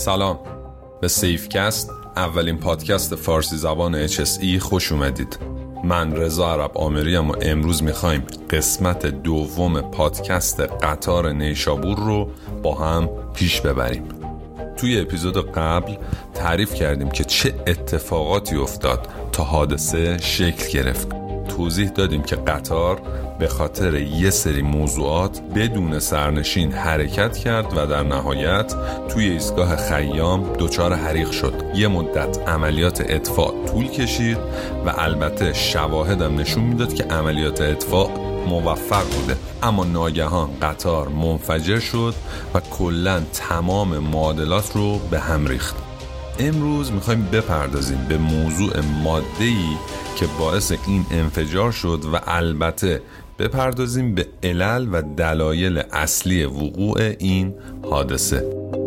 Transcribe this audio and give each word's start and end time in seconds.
سلام. 0.00 0.38
به 1.00 1.08
سیفکست 1.08 1.90
اولین 2.16 2.58
پادکست 2.58 3.14
فارسی 3.14 3.56
زبان 3.56 4.08
HSE 4.08 4.58
خوش 4.58 4.92
اومدید. 4.92 5.38
من 5.84 6.16
رضا 6.16 6.52
عرب 6.52 6.78
آمریم 6.78 7.30
و 7.30 7.34
امروز 7.42 7.82
می‌خوایم 7.82 8.26
قسمت 8.50 9.06
دوم 9.06 9.80
پادکست 9.80 10.60
قطار 10.60 11.32
نیشابور 11.32 11.98
رو 11.98 12.30
با 12.62 12.74
هم 12.74 13.08
پیش 13.34 13.60
ببریم. 13.60 14.04
توی 14.76 15.00
اپیزود 15.00 15.52
قبل 15.52 15.96
تعریف 16.34 16.74
کردیم 16.74 17.10
که 17.10 17.24
چه 17.24 17.54
اتفاقاتی 17.66 18.56
افتاد 18.56 19.08
تا 19.32 19.44
حادثه 19.44 20.18
شکل 20.18 20.72
گرفت. 20.72 21.08
توضیح 21.48 21.88
دادیم 21.88 22.22
که 22.22 22.36
قطار 22.36 23.02
به 23.40 23.48
خاطر 23.48 23.94
یه 23.94 24.30
سری 24.30 24.62
موضوعات 24.62 25.40
بدون 25.54 25.98
سرنشین 25.98 26.72
حرکت 26.72 27.36
کرد 27.36 27.72
و 27.76 27.86
در 27.86 28.02
نهایت 28.02 28.74
توی 29.08 29.24
ایستگاه 29.24 29.76
خیام 29.76 30.52
دچار 30.58 30.94
حریق 30.94 31.30
شد. 31.30 31.54
یه 31.74 31.88
مدت 31.88 32.48
عملیات 32.48 33.04
اطفاع 33.08 33.54
طول 33.66 33.88
کشید 33.88 34.38
و 34.86 34.94
البته 34.98 35.52
شواهدم 35.52 36.40
نشون 36.40 36.64
می‌داد 36.64 36.94
که 36.94 37.04
عملیات 37.04 37.60
اطفاع 37.60 38.10
موفق 38.48 39.04
بوده. 39.04 39.36
اما 39.62 39.84
ناگهان 39.84 40.50
قطار 40.62 41.08
منفجر 41.08 41.78
شد 41.78 42.14
و 42.54 42.60
کلا 42.60 43.22
تمام 43.32 43.98
معادلات 43.98 44.72
رو 44.74 44.98
به 44.98 45.20
هم 45.20 45.46
ریخت. 45.46 45.76
امروز 46.38 46.92
می‌خوایم 46.92 47.28
بپردازیم 47.32 48.06
به 48.08 48.18
موضوع 48.18 48.80
ماده‌ای 49.04 49.76
که 50.16 50.26
باعث 50.38 50.72
این 50.86 51.06
انفجار 51.10 51.72
شد 51.72 52.04
و 52.12 52.18
البته 52.26 53.02
بپردازیم 53.40 54.14
به 54.14 54.26
علل 54.42 54.88
و 54.92 55.02
دلایل 55.16 55.82
اصلی 55.92 56.44
وقوع 56.44 57.00
این 57.18 57.54
حادثه. 57.90 58.79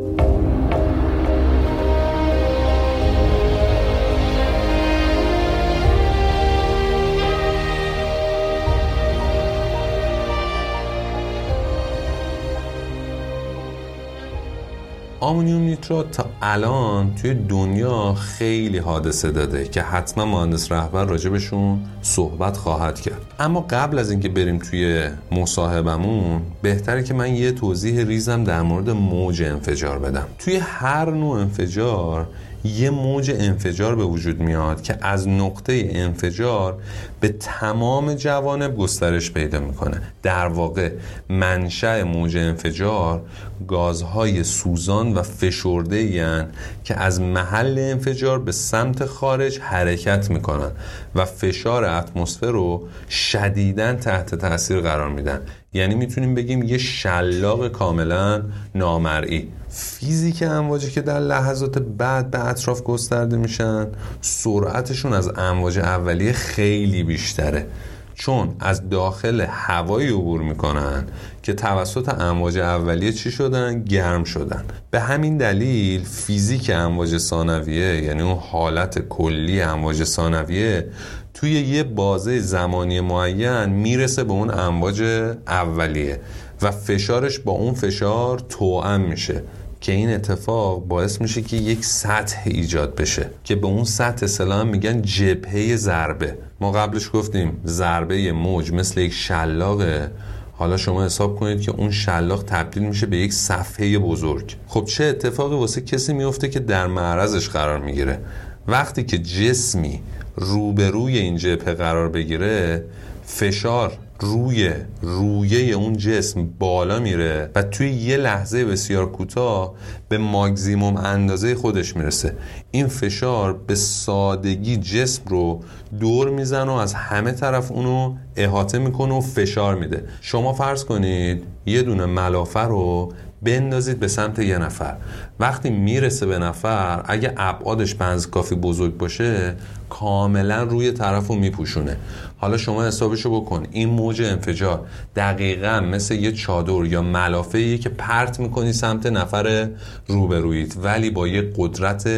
آمونیوم 15.23 15.61
نیترات 15.61 16.11
تا 16.11 16.25
الان 16.41 17.15
توی 17.15 17.33
دنیا 17.33 18.13
خیلی 18.13 18.77
حادثه 18.77 19.31
داده 19.31 19.67
که 19.67 19.81
حتما 19.81 20.25
مهندس 20.25 20.71
رهبر 20.71 21.05
راجبشون 21.05 21.79
صحبت 22.01 22.57
خواهد 22.57 23.01
کرد. 23.01 23.21
اما 23.39 23.65
قبل 23.69 23.99
از 23.99 24.11
اینکه 24.11 24.29
بریم 24.29 24.57
توی 24.57 25.09
مصاحبمون 25.31 26.41
بهتره 26.61 27.03
که 27.03 27.13
من 27.13 27.35
یه 27.35 27.51
توضیح 27.51 28.03
ریزم 28.03 28.43
در 28.43 28.61
مورد 28.61 28.89
موج 28.89 29.43
انفجار 29.43 29.99
بدم. 29.99 30.27
توی 30.39 30.55
هر 30.55 31.11
نوع 31.11 31.39
انفجار 31.39 32.27
یه 32.63 32.89
موج 32.89 33.31
انفجار 33.31 33.95
به 33.95 34.03
وجود 34.03 34.39
میاد 34.39 34.81
که 34.81 34.97
از 35.01 35.27
نقطه 35.27 35.89
انفجار 35.91 36.77
به 37.19 37.29
تمام 37.29 38.13
جوانب 38.13 38.77
گسترش 38.77 39.31
پیدا 39.31 39.59
می‌کنه. 39.59 40.01
در 40.23 40.47
واقع 40.47 40.91
منشأ 41.29 42.03
موج 42.03 42.37
انفجار 42.37 43.21
گازهای 43.67 44.43
سوزان 44.43 45.13
و 45.13 45.21
فشرده 45.21 46.47
که 46.83 46.95
از 46.95 47.21
محل 47.21 47.79
انفجار 47.79 48.39
به 48.39 48.51
سمت 48.51 49.05
خارج 49.05 49.59
حرکت 49.59 50.29
می‌کنن 50.29 50.71
و 51.15 51.25
فشار 51.25 51.85
اتمسفر 51.85 52.51
رو 52.51 52.87
شدیدا 53.09 53.93
تحت 53.93 54.35
تاثیر 54.35 54.79
قرار 54.79 55.09
میدن. 55.09 55.39
یعنی 55.73 55.95
می‌تونیم 55.95 56.35
بگیم 56.35 56.63
یه 56.63 56.77
شلاق 56.77 57.67
کاملا 57.67 58.41
نامرئی. 58.75 59.47
فیزیک 59.75 60.43
امواجی 60.47 60.91
که 60.91 61.01
در 61.01 61.19
لحظات 61.19 61.79
بعد 61.79 62.31
به 62.31 62.47
اطراف 62.47 62.83
گسترده 62.83 63.37
میشن 63.37 63.87
سرعتشون 64.21 65.13
از 65.13 65.31
امواج 65.37 65.79
اولیه 65.79 66.31
خیلی 66.31 67.03
بیشتره. 67.03 67.67
چون 68.15 68.55
از 68.59 68.89
داخل 68.89 69.41
هوایی 69.49 70.09
عبور 70.09 70.41
می‌کنن 70.41 71.03
که 71.43 71.53
توسط 71.53 72.09
امواج 72.21 72.57
اولیه 72.57 73.11
چی 73.11 73.31
شدن؟ 73.31 73.83
گرم 73.83 74.23
شدن. 74.23 74.65
به 74.91 74.99
همین 74.99 75.37
دلیل 75.37 76.03
فیزیک 76.03 76.71
امواج 76.73 77.17
ثانویه 77.17 78.03
یعنی 78.03 78.21
اون 78.21 78.37
حالت 78.51 78.99
کلی 78.99 79.61
امواج 79.61 80.03
ثانویه 80.03 80.87
توی 81.33 81.51
یه 81.51 81.83
بازه 81.83 82.39
زمانی 82.39 83.01
معین 83.01 83.65
می‌رسه 83.65 84.23
به 84.23 84.31
اون 84.31 84.51
امواج 84.51 85.01
اولیه 85.47 86.19
و 86.61 86.71
فشارش 86.71 87.39
با 87.39 87.51
اون 87.51 87.73
فشار 87.73 88.39
توأم 88.39 89.01
میشه. 89.01 89.43
که 89.83 89.91
این 89.91 90.09
اتفاق 90.09 90.87
باعث 90.87 91.21
میشه 91.21 91.41
که 91.41 91.57
یک 91.57 91.85
سطح 91.85 92.41
ایجاد 92.45 92.95
بشه. 92.95 93.29
که 93.43 93.55
به 93.55 93.67
اون 93.67 93.83
سطح 93.83 94.25
سلام 94.25 94.67
میگن 94.67 95.01
جبهه 95.01 95.75
ضربه. 95.75 96.37
ما 96.59 96.71
قبلش 96.71 97.09
گفتیم 97.13 97.61
ضربه 97.65 98.31
موج 98.31 98.71
مثل 98.71 99.01
یک 99.01 99.13
شلاقه. 99.13 100.11
حالا 100.53 100.77
شما 100.77 101.05
حساب 101.05 101.39
کنید 101.39 101.61
که 101.61 101.71
اون 101.71 101.91
شلاق 101.91 102.43
تبدیل 102.43 102.83
میشه 102.83 103.05
به 103.05 103.17
یک 103.17 103.33
صفحه 103.33 103.99
بزرگ. 103.99 104.55
خب 104.67 104.85
چه 104.85 105.03
اتفاقی 105.03 105.55
واسه 105.55 105.81
کسی 105.81 106.13
میفته 106.13 106.49
که 106.49 106.59
در 106.59 106.87
معرضش 106.87 107.49
قرار 107.49 107.79
می‌گیره؟ 107.79 108.19
وقتی 108.67 109.03
که 109.03 109.17
جسمی 109.17 110.01
روبروی 110.35 111.17
این 111.17 111.37
جبهه 111.37 111.73
قرار 111.73 112.09
بگیره 112.09 112.85
فشار 113.25 113.97
روی 114.23 114.71
رویه 115.01 115.73
اون 115.73 115.97
جسم 115.97 116.49
بالا 116.59 116.99
میره 116.99 117.51
و 117.55 117.63
توی 117.63 117.89
یه 117.89 118.17
لحظه 118.17 118.65
بسیار 118.65 119.11
کوتاه 119.11 119.73
به 120.09 120.17
ماکزیموم 120.17 120.97
اندازه 120.97 121.55
خودش 121.55 121.95
می‌رسه. 121.95 122.35
این 122.71 122.87
فشار 122.87 123.53
به 123.53 123.75
سادگی 123.75 124.77
جسم 124.77 125.21
رو 125.27 125.59
دور 125.99 126.29
می‌زنه 126.29 126.71
و 126.71 126.75
از 126.75 126.93
همه 126.93 127.31
طرف 127.31 127.71
اونو 127.71 128.15
احاطه 128.35 128.77
می‌کنه 128.77 129.13
و 129.13 129.21
فشار 129.21 129.75
میده. 129.75 130.03
شما 130.21 130.53
فرض 130.53 130.85
کنید 130.85 131.43
یه 131.65 131.81
دونه 131.81 132.05
ملافه 132.05 132.59
رو 132.59 133.13
بندازید 133.43 133.99
به 133.99 134.07
سمت 134.07 134.39
یه 134.39 134.57
نفر. 134.57 134.95
وقتی 135.39 135.69
می‌رسه 135.69 136.25
به 136.25 136.39
نفر 136.39 137.01
اگه 137.05 137.33
ابعادش 137.37 137.95
پنز 137.95 138.27
کافی 138.27 138.55
بزرگ 138.55 138.97
باشه 138.97 139.55
کاملا 139.89 140.63
روی 140.63 140.91
طرف 140.91 141.27
رو 141.27 141.35
میپوشونه. 141.35 141.97
حالا 142.37 142.57
شما 142.57 142.85
حسابشو 142.85 143.41
بکن. 143.41 143.67
این 143.71 143.89
موج 143.89 144.21
انفجار 144.21 144.85
دقیقا 145.15 145.79
مثل 145.79 146.15
یه 146.15 146.31
چادر 146.31 146.85
یا 146.85 147.01
ملافه 147.01 147.77
که 147.77 147.89
پرت 147.89 148.39
می‌کنی 148.39 148.73
سمت 148.73 149.05
نفر 149.05 149.69
روبرویت 150.07 150.77
ولی 150.83 151.09
با 151.09 151.27
یه 151.27 151.53
قدرت 151.57 152.09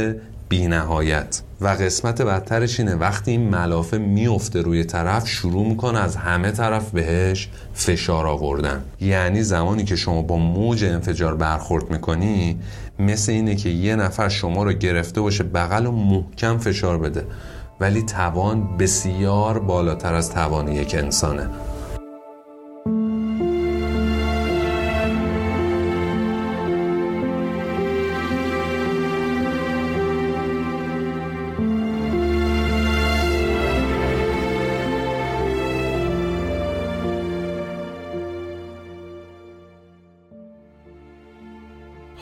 بی 0.50 0.68
نهایت 0.68 1.42
و 1.62 1.68
قسمت 1.68 2.22
بدترش 2.22 2.80
اینه. 2.80 2.96
وقتی 2.96 3.32
این 3.32 3.50
ملافه 3.50 3.98
میفته 3.98 4.62
روی 4.62 4.84
طرف 4.84 5.28
شروع 5.28 5.68
می‌کنه 5.68 6.00
از 6.00 6.16
همه 6.16 6.52
طرف 6.52 6.90
بهش 6.90 7.50
فشار 7.74 8.28
آوردن. 8.28 8.84
یعنی 9.02 9.44
زمانی 9.44 9.84
که 9.84 9.96
شما 9.96 10.22
با 10.22 10.38
موج 10.38 10.84
انفجار 10.84 11.36
برخورد 11.36 11.92
می‌کنی 11.92 12.60
مثل 13.00 13.32
اینه 13.32 13.56
که 13.56 13.70
یه 13.70 13.96
نفر 13.96 14.30
شما 14.30 14.64
رو 14.64 14.74
گرفته 14.74 15.22
باشه 15.22 15.44
بغل 15.44 15.86
و 15.86 15.92
محکم 15.92 16.58
فشار 16.58 16.98
بده. 16.98 17.26
ولی 17.80 18.02
توان 18.02 18.78
بسیار 18.78 19.60
بالاتر 19.60 20.14
از 20.14 20.30
توان 20.32 20.68
یک 20.68 20.96
انسانه. 21.00 21.50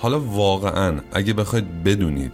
حالا 0.03 0.19
واقعا 0.19 0.99
اگه 1.11 1.33
بخواید 1.33 1.83
بدونید 1.83 2.31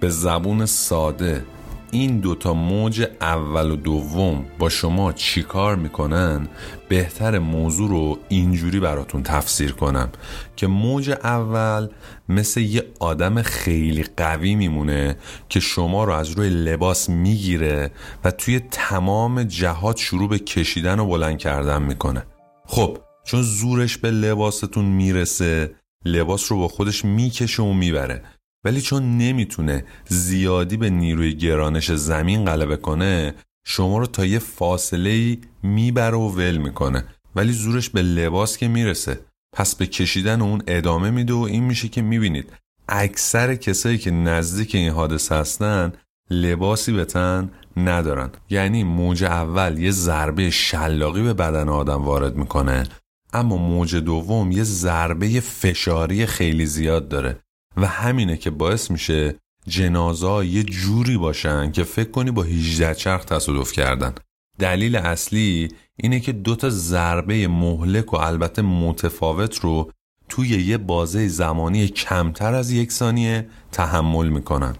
به 0.00 0.08
زبون 0.08 0.66
ساده 0.66 1.44
این 1.90 2.18
دوتا 2.18 2.54
موج 2.54 3.06
اول 3.20 3.70
و 3.70 3.76
دوم 3.76 4.44
با 4.58 4.68
شما 4.68 5.12
چیکار 5.12 5.76
می‌کنن 5.76 6.48
بهتر 6.88 7.38
موضوع 7.38 7.88
رو 7.88 8.18
اینجوری 8.28 8.80
براتون 8.80 9.22
تفسیر 9.22 9.72
کنم 9.72 10.08
که 10.56 10.66
موج 10.66 11.10
اول 11.10 11.88
مثل 12.28 12.60
یه 12.60 12.84
آدم 13.00 13.42
خیلی 13.42 14.04
قوی 14.16 14.54
میمونه 14.54 15.16
که 15.48 15.60
شما 15.60 16.04
رو 16.04 16.12
از 16.12 16.30
روی 16.30 16.48
لباس 16.48 17.08
می‌گیره 17.08 17.90
و 18.24 18.30
توی 18.30 18.60
تمام 18.70 19.42
جهات 19.42 19.96
شروع 19.96 20.28
به 20.28 20.38
کشیدن 20.38 20.98
و 20.98 21.06
بلند 21.06 21.38
کردن 21.38 21.82
می‌کنه. 21.82 22.22
خب 22.66 22.98
چون 23.24 23.42
زورش 23.42 23.98
به 23.98 24.10
لباستون 24.10 24.84
می‌رسه 24.84 25.74
لباس 26.06 26.52
رو 26.52 26.58
با 26.58 26.68
خودش 26.68 27.04
می‌کشه 27.04 27.62
و 27.62 27.72
می‌بره. 27.72 28.22
ولی 28.64 28.80
چون 28.80 29.18
نمی‌تونه 29.18 29.84
زیادی 30.08 30.76
به 30.76 30.90
نیروی 30.90 31.34
گرانش 31.34 31.92
زمین 31.92 32.44
غلبه 32.44 32.76
کنه 32.76 33.34
شما 33.66 33.98
رو 33.98 34.06
تا 34.06 34.24
یه 34.24 34.38
فاصله 34.38 35.38
می‌بره 35.62 36.16
و 36.16 36.28
ول 36.28 36.56
می‌کنه. 36.56 37.04
ولی 37.36 37.52
زورش 37.52 37.90
به 37.90 38.02
لباس 38.02 38.56
که 38.56 38.68
می‌رسه. 38.68 39.20
پس 39.52 39.74
به 39.74 39.86
کشیدن 39.86 40.40
اون 40.40 40.62
ادامه 40.66 41.10
میده 41.10 41.32
و 41.32 41.38
این 41.38 41.64
میشه 41.64 41.88
که 41.88 42.02
می‌بینید 42.02 42.52
اکثر 42.88 43.54
کسایی 43.54 43.98
که 43.98 44.10
نزدیک 44.10 44.74
این 44.74 44.90
حادثه 44.90 45.34
هستن 45.34 45.92
لباسی 46.30 46.92
به 46.92 47.04
تن 47.04 47.50
ندارن. 47.76 48.30
یعنی 48.50 48.84
موج 48.84 49.24
اول 49.24 49.78
یه 49.78 49.90
ضربه 49.90 50.50
شلاقی 50.50 51.22
به 51.22 51.34
بدن 51.34 51.68
آدم 51.68 52.02
وارد 52.02 52.36
می‌کنه 52.36 52.84
اما 53.32 53.56
موج 53.56 53.96
دوم 53.96 54.50
یه 54.50 54.62
ضربه 54.62 55.40
فشاری 55.40 56.26
خیلی 56.26 56.66
زیاد 56.66 57.08
داره 57.08 57.40
و 57.76 57.86
همینه 57.86 58.36
که 58.36 58.50
باعث 58.50 58.90
میشه 58.90 59.34
جنازا 59.66 60.44
یه 60.44 60.62
جوری 60.62 61.16
باشن 61.16 61.72
که 61.72 61.84
فکر 61.84 62.10
کنی 62.10 62.30
با 62.30 62.42
18 62.42 62.94
چرخ 62.94 63.24
تصادف 63.24 63.72
کردن. 63.72 64.14
دلیل 64.58 64.96
اصلی 64.96 65.68
اینه 65.96 66.20
که 66.20 66.32
دوتا 66.32 66.70
ضربه 66.70 67.48
مهلک 67.48 68.12
و 68.12 68.16
البته 68.16 68.62
متفاوت 68.62 69.58
رو 69.60 69.90
توی 70.28 70.48
یه 70.48 70.78
بازه 70.78 71.28
زمانی 71.28 71.88
کمتر 71.88 72.54
از 72.54 72.70
یک 72.70 72.92
ثانیه 72.92 73.48
تحمل 73.72 74.28
می‌کنن. 74.28 74.76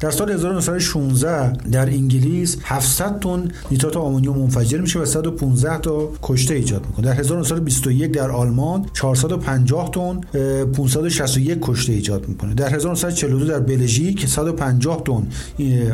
در 0.00 0.10
سال 0.10 0.30
1916 0.30 1.52
در 1.52 1.86
انگلیس 1.86 2.56
700 2.62 3.20
تن 3.20 3.48
نیترات 3.70 3.96
آمونیوم 3.96 4.38
منفجر 4.38 4.80
میشه 4.80 4.98
و 4.98 5.04
115 5.04 5.78
تا 5.78 6.10
کشته 6.22 6.54
ایجاد 6.54 6.86
می‌کنه. 6.86 7.06
در 7.06 7.20
1921 7.20 8.12
در 8.12 8.30
آلمان 8.30 8.86
450 8.92 9.90
تن 9.90 10.20
561 10.72 11.58
کشته 11.62 11.92
ایجاد 11.92 12.28
می‌کنه. 12.28 12.54
در 12.54 12.74
1942 12.74 13.44
در 13.44 13.60
بلژیک 13.60 14.26
150 14.26 15.02
تن 15.06 15.28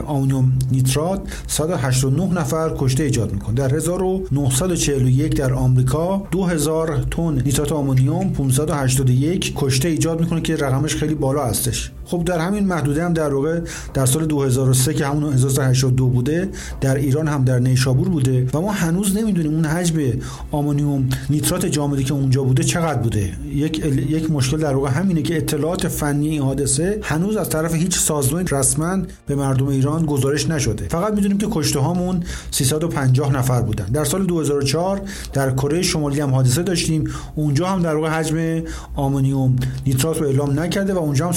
آمونیوم 0.06 0.52
نیترات 0.72 1.20
189 1.46 2.40
نفر 2.40 2.72
کشته 2.78 3.04
ایجاد 3.04 3.32
می‌کنه. 3.32 3.54
در 3.54 3.74
1941 3.74 5.36
در 5.36 5.52
آمریکا 5.52 6.22
2000 6.30 7.04
تن 7.10 7.42
نیترات 7.44 7.72
آمونیوم 7.72 8.32
581 8.32 9.52
کشته 9.56 9.88
ایجاد 9.88 10.20
می‌کنه 10.20 10.40
که 10.40 10.56
رقمش 10.56 10.96
خیلی 10.96 11.14
بالا 11.14 11.44
هستش. 11.44 11.90
خب 12.04 12.24
در 12.24 12.38
همین 12.38 12.66
محدوده 12.66 13.04
هم 13.04 13.12
در 13.12 13.34
واقع 13.34 13.60
در 13.94 14.06
سال 14.06 14.26
2003 14.26 14.94
که 14.94 15.06
همون 15.06 15.32
1382 15.32 16.06
بوده 16.06 16.48
در 16.80 16.94
ایران 16.94 17.28
هم 17.28 17.44
در 17.44 17.58
نیشابور 17.58 18.08
بوده 18.08 18.46
و 18.54 18.60
ما 18.60 18.72
هنوز 18.72 19.16
نمی‌دونیم 19.16 19.54
اون 19.54 19.64
حجم 19.64 20.20
آمونیوم 20.50 21.08
نیترات 21.30 21.66
جامدی 21.66 22.04
که 22.04 22.12
اونجا 22.14 22.42
بوده 22.42 22.64
چقدر 22.64 22.98
بوده. 22.98 23.32
یک 23.54 23.78
یک 24.08 24.30
مشکل 24.30 24.56
در 24.56 24.74
واقع 24.74 24.90
همینه 24.90 25.22
که 25.22 25.36
اطلاعات 25.36 25.88
فنی 25.88 26.28
این 26.28 26.42
حادثه 26.42 26.98
هنوز 27.02 27.36
از 27.36 27.48
طرف 27.48 27.74
هیچ 27.74 27.98
سازمان 27.98 28.46
رسما 28.46 28.98
به 29.26 29.34
مردم 29.34 29.66
ایران 29.66 30.06
گزارش 30.06 30.48
نشده. 30.48 30.86
فقط 30.88 31.14
می‌دونیم 31.14 31.38
که 31.38 31.46
کشته 31.50 31.78
هامون 31.78 32.22
350 32.50 33.32
نفر 33.32 33.62
بودن. 33.62 33.84
در 33.84 34.04
سال 34.04 34.26
2004 34.26 35.02
در 35.32 35.50
کره 35.50 35.82
شمالی 35.82 36.20
هم 36.20 36.30
حادثه 36.30 36.62
داشتیم. 36.62 37.04
اونجا 37.34 37.66
هم 37.66 37.82
در 37.82 37.96
واقع 37.96 38.08
حجم 38.08 38.62
آمونیوم 38.96 39.56
نیترات 39.86 40.20
رو 40.20 40.26
اعلام 40.26 40.60
نکرده 40.60 40.94
و 40.94 40.98
اونجا 40.98 41.26
هم 41.26 41.32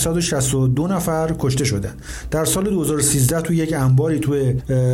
162 0.57 0.87
نفر 0.87 1.35
کشته 1.39 1.65
شدن. 1.65 1.93
در 2.31 2.45
سال 2.45 2.69
2013 2.69 3.41
تو 3.41 3.53
یک 3.53 3.73
انباری 3.73 4.19
تو 4.19 4.53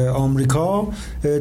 آمریکا 0.10 0.88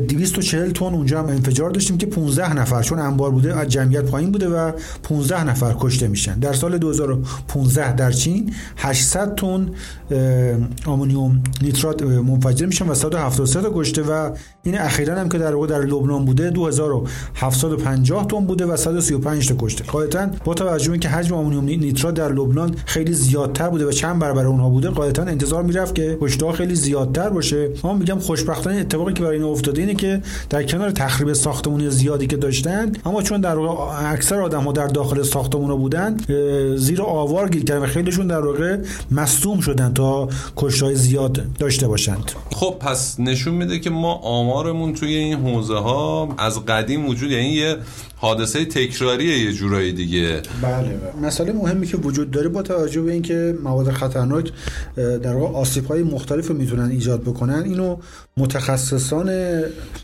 240 0.09 0.71
تن 0.71 0.85
اونجا 0.85 1.19
هم 1.19 1.27
انفجار 1.27 1.71
داشتیم 1.71 1.99
که 1.99 2.07
15 2.07 2.55
نفر 2.55 2.83
چون 2.83 2.99
انبار 2.99 3.31
بوده 3.31 3.57
از 3.57 3.69
جمعیت 3.69 4.05
پایین 4.05 4.33
بوده 4.33 4.49
و 4.49 4.73
15 5.03 5.45
نفر 5.45 5.75
کشته 5.81 6.09
میشن. 6.09 6.39
در 6.39 6.53
سال 6.53 6.79
2015 6.79 7.93
در 7.93 8.13
چین 8.13 8.55
800 8.77 9.35
تن 9.35 9.71
آمونیوم 10.87 11.43
نیترات 11.63 12.03
منفجر 12.03 12.67
میشن 12.67 12.89
و 12.89 12.95
173 12.95 13.63
تا 13.63 13.73
کشته 13.75 14.03
و 14.03 14.31
این 14.63 14.79
اخیرا 14.79 15.15
هم 15.19 15.29
که 15.29 15.39
در 15.39 15.53
در 15.53 15.81
لبنان 15.81 16.25
بوده 16.25 16.51
2750 16.51 18.27
تن 18.27 18.47
بوده 18.47 18.67
و 18.67 18.77
135 18.77 19.49
تا 19.49 19.55
کشته. 19.59 19.85
قاعدتا 19.85 20.29
با 20.45 20.55
توجه 20.55 20.87
به 20.87 20.93
اینکه 20.93 21.09
حجم 21.09 21.35
آمونیوم 21.35 21.65
نیترات 21.65 22.15
در 22.15 22.33
لبنان 22.33 22.75
خیلی 22.87 23.13
زیادتر 23.13 23.69
بوده 23.71 23.87
و 23.87 23.93
چند 23.93 24.12
برابر 24.19 24.47
اونها 24.47 24.69
بوده 24.69 24.89
قاعدتا 24.89 25.23
انتظار 25.23 25.63
می‌رفت 25.63 25.95
که 25.95 26.19
کشته 26.21 26.53
خیلی 26.53 26.75
زیادتر 26.75 27.31
باشه. 27.31 27.69
اما 27.85 27.95
میگم 27.95 28.19
خوشبختانه 28.19 28.77
اتفاقی 28.77 29.13
که 29.13 29.23
برای 29.23 29.37
این 29.37 29.47
افتاده 29.47 29.81
اینه 29.81 29.95
که 29.95 30.23
در 30.51 30.63
کنار 30.63 30.91
تخریب 30.91 31.33
ساختمون 31.33 31.89
زیادی 31.89 32.27
که 32.27 32.37
داشتن 32.37 32.93
اما 33.07 33.23
چون 33.23 33.41
در 33.41 33.57
واقع 33.57 34.13
اکثر 34.13 34.41
آدم 34.41 34.61
ها 34.61 34.73
در 34.73 34.87
داخل 34.87 35.23
ساختمون 35.23 35.79
بودن 35.79 36.17
زیر 36.77 37.03
آوار 37.03 37.49
گیر 37.49 37.65
کردن 37.65 37.83
و 37.83 37.87
خیلیشون 37.87 38.27
در 38.27 38.41
واقع 38.41 38.77
مصدوم 39.11 39.61
شدن 39.61 39.93
تا 39.93 40.29
کشته 40.57 40.95
زیاد 40.95 41.43
داشته 41.59 41.89
باشند. 41.89 42.33
خب 42.51 42.75
پس 42.81 43.21
نشون 43.21 43.55
میده 43.55 43.79
که 43.79 43.91
ما 43.91 44.15
آمارمون 44.15 44.95
توی 44.95 45.15
این 45.15 45.39
حوزه 45.39 45.75
ها 45.75 46.35
از 46.39 46.65
قدیم 46.65 47.07
وجود 47.07 47.31
یعنی 47.31 47.49
یه 47.49 47.77
حادثه 48.17 48.65
تکراریه 48.65 49.39
یه 49.39 49.53
جورایی 49.53 49.93
دیگه. 49.93 50.43
بله, 50.63 50.73
بله. 50.73 51.27
مسئله 51.27 51.53
مهمی 51.53 51.87
که 51.87 51.97
وجود 51.97 52.31
داره 52.31 52.49
با 52.49 52.63
توجه 52.63 53.01
به 53.01 53.13
اینکه 53.13 53.55
مواد 53.65 53.89
خطرناک 54.03 54.53
در 54.97 55.35
واقع 55.35 55.55
آسیب 55.55 55.85
های 55.85 56.03
مختلف 56.03 56.51
می‌تونن 56.51 56.91
ایجاد 56.91 57.21
بکنن. 57.21 57.63
اینو 57.65 57.97
متخصصان 58.37 59.31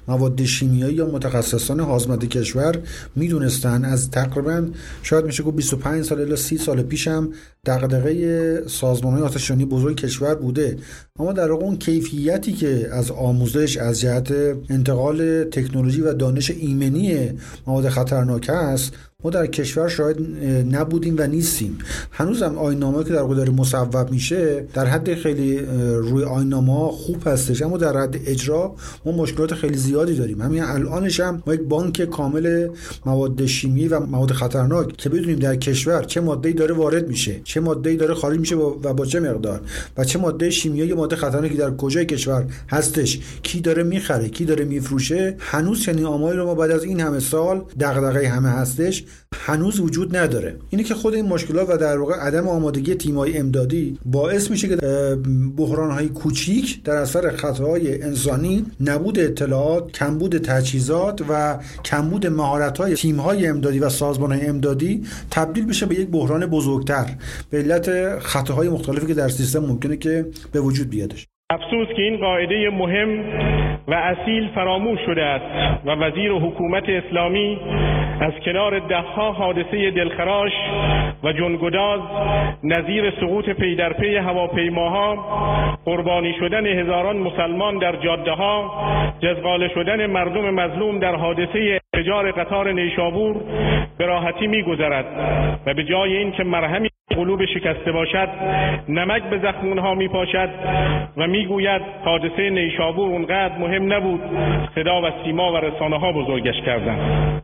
مواد 0.08 0.44
شیمیایی 0.44 0.94
یا 0.94 1.06
متخصصان 1.06 1.80
حازمت 1.80 2.24
کشور 2.24 2.74
می‌دونستن. 3.16 3.84
از 3.84 4.10
تقریبا 4.10 4.66
شاید 5.02 5.24
میشه 5.24 5.42
گفت 5.42 5.56
25 5.56 6.04
سال 6.04 6.20
الی 6.20 6.36
30 6.36 6.58
سال 6.58 6.82
پیشم 6.82 7.28
دغدغه 7.66 8.66
سازمان 8.66 9.14
های 9.14 9.22
آتشانی 9.22 9.64
بزرگ 9.64 9.96
کشور 9.96 10.34
بوده. 10.34 10.76
اما 11.18 11.32
در 11.32 11.50
واقع 11.50 11.64
اون 11.64 11.76
کیفیتی 11.76 12.52
که 12.52 12.88
از 12.92 13.10
آموزش 13.10 13.76
از 13.76 14.00
جهت 14.00 14.32
انتقال 14.70 15.44
تکنولوژی 15.44 16.00
و 16.00 16.12
دانش 16.12 16.50
ایمنی 16.50 17.30
مواد 17.66 17.88
خطرناک 17.88 18.50
است 18.50 18.92
ما 19.24 19.30
در 19.30 19.46
کشور 19.46 19.88
شاید 19.88 20.16
نبودیم 20.70 21.14
و 21.18 21.26
نیستیم. 21.26 21.78
هنوز 22.10 22.42
هم 22.42 22.58
آینامه 22.58 23.04
که 23.04 23.12
در 23.12 23.22
داره 23.22 23.50
مصوب 23.50 24.10
میشه 24.10 24.66
در 24.74 24.86
حد 24.86 25.14
خیلی 25.14 25.58
روی 25.98 26.24
آینامه 26.24 26.88
خوب 26.92 27.28
هستش 27.28 27.62
اما 27.62 27.76
در 27.76 27.96
حد 27.96 28.16
اجرا 28.26 28.74
ما 29.04 29.12
مشکلات 29.12 29.54
خیلی 29.54 29.76
زیادی 29.76 30.14
داریم. 30.14 30.42
همین 30.42 30.62
الانش 30.62 31.20
هم 31.20 31.42
ما 31.46 31.54
یک 31.54 31.60
بانک 31.60 32.04
کامل 32.04 32.68
مواد 33.06 33.46
شیمی 33.46 33.88
و 33.88 34.00
مواد 34.00 34.32
خطرناک 34.32 34.96
که 34.96 35.08
بدونیم 35.08 35.38
در 35.38 35.56
کشور 35.56 36.02
چه 36.02 36.20
ماده‌ای 36.20 36.54
داره 36.54 36.74
وارد 36.74 37.08
میشه 37.08 37.40
چه 37.44 37.60
ماده‌ای 37.60 37.96
داره 37.96 38.14
خارج 38.14 38.38
میشه 38.38 38.56
و 38.56 38.94
با 38.94 39.06
چه 39.06 39.20
مقدار 39.20 39.60
و 39.96 40.04
چه 40.04 40.18
ماده 40.18 40.50
شیمیایی 40.50 40.92
ماده 40.92 41.16
خطرناکی 41.16 41.54
در 41.54 41.76
کجای 41.76 42.06
کشور 42.06 42.44
هستش 42.68 43.20
کی 43.42 43.60
داره 43.60 43.82
می‌خره 43.82 44.28
کی 44.28 44.44
داره 44.44 44.64
میفروشه 44.64 45.36
هنوز 45.38 45.82
چنین 45.82 46.04
آماری 46.04 46.36
رو 46.36 46.46
ما 46.46 46.54
بعد 46.54 46.70
از 46.70 46.84
این 46.84 47.00
همه 47.00 47.20
سال 47.20 47.64
دغدغه 47.80 48.28
همه 48.28 48.48
هستش. 48.48 49.04
هنوز 49.34 49.80
وجود 49.80 50.16
نداره. 50.16 50.56
اینه 50.70 50.84
که 50.84 50.94
خود 50.94 51.14
این 51.14 51.26
مشکلات 51.26 51.70
و 51.70 51.76
در 51.76 51.98
واقع 51.98 52.14
عدم 52.14 52.48
آمادگی 52.48 52.94
تیمای 52.94 53.38
امدادی 53.38 53.98
باعث 54.04 54.50
میشه 54.50 54.68
که 54.68 54.76
بحران 55.56 55.90
های 55.90 56.08
کوچیک 56.08 56.82
در 56.82 56.96
اثر 56.96 57.36
خطاهای 57.36 58.02
انسانی 58.02 58.66
نبود 58.80 59.18
اطلاعات 59.18 59.92
کمبود 59.92 60.38
تجهیزات 60.38 61.20
و 61.28 61.58
کمبود 61.84 62.26
مهارت 62.26 62.78
های 62.78 62.94
تیم 62.94 63.20
های 63.20 63.46
امدادی 63.46 63.78
و 63.78 63.88
سازمان 63.88 64.32
های 64.32 64.46
امدادی 64.46 65.02
تبدیل 65.30 65.66
بشه 65.66 65.86
به 65.86 65.94
یک 65.94 66.08
بحران 66.08 66.46
بزرگتر. 66.46 67.16
به 67.50 67.58
علت 67.58 68.18
خطاهای 68.18 68.68
مختلفی 68.68 69.06
که 69.06 69.14
در 69.14 69.28
سیستم 69.28 69.58
ممکنه 69.58 69.96
که 69.96 70.26
به 70.52 70.60
وجود 70.60 70.90
بیادش. 70.90 71.26
افسوس 71.52 71.88
که 71.88 72.02
این 72.02 72.16
قاعده 72.16 72.70
مهم 72.70 73.24
و 73.88 73.94
اصیل 73.94 74.48
فراموش 74.54 75.00
شده 75.06 75.24
است 75.24 75.44
و 75.86 75.90
وزیر 75.90 76.32
و 76.32 76.38
حکومت 76.38 76.88
اسلامی 76.88 77.58
از 78.20 78.32
کنار 78.44 78.78
دهها 78.78 79.32
حادثه 79.32 79.90
دلخراش 79.90 80.52
و 81.24 81.32
جنگداز 81.32 82.00
نظیر 82.64 83.10
سقوط 83.10 83.48
پی 83.50 83.74
در 83.74 83.92
پی 83.92 84.16
هواپیماها 84.16 85.16
قربانی 85.84 86.34
شدن 86.40 86.66
هزاران 86.66 87.16
مسلمان 87.16 87.78
در 87.78 87.96
جاده 87.96 88.32
ها 88.32 88.70
جزغال 89.20 89.68
شدن 89.68 90.06
مردم 90.06 90.50
مظلوم 90.50 90.98
در 90.98 91.14
حادثه 91.14 91.80
انفجار 91.94 92.32
قطار 92.32 92.72
نیشابور 92.72 93.36
به 93.98 94.06
راحتی 94.06 94.46
میگذرد 94.46 95.06
و 95.66 95.74
به 95.74 95.84
جای 95.84 96.16
اینکه 96.16 96.44
مرهمی 96.44 96.87
قلوب 97.18 97.44
شکسته 97.44 97.92
باشد 97.92 98.28
نمک 98.88 99.22
به 99.22 99.38
زخمونها 99.38 99.94
می 99.94 100.08
پاشد 100.08 100.48
و 101.16 101.26
می‌گوید 101.26 101.82
حادثه 102.04 102.50
نیشابور 102.50 103.08
اونقدر 103.08 103.58
مهم 103.58 103.92
نبود 103.92 104.20
صدا 104.74 105.02
و 105.02 105.10
سیما 105.24 105.52
و 105.52 105.56
رسانه 105.56 105.98
ها 105.98 106.12
بزرگش 106.12 106.60
کردند. 106.66 106.98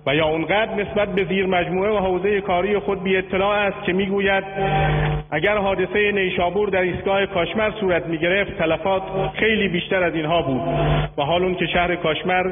و 0.07 0.15
یا 0.15 0.27
اونقدر 0.27 0.75
نسبت 0.75 1.09
به 1.15 1.25
زیر 1.25 1.47
مجموعه 1.47 1.91
و 1.91 1.97
حوزه 1.97 2.41
کاری 2.41 2.79
خود 2.79 3.03
بی 3.03 3.17
اطلاع 3.17 3.57
است 3.59 3.85
که 3.87 3.93
می‌گوید 3.93 4.45
اگر 5.31 5.57
حادثه 5.57 6.13
نیشابور 6.13 6.69
در 6.69 6.81
ایستگاه 6.81 7.27
کاشمر 7.27 7.71
صورت 7.81 8.07
می 8.07 8.19
گرفت 8.19 8.59
تلفات 8.59 9.03
خیلی 9.35 9.69
بیشتر 9.69 10.03
از 10.03 10.15
اینها 10.15 10.43
بود. 10.43 10.63
و 11.19 11.23
حال 11.23 11.43
اون 11.43 11.55
که 11.55 11.67
شهر 11.67 11.95
کاشمر 11.95 12.45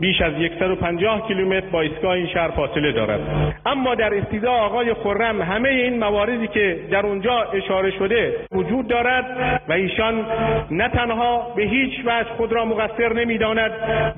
بیش 0.00 0.20
از 0.20 0.32
150 0.58 1.28
کیلومتر 1.28 1.66
با 1.72 1.80
ایستگاه 1.80 2.12
این 2.12 2.26
شهر 2.26 2.48
فاصله 2.48 2.92
دارد. 2.92 3.20
اما 3.66 3.94
در 3.94 4.14
استیزا 4.14 4.52
آقای 4.52 4.94
خرم 4.94 5.42
همه 5.42 5.68
این 5.68 5.98
مواردی 5.98 6.46
که 6.46 6.59
در 6.90 7.06
اونجا 7.06 7.42
اشاره 7.54 7.90
شده 7.90 8.36
وجود 8.52 8.88
دارد 8.88 9.24
و 9.68 9.72
ایشان 9.72 10.26
نه 10.70 10.88
تنها 10.88 11.52
به 11.56 11.62
هیچ 11.62 12.00
وجه 12.06 12.28
خود 12.36 12.52
را 12.52 12.64
مقصر 12.64 13.12
نمی‌داند 13.12 13.70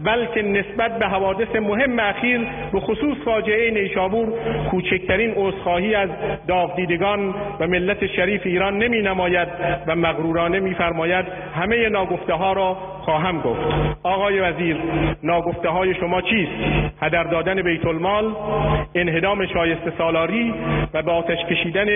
بلکه 0.04 0.42
نسبت 0.42 0.98
به 0.98 1.06
حوادث 1.06 1.56
مهم 1.56 1.98
اخیر 1.98 2.40
به 2.72 2.80
خصوص 2.80 3.16
فاجعه 3.24 3.70
نیشابور 3.70 4.28
کوچکترین 4.70 5.32
عذرخواهی 5.36 5.94
از 5.94 6.08
داغدیدگان 6.48 7.34
و 7.60 7.66
ملت 7.66 8.06
شریف 8.06 8.40
ایران 8.44 8.78
نمی 8.78 9.02
نماید 9.02 9.48
و 9.86 9.96
مغرورانه 9.96 10.60
میفرماید 10.60 11.26
همه 11.54 11.88
ناگفته 11.88 12.32
ها 12.32 12.52
را 12.52 12.76
خواهم 13.00 13.40
گفت. 13.40 13.60
آقای 14.02 14.40
وزیر 14.40 14.76
ناگفته 15.22 15.68
های 15.68 15.94
شما 15.94 16.20
چیست؟ 16.20 16.52
هدر 17.02 17.22
دادن 17.22 17.62
بیت 17.62 17.86
المال 17.86 18.34
انهدام 18.94 19.46
شایسته 19.46 19.92
سالاری 19.98 20.54
و 20.94 21.02
به 21.02 21.10
آتش 21.10 21.38
کشیدن 21.50 21.86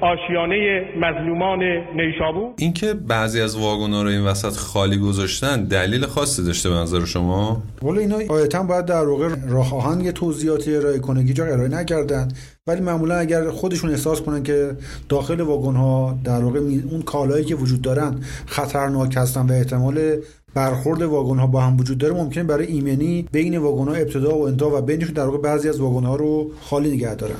آشیانه 0.00 0.84
مظلومان 0.96 1.58
نیشابور. 1.96 2.52
اینکه 2.58 2.94
بعضی 2.94 3.40
از 3.40 3.56
واگونا 3.56 4.02
رو 4.02 4.08
این 4.08 4.24
وسط 4.24 4.56
خالی 4.56 4.96
گذاشتن 4.96 5.64
دلیل 5.64 6.06
خاصی 6.06 6.44
داشته 6.44 6.70
به 6.70 6.74
نظر 6.74 7.04
شما؟ 7.04 7.62
ولی 7.82 7.98
اینا 7.98 8.16
آیتا 8.28 8.62
باید 8.62 8.84
در 8.84 9.08
واقع 9.08 9.28
راه 9.48 9.74
آهن 9.74 10.00
یه 10.00 10.12
توضیحاتی 10.12 10.76
ارائه 10.76 10.98
کنه 10.98 11.24
جا 11.24 11.44
ارائه 11.44 11.68
نکردن. 11.68 12.28
ولی 12.66 12.80
معمولا 12.80 13.16
اگر 13.16 13.50
خودشون 13.50 13.90
احساس 13.90 14.22
کنن 14.22 14.42
که 14.42 14.70
داخل 15.08 15.40
واگن 15.40 15.76
ها 15.76 16.18
در 16.24 16.44
واقع 16.44 16.58
اون 16.90 17.02
کالایی 17.02 17.44
که 17.44 17.54
وجود 17.54 17.82
دارن 17.82 18.20
خطرناک 18.46 19.16
هستن 19.16 19.46
و 19.46 19.52
احتمال 19.52 20.16
برخورد 20.54 21.02
واگن 21.02 21.38
ها 21.38 21.46
با 21.46 21.60
هم 21.60 21.76
وجود 21.76 21.98
داره 21.98 22.14
ممکنه 22.14 22.44
برای 22.44 22.66
ایمنی 22.66 23.28
بین 23.32 23.58
واگن 23.58 23.88
ها 23.88 23.94
ابتدا 23.94 24.38
و 24.38 24.46
انتها 24.46 24.78
و 24.78 24.82
بینشون 24.82 25.14
در 25.14 25.26
واقع 25.26 25.38
بعضی 25.38 25.68
از 25.68 25.80
واگن 25.80 26.06
ها 26.06 26.16
رو 26.16 26.50
خالی 26.60 26.90
نگه 26.90 27.14
دارن. 27.14 27.36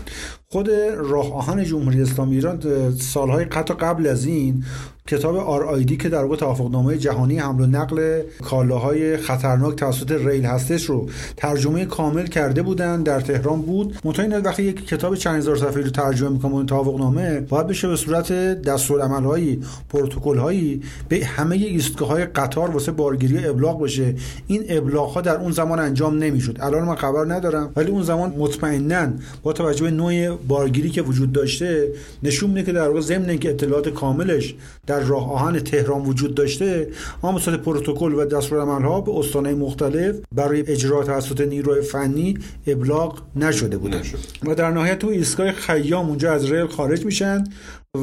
خود 0.55 0.71
راه 0.97 1.35
آهن 1.35 1.65
جمهوری 1.65 2.03
اسلامی 2.03 2.35
ایران 2.35 2.61
سالهای 2.99 3.45
قطع 3.45 3.75
قبل 3.75 4.07
از 4.07 4.25
این 4.25 4.65
کتاب 5.09 5.37
آیدی 5.37 5.97
که 5.97 6.09
در 6.09 6.23
واقع 6.23 6.37
توافقنامه 6.37 6.99
جهانی 6.99 7.39
حمل 7.39 7.61
و 7.61 7.67
نقل 7.67 8.23
کالاهای 8.43 9.17
خطرناک 9.17 9.77
توسط 9.77 10.13
ریل 10.13 10.45
هستش 10.45 10.85
رو 10.85 11.09
ترجمه 11.37 11.85
کامل 11.85 12.27
کرده 12.27 12.63
بودن 12.63 13.03
در 13.03 13.21
تهران 13.21 13.63
بود. 13.63 13.97
مطمئن 14.05 14.43
وقتی 14.43 14.63
یک 14.63 14.87
کتاب 14.87 15.15
چند 15.15 15.37
هزار 15.37 15.57
صفحه‌ای 15.57 15.85
رو 15.85 15.91
ترجمه 15.91 16.29
می‌کنه 16.29 16.65
توافقنامه 16.65 17.41
باید 17.41 17.67
بشه 17.67 17.89
به 17.89 17.97
صورت 17.97 18.33
دستورالعمل‌هایی 18.63 19.63
پروتکل‌هایی 19.89 20.83
به 21.09 21.25
همه 21.25 21.57
ایستگاه‌های 21.57 22.25
قطار 22.25 22.71
واسه 22.71 22.93
بارگیری 22.93 23.47
ابلاغ 23.47 23.83
بشه. 23.83 24.15
این 24.47 24.65
ابلاغ‌ها 24.69 25.21
در 25.21 25.37
اون 25.37 25.53
زمان 25.53 25.79
انجام 25.79 26.19
نمی‌شد. 26.19 26.57
الان 26.61 26.85
من 26.85 26.95
خبر 26.95 27.35
ندارم 27.35 27.73
ولی 27.77 27.91
اون 27.91 28.03
زمان 28.03 28.35
مطمئنا 28.39 29.13
با 29.43 29.53
توجه 29.53 29.85
به 29.85 29.91
نوع 29.91 30.37
بارگیری 30.37 30.91
که 30.91 31.03
وجود 31.03 31.33
داشته 31.33 31.89
نشون 32.23 32.51
میده 32.51 32.63
که 32.63 32.73
در 32.73 32.89
واقع 32.89 33.01
ضمن 33.01 33.31
اینکه 33.31 33.51
اطلاعات 33.51 33.89
کاملش 33.89 34.55
راه 35.01 35.33
آهن 35.33 35.61
تهران 35.61 36.03
وجود 36.03 36.35
داشته 36.35 36.89
اما 37.23 37.33
مثل 37.33 37.57
پروتکل 37.57 38.15
و 38.15 38.25
دستورالعمل‌ها 38.25 39.01
به 39.01 39.19
استانهای 39.19 39.55
مختلف 39.55 40.17
برای 40.35 40.71
اجرا 40.71 41.05
توسط 41.05 41.41
نیروی 41.41 41.83
فنی 41.83 42.39
ابلاغ 42.67 43.23
نشده 43.37 43.77
بوده. 43.77 44.01
و 44.47 44.55
در 44.55 44.71
نهایت 44.71 44.99
تو 44.99 45.09
ایستگاه 45.09 45.53
خیام 45.53 46.09
اونجا 46.09 46.33
از 46.33 46.53
ریل 46.53 46.67
خارج 46.67 47.05
میشن 47.05 47.45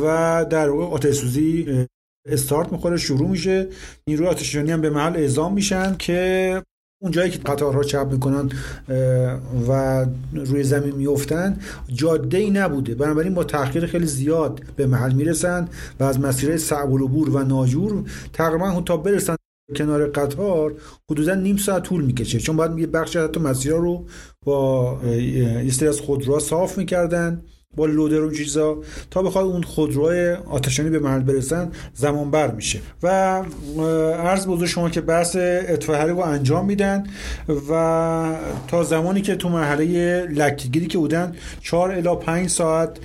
و 0.03 0.45
در 0.50 0.69
واقع 0.69 0.93
آتش 0.93 1.24
استارت 2.25 2.71
می‌خوره 2.71 2.98
شروع 2.98 3.29
میشه. 3.29 3.67
نیروی 4.07 4.27
آتشنشانی 4.27 4.71
هم 4.71 4.81
به 4.81 4.89
محل 4.89 5.15
اعزام 5.15 5.53
میشن 5.53 5.95
که 6.00 6.62
اون 7.03 7.12
جایی 7.12 7.31
که 7.31 7.39
قطارها 7.39 7.84
چپ 7.84 8.08
می‌کنن 8.12 8.50
و 9.67 10.05
روی 10.34 10.63
زمین 10.63 10.96
میفتن 10.96 11.60
جاده 11.93 12.38
ای 12.38 12.50
نبوده. 12.50 12.96
بنابراین 12.96 13.34
با 13.34 13.43
تاخیر 13.43 13.86
خیلی 13.86 14.05
زیاد 14.05 14.62
به 14.75 14.86
محل 14.88 15.13
می‌رسن 15.13 15.67
و 16.00 16.03
از 16.03 16.20
مسیرهای 16.20 16.58
صعب 16.58 16.93
العبور 16.93 17.29
و 17.29 17.43
ناجور 17.43 18.03
تقریبا 18.34 18.81
تا 18.81 18.98
برسن 18.98 19.36
کنار 19.75 20.08
قطار 20.08 20.74
حدودا 21.12 21.36
نیم 21.36 21.58
ساعت 21.58 21.84
طول 21.84 22.03
می‌کشه. 22.03 22.39
چون 22.39 22.55
باید 22.55 22.79
یه 22.79 22.88
بخش 22.88 23.17
حتی 23.17 23.39
مسیرها 23.39 23.77
رو 23.77 24.05
با 24.46 25.00
استری 25.01 25.89
از 25.89 26.00
خودروها 26.00 26.39
صاف 26.39 26.77
می‌کردن. 26.77 27.41
با 27.75 27.86
لودر 27.86 28.22
و 28.22 28.32
چیزا 28.32 28.78
تا 29.12 29.22
بخواد 29.22 29.46
اون 29.46 29.63
خودروهای 29.63 30.34
آتشانی 30.34 30.90
به 30.90 31.00
محل 31.00 31.20
برسن 31.20 31.72
زمان 31.94 32.32
بر 32.32 32.51
میشه. 32.51 32.80
و 33.04 33.08
عرض 34.13 34.48
بزرگ 34.48 34.68
شما 34.68 34.90
که 34.90 35.01
بحث 35.01 35.36
اطفاء 35.36 36.06
رو 36.06 36.20
انجام 36.20 36.66
میدن 36.66 37.08
و 37.70 38.36
تا 38.68 38.84
زمانی 38.84 39.22
که 39.22 39.36
تو 39.36 39.50
مرحله 39.50 40.22
لکگیری 40.25 40.88
که 40.88 40.98
بودن 40.98 41.36
4 41.62 41.92
الی 41.92 42.16
5 42.16 42.50
ساعت 42.50 43.00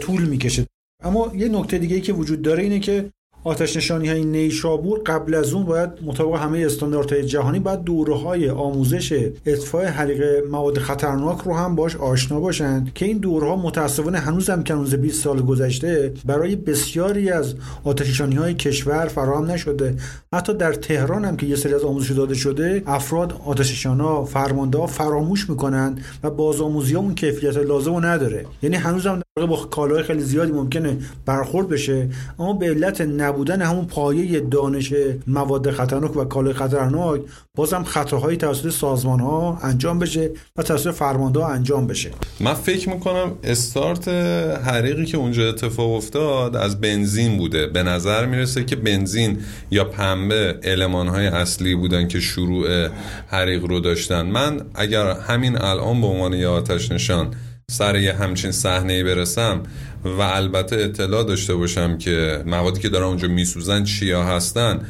طول 0.00 0.22
می‌کشه. 0.22 0.66
اما 1.04 1.32
یه 1.34 1.48
نکته 1.48 1.78
دیگه 1.78 1.94
ای 1.96 2.02
که 2.02 2.12
وجود 2.12 2.42
داره 2.42 2.62
اینه 2.62 2.80
که 2.80 3.10
آتش 3.44 3.76
نشانی 3.76 4.08
های 4.08 4.24
نیشابور 4.24 5.00
قبل 5.06 5.34
از 5.34 5.52
اون 5.52 5.64
باید 5.64 5.90
مطابق 6.04 6.34
همه 6.34 6.58
استانداردهای 6.58 7.24
جهانی 7.24 7.58
باید 7.58 7.82
دوره 7.82 8.14
های 8.14 8.50
آموزش 8.50 9.30
اطفاء 9.46 9.84
حریق 9.84 10.44
مواد 10.50 10.78
خطرناک 10.78 11.38
رو 11.38 11.54
هم 11.54 11.74
باش 11.74 11.96
آشنا 11.96 12.40
باشند 12.40 12.92
که 12.94 13.06
این 13.06 13.18
دوره 13.18 13.46
ها 13.46 13.56
متاسفانه 13.56 14.18
هنوز 14.18 14.50
هم 14.50 14.62
که 14.62 14.74
20 14.74 15.22
سال 15.22 15.42
گذشته 15.42 16.12
برای 16.24 16.56
بسیاری 16.56 17.30
از 17.30 17.54
آتش 17.84 18.08
نشانی 18.08 18.34
های 18.34 18.54
کشور 18.54 19.06
فراهم 19.06 19.50
نشده. 19.50 19.96
حتی 20.34 20.54
در 20.54 20.72
تهران 20.72 21.24
هم 21.24 21.36
که 21.36 21.46
یه 21.46 21.56
سری 21.56 21.74
از 21.74 21.84
آموزش 21.84 22.10
داده 22.10 22.34
شده 22.34 22.82
افراد 22.86 23.40
آتش 23.46 23.70
نشانا 23.70 24.24
فرمانده 24.24 24.86
فراموش 24.86 25.50
می‌کنن 25.50 25.98
و 26.22 26.30
بازآموزی 26.30 26.94
ها 26.94 27.00
اون 27.00 27.14
کیفیت 27.14 27.56
لازم 27.56 28.06
نداره. 28.06 28.46
یعنی 28.62 28.76
هنوز 28.76 29.06
هم 29.06 29.22
با 29.36 29.56
کالای 29.56 30.02
خیلی 30.02 30.20
زیادی 30.20 30.52
ممکنه 30.52 30.98
برخورد 31.26 31.68
بشه 31.68 32.08
اما 32.38 32.52
به 32.52 32.66
علت 32.66 33.00
نبودن 33.34 33.62
همون 33.62 33.86
پایه 33.86 34.40
دانش 34.40 34.94
مواد 35.26 35.70
خطرناک 35.70 36.16
و 36.16 36.24
کالای 36.24 36.52
خطرناک 36.52 37.20
بازم 37.54 37.82
خطاهایی 37.82 38.36
توسط 38.36 38.70
سازمان 38.70 39.20
ها 39.20 39.58
انجام 39.62 39.98
بشه 39.98 40.30
و 40.56 40.62
توسط 40.62 40.90
فرمانده 40.90 41.44
انجام 41.44 41.86
بشه. 41.86 42.10
من 42.40 42.54
فکر 42.54 42.88
می‌کنم 42.88 43.32
استارت 43.44 44.08
حریقی 44.64 45.04
که 45.04 45.16
اونجا 45.16 45.48
اتفاق 45.48 45.92
افتاد 45.92 46.56
از 46.56 46.80
بنزین 46.80 47.38
بوده. 47.38 47.66
به 47.66 47.82
نظر 47.82 48.26
می‌رسه 48.26 48.64
که 48.64 48.76
بنزین 48.76 49.38
یا 49.70 49.84
پنبه 49.84 50.58
علمان 50.62 51.08
های 51.08 51.26
اصلی 51.26 51.74
بودن 51.74 52.08
که 52.08 52.20
شروع 52.20 52.88
حریق 53.26 53.64
رو 53.64 53.80
داشتن. 53.80 54.22
من 54.22 54.60
اگر 54.74 55.10
همین 55.10 55.56
الان 55.58 56.00
به 56.00 56.06
عنوان 56.06 56.32
یه 56.32 56.46
آتش 56.46 56.92
نشان 56.92 57.34
سر 57.70 57.96
یه 57.96 58.12
همچین 58.12 58.52
صحنه 58.52 59.04
برسم 59.04 59.62
و 60.04 60.20
البته 60.20 60.76
اطلاع 60.76 61.24
داشته 61.24 61.54
باشم 61.54 61.98
که 61.98 62.42
موادی 62.46 62.80
که 62.80 62.88
دارن 62.88 63.06
اونجا 63.06 63.28
میسوزن 63.28 63.84
چیا 63.84 64.22
هستن. 64.24 64.80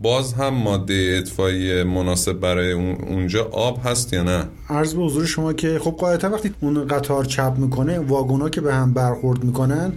باز 0.00 0.32
هم 0.32 0.54
ماده 0.54 1.16
اطفایی 1.18 1.82
مناسب 1.82 2.32
برای 2.32 2.72
اونجا 2.72 3.44
آب 3.44 3.80
هست 3.84 4.12
یا 4.12 4.22
نه؟ 4.22 4.44
عرض 4.68 4.94
به 4.94 5.02
حضور 5.02 5.26
شما 5.26 5.52
که 5.52 5.78
خب 5.78 5.90
قاعدتا 5.90 6.30
وقتی 6.30 6.50
اون 6.60 6.86
قطار 6.86 7.24
چپ 7.24 7.54
می‌کنه 7.58 7.98
واگونا 7.98 8.48
که 8.48 8.60
به 8.60 8.74
هم 8.74 8.92
برخورد 8.92 9.44
می‌کنن 9.44 9.92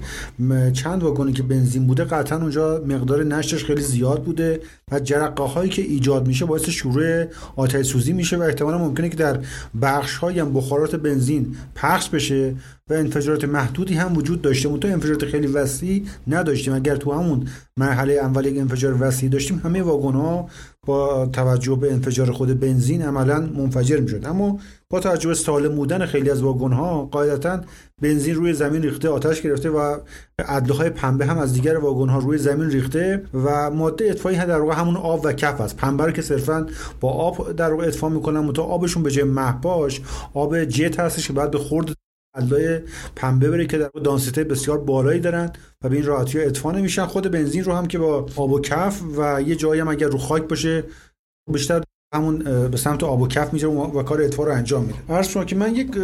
چند 0.73 1.03
واگونی 1.03 1.33
که 1.33 1.43
بنزین 1.43 1.87
بوده 1.87 2.03
قطعا 2.03 2.37
اونجا 2.37 2.83
مقدار 2.87 3.23
نشتش 3.23 3.65
خیلی 3.65 3.81
زیاد 3.81 4.23
بوده 4.23 4.61
و 4.91 4.99
جرقه 4.99 5.43
هایی 5.43 5.69
که 5.69 5.81
ایجاد 5.81 6.27
میشه 6.27 6.45
باعث 6.45 6.69
شروع 6.69 7.25
آتش 7.55 7.85
سوزی 7.85 8.13
میشه 8.13 8.37
و 8.37 8.41
احتمالا 8.41 8.77
ممکنه 8.77 9.09
که 9.09 9.17
در 9.17 9.39
بخش 9.81 10.17
هایی 10.17 10.39
هم 10.39 10.53
بخارات 10.53 10.95
بنزین 10.95 11.55
پخش 11.75 12.09
بشه. 12.09 12.55
و 12.89 12.93
انفجارات 12.93 13.45
محدودی 13.45 13.93
هم 13.93 14.17
وجود 14.17 14.41
داشته. 14.41 14.69
منتها 14.69 14.91
انفجارات 14.91 15.25
خیلی 15.25 15.47
وسیع 15.47 16.03
نداشتیم. 16.27 16.73
اگر 16.73 16.95
تو 16.95 17.11
همون 17.11 17.47
مرحله 17.77 18.13
اول 18.13 18.45
یک 18.45 18.57
انفجار 18.57 18.97
وسیع 18.99 19.29
داشتیم 19.29 19.61
همه 19.63 19.81
واگن 19.81 20.45
با 20.85 21.25
توجه 21.25 21.75
به 21.75 21.93
انفجار 21.93 22.31
خود 22.31 22.59
بنزین 22.59 23.01
عملا 23.01 23.39
منفجر 23.39 23.99
می‌شد. 23.99 24.25
اما 24.25 24.59
با 24.89 24.99
توجه 24.99 25.27
به 25.27 25.35
سالم 25.35 25.75
بودن 25.75 26.05
خیلی 26.05 26.29
از 26.29 26.41
واگن 26.41 26.71
ها 26.71 27.05
قاعدتا 27.05 27.61
بنزین 28.01 28.35
روی 28.35 28.53
زمین 28.53 28.81
ریخته 28.81 29.09
آتش 29.09 29.41
گرفته 29.41 29.69
و 29.69 29.97
ادله 30.39 30.73
های 30.73 30.89
پنبه 30.89 31.25
هم 31.25 31.37
از 31.37 31.53
دیگر 31.53 31.77
واگن 31.77 32.09
ها 32.09 32.19
روی 32.19 32.37
زمین 32.37 32.69
ریخته 32.69 33.23
و 33.33 33.71
ماده 33.71 34.05
اطفایی 34.05 34.37
در 34.37 34.59
واقع 34.59 34.75
همون 34.75 34.95
آب 34.97 35.21
و 35.23 35.33
کف 35.33 35.61
است. 35.61 35.77
پنبه 35.77 36.05
رو 36.05 36.11
که 36.11 36.21
صرفا 36.21 36.65
با 36.99 37.09
آب 37.09 37.55
در 37.55 37.71
واقع 37.71 37.87
اطفا 37.87 38.09
می‌کنن 38.09 38.39
متو 38.39 38.61
آبشون 38.61 39.03
به 39.03 39.11
جای 39.11 39.23
مهپاش 39.23 40.01
آب 40.33 40.63
جت 40.63 40.99
هستش 40.99 41.27
که 41.27 41.33
بعد 41.33 41.51
به 41.51 41.57
خورد 41.57 41.96
ادلای 42.37 42.79
پنبه 43.15 43.49
بره 43.49 43.65
که 43.65 43.77
در 43.77 43.89
دانسیته 44.03 44.43
بسیار 44.43 44.77
بالایی 44.77 45.19
دارن 45.19 45.51
و 45.83 45.89
به 45.89 45.95
این 45.95 46.05
راحتی 46.05 46.39
ها 46.39 46.43
اطفا 46.43 46.71
نمیشن. 46.71 47.05
خود 47.05 47.31
بنزین 47.31 47.63
رو 47.63 47.73
هم 47.73 47.85
که 47.85 47.97
با 47.97 48.25
آب 48.35 48.51
و 48.51 48.61
کف 48.61 49.01
و 49.17 49.41
یه 49.41 49.55
جایی 49.55 49.81
هم 49.81 49.87
اگر 49.87 50.07
رو 50.07 50.17
خاک 50.17 50.43
باشه 50.43 50.83
بیشتر 51.53 51.83
همون 52.15 52.69
به 52.69 52.77
سمت 52.77 53.03
آب 53.03 53.21
و 53.21 53.27
کف 53.27 53.53
میره 53.53 53.67
و 53.67 54.03
کار 54.03 54.21
اطفا 54.21 54.43
رو 54.43 54.51
انجام 54.51 54.83
میده. 54.85 54.99
عرض 55.09 55.27
شما 55.27 55.45
که 55.45 55.55
من 55.55 55.75
یک 55.75 55.97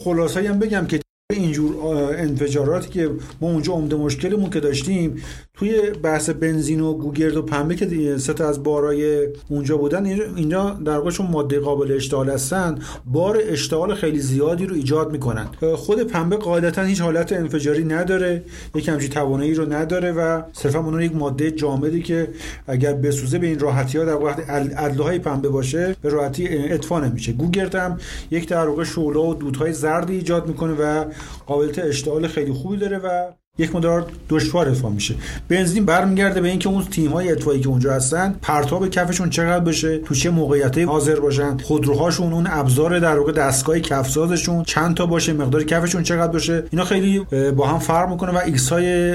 خلاصایی 0.00 0.46
هم 0.46 0.58
بگم 0.58 0.86
که 0.86 1.00
اینجور 1.32 1.76
انفجاراتی 2.18 2.88
که 2.88 3.10
ما 3.40 3.48
اونجا 3.48 3.72
عمده 3.72 3.96
مشکلمون 3.96 4.50
که 4.50 4.60
داشتیم 4.60 5.22
توی 5.54 5.80
بحث 6.02 6.30
بنزین 6.30 6.80
و 6.80 6.94
گوگرد 6.94 7.36
و 7.36 7.42
پنبه 7.42 7.74
که 7.74 8.18
سه 8.18 8.44
از 8.44 8.62
بارای 8.62 9.26
اونجا 9.48 9.76
بودن 9.76 10.06
اینجا 10.06 10.70
در 10.84 10.98
واقع 10.98 11.10
ماده 11.30 11.60
قابل 11.60 11.92
اشتعال 11.92 12.30
هستن 12.30 12.78
بار 13.06 13.38
اشتعال 13.42 13.94
خیلی 13.94 14.20
زیادی 14.20 14.66
رو 14.66 14.74
ایجاد 14.74 15.12
می‌کنن. 15.12 15.46
خود 15.76 16.02
پنبه 16.02 16.36
قاعدتا 16.36 16.82
هیچ 16.82 17.00
حالت 17.00 17.32
انفجاری 17.32 17.84
نداره 17.84 18.42
یک 18.74 18.88
همچین 18.88 19.10
توانایی 19.10 19.54
رو 19.54 19.72
نداره 19.72 20.12
و 20.12 20.42
صرفا 20.52 20.78
اون 20.78 21.02
یک 21.02 21.16
ماده 21.16 21.50
جامدی 21.50 22.02
که 22.02 22.28
اگر 22.66 22.92
بسوزه 22.92 23.38
به 23.38 23.46
این 23.46 23.58
راحتی 23.58 23.98
ها 23.98 24.04
در 24.04 24.22
وقت 24.22 24.44
ادلهای 24.48 25.18
پنبه 25.18 25.48
باشه 25.48 25.96
به 26.02 26.08
راحتی 26.08 26.48
اطفا 26.48 27.00
نمیشه. 27.00 27.32
گوگرد 27.32 27.74
هم 27.74 27.98
یک 28.30 28.48
در 28.48 28.68
واقع 28.68 28.84
شعله 28.84 29.20
و 29.20 29.34
دودهای 29.34 29.72
زردی 29.72 30.14
ایجاد 30.14 30.48
می‌کنه 30.48 30.72
و 30.72 31.04
قابلیت 31.46 31.78
اشتعال 31.78 32.28
خیلی 32.28 32.52
خوبی 32.52 32.76
داره 32.76 32.98
و 32.98 33.24
یک 33.58 33.76
مقدار 33.76 34.06
دشوار 34.28 34.68
اطفا 34.68 34.92
میشه. 34.92 35.14
بنزین 35.48 35.84
برمیگرده 35.84 36.40
به 36.40 36.48
اینکه 36.48 36.68
اون 36.68 36.84
تیم 36.84 37.10
های 37.10 37.32
اطفایی 37.32 37.60
که 37.60 37.68
اونجا 37.68 37.92
هستن 37.92 38.36
پرتاب 38.42 38.88
کفشون 38.88 39.30
چقدر 39.30 39.64
بشه 39.64 39.98
تو 39.98 40.14
چه 40.14 40.30
موقعیتی 40.30 40.82
حاضر 40.82 41.20
باشن 41.20 41.58
خودروهاشون 41.58 42.32
اون 42.32 42.46
ابزار 42.50 42.98
در 42.98 43.18
واقع 43.18 43.32
دستگاه 43.32 43.80
کفسازشون 43.80 44.62
چند 44.62 44.96
تا 44.96 45.06
باشه 45.06 45.32
مقدار 45.32 45.64
کفشون 45.64 46.02
چقدر 46.02 46.32
باشه 46.32 46.64
اینا 46.70 46.84
خیلی 46.84 47.18
با 47.56 47.66
هم 47.66 47.78
فرق 47.78 48.10
می‌کنه 48.10 48.32
و 48.32 48.40
X 48.46 48.68
های 48.68 49.12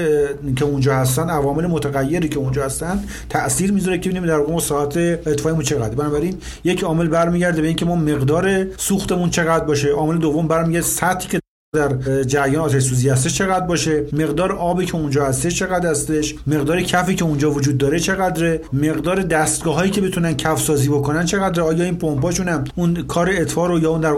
که 0.54 0.64
اونجا 0.64 0.94
هستن 0.94 1.30
عوامل 1.30 1.66
متغیری 1.66 2.28
که 2.28 2.38
اونجا 2.38 2.64
هستن 2.64 3.04
تاثیر 3.28 3.72
می‌ذاره 3.72 3.98
که 3.98 4.10
ببینیم 4.10 4.28
در 4.28 4.38
واقع 4.38 4.60
ساعت 4.60 4.96
اطفایمون 4.96 5.62
چقدر 5.62 5.94
بنابراین 5.94 6.36
یک 6.64 6.84
عامل 6.84 7.08
برمیگرده 7.08 7.60
به 7.60 7.66
اینکه 7.66 7.84
ما 7.84 7.96
مقدار 7.96 8.66
سوختمون 8.76 9.30
چقدر 9.30 9.64
باشه. 9.64 9.88
عامل 9.88 10.18
دوم 10.18 10.48
برمیگرده 10.48 10.86
سطحی 10.86 11.28
که 11.28 11.41
در 11.74 12.22
جریان 12.22 12.64
آتش 12.64 12.82
سوزی 12.82 13.08
هستش 13.08 13.34
چقدر 13.34 13.66
باشه؟ 13.66 14.06
مقدار 14.12 14.52
آبی 14.52 14.86
که 14.86 14.94
اونجا 14.96 15.26
هستش 15.26 15.58
چقدر 15.58 15.90
هستش؟ 15.90 16.34
مقدار 16.46 16.82
کفی 16.82 17.14
که 17.14 17.24
اونجا 17.24 17.50
وجود 17.50 17.78
داره 17.78 17.98
چقدره؟ 17.98 18.60
مقدار 18.72 19.22
دستگاه 19.22 19.74
هایی 19.74 19.90
که 19.90 20.00
بتونن 20.00 20.34
کف 20.34 20.60
سازی 20.60 20.88
بکنن 20.88 21.24
چقدر 21.24 21.62
آیا 21.62 21.84
این 21.84 21.96
پمپاشون 21.96 22.48
هم 22.48 22.64
اون 22.74 22.94
کار 22.94 23.30
اطفاء 23.32 23.66
رو 23.66 23.78
یا 23.78 23.90
اون 23.90 24.00
در 24.00 24.14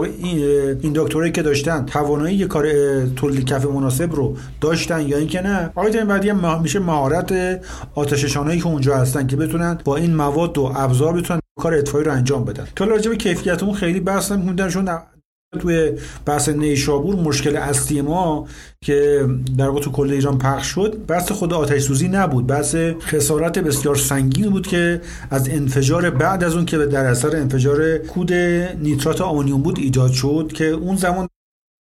این 0.81 0.93
دکترایی 0.95 1.31
که 1.31 1.41
داشتن 1.41 1.85
توانایی 1.85 2.45
کار 2.45 2.65
تولید 3.05 3.45
کف 3.45 3.65
مناسب 3.65 4.13
رو 4.13 4.37
داشتن 4.61 5.07
یا 5.07 5.17
اینکه 5.17 5.41
نه؟ 5.41 5.69
آیا 5.75 5.99
این 5.99 6.07
بعدی 6.07 6.31
میشه 6.61 6.79
مهارت 6.79 7.61
آتششانایی 7.95 8.59
که 8.59 8.67
اونجا 8.67 8.97
هستن 8.97 9.27
که 9.27 9.35
بتونن 9.35 9.79
با 9.83 9.95
این 9.95 10.15
مواد 10.15 10.57
و 10.57 10.71
ابزار 10.75 11.13
بتونن 11.13 11.39
کار 11.59 11.73
اطفایی 11.73 12.05
رو 12.05 12.11
انجام 12.11 12.45
بدن. 12.45 12.67
که 12.75 12.85
راجع 12.85 13.09
به 13.09 13.15
کیفیت 13.15 13.71
خیلی 13.71 13.99
بحث 13.99 14.31
نمی‌کنم 14.31 14.69
چون 14.69 14.89
توی 15.55 15.91
بحث 16.25 16.49
نیشابور 16.49 17.15
مشکل 17.15 17.57
اصلی 17.57 18.01
ما 18.01 18.47
که 18.81 19.27
در 19.57 19.67
واقع 19.67 19.81
تو 19.81 19.91
کل 19.91 20.11
ایران 20.11 20.37
پخش 20.37 20.67
شد 20.67 21.05
بحث 21.07 21.31
خود 21.31 21.53
آتش 21.53 21.81
سوزی 21.81 22.07
نبود. 22.07 22.47
بحث 22.47 22.75
خسارت 22.99 23.59
بسیار 23.59 23.95
سنگین 23.95 24.49
بود 24.49 24.67
که 24.67 25.01
از 25.29 25.49
انفجار 25.49 26.09
بعد 26.09 26.43
از 26.43 26.55
اون 26.55 26.65
که 26.65 26.77
در 26.77 27.05
اثر 27.05 27.35
انفجار 27.35 27.97
کود 27.97 28.33
نیترات 28.33 29.21
آمونیوم 29.21 29.61
بود 29.61 29.79
ایجاد 29.79 30.11
شد 30.11 30.51
که 30.55 30.65
اون 30.65 30.95
زمان 30.95 31.27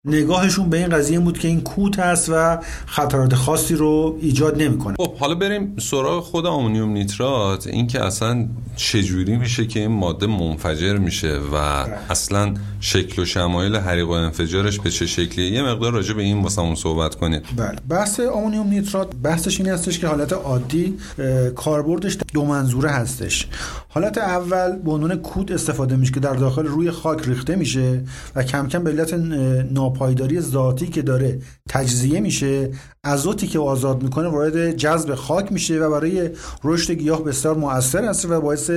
نگاهشون 0.06 0.70
به 0.70 0.78
این 0.78 0.90
قضیه 0.90 1.20
بود 1.20 1.40
که 1.40 1.48
این 1.48 1.62
کوت 1.62 2.00
هست 2.00 2.30
و 2.34 2.58
خطرات 2.86 3.36
خاصی 3.36 3.76
رو 3.76 4.18
ایجاد 4.22 4.62
نمی‌کنه. 4.62 4.96
خب 5.00 5.16
حالا 5.16 5.36
بریم 5.36 5.76
سراغ 5.80 6.24
خود 6.24 6.46
آمونیوم 6.46 6.90
نیترات. 6.90 7.68
این 7.68 7.88
که 7.88 8.06
اصلا 8.06 8.48
چجوری 8.76 9.38
میشه 9.38 9.66
که 9.66 9.80
این 9.80 9.92
ماده 9.92 10.28
منفجر 10.28 10.98
میشه 10.98 11.40
و 11.54 11.56
اصلا 12.10 12.54
شکل 12.80 13.22
و 13.22 13.26
شمایل 13.26 13.76
حریق 13.76 14.08
و 14.08 14.12
انفجارش 14.12 14.80
به 14.80 14.90
چه 14.90 15.06
شکلیه؟ 15.06 15.52
یه 15.52 15.64
مقدار 15.64 15.94
راجع 15.94 16.14
به 16.14 16.24
این 16.24 16.42
واسمون 16.42 16.76
صحبت 16.76 17.16
کنید. 17.16 17.46
بله. 17.56 17.76
بحث 17.90 18.20
آمونیوم 18.20 18.68
نیترات 18.68 19.16
بحثش 19.16 19.60
این 19.60 19.70
هستش 19.70 20.00
که 20.00 20.08
حالت 20.08 20.34
عادی 20.34 20.98
کاربردش 21.56 22.18
دو 22.34 22.46
منظوره 22.46 22.90
هستش. 22.90 23.48
حالت 23.90 24.18
اول 24.18 24.76
به 24.76 24.92
عنوان 24.92 25.16
کود 25.16 25.52
استفاده 25.52 25.96
میشه 25.96 26.14
که 26.14 26.20
در 26.20 26.34
داخل 26.34 26.66
روی 26.66 26.92
خاک 26.92 27.28
ریخته 27.28 27.56
میشه 27.56 28.04
و 28.36 28.44
کم 28.44 28.68
کم 28.68 28.84
به 28.84 28.90
علت 28.90 29.14
ناپایداری 29.98 30.42
ذاتی 30.42 30.88
که 30.88 31.02
داره 31.02 31.40
تجزیه 31.70 32.20
میشه 32.20 32.72
ازوتی 33.04 33.48
که 33.48 33.60
آزاد 33.60 34.04
می‌کنه 34.04 34.28
وارد 34.28 34.72
جذب 34.72 35.16
خاک 35.16 35.52
میشه 35.52 35.80
و 35.80 35.92
برای 35.92 36.30
رشد 36.64 36.94
گیاه 36.94 37.24
بسیار 37.24 37.58
مؤثر 37.58 38.06
است 38.06 38.26
و 38.30 38.42
باعث 38.42 38.72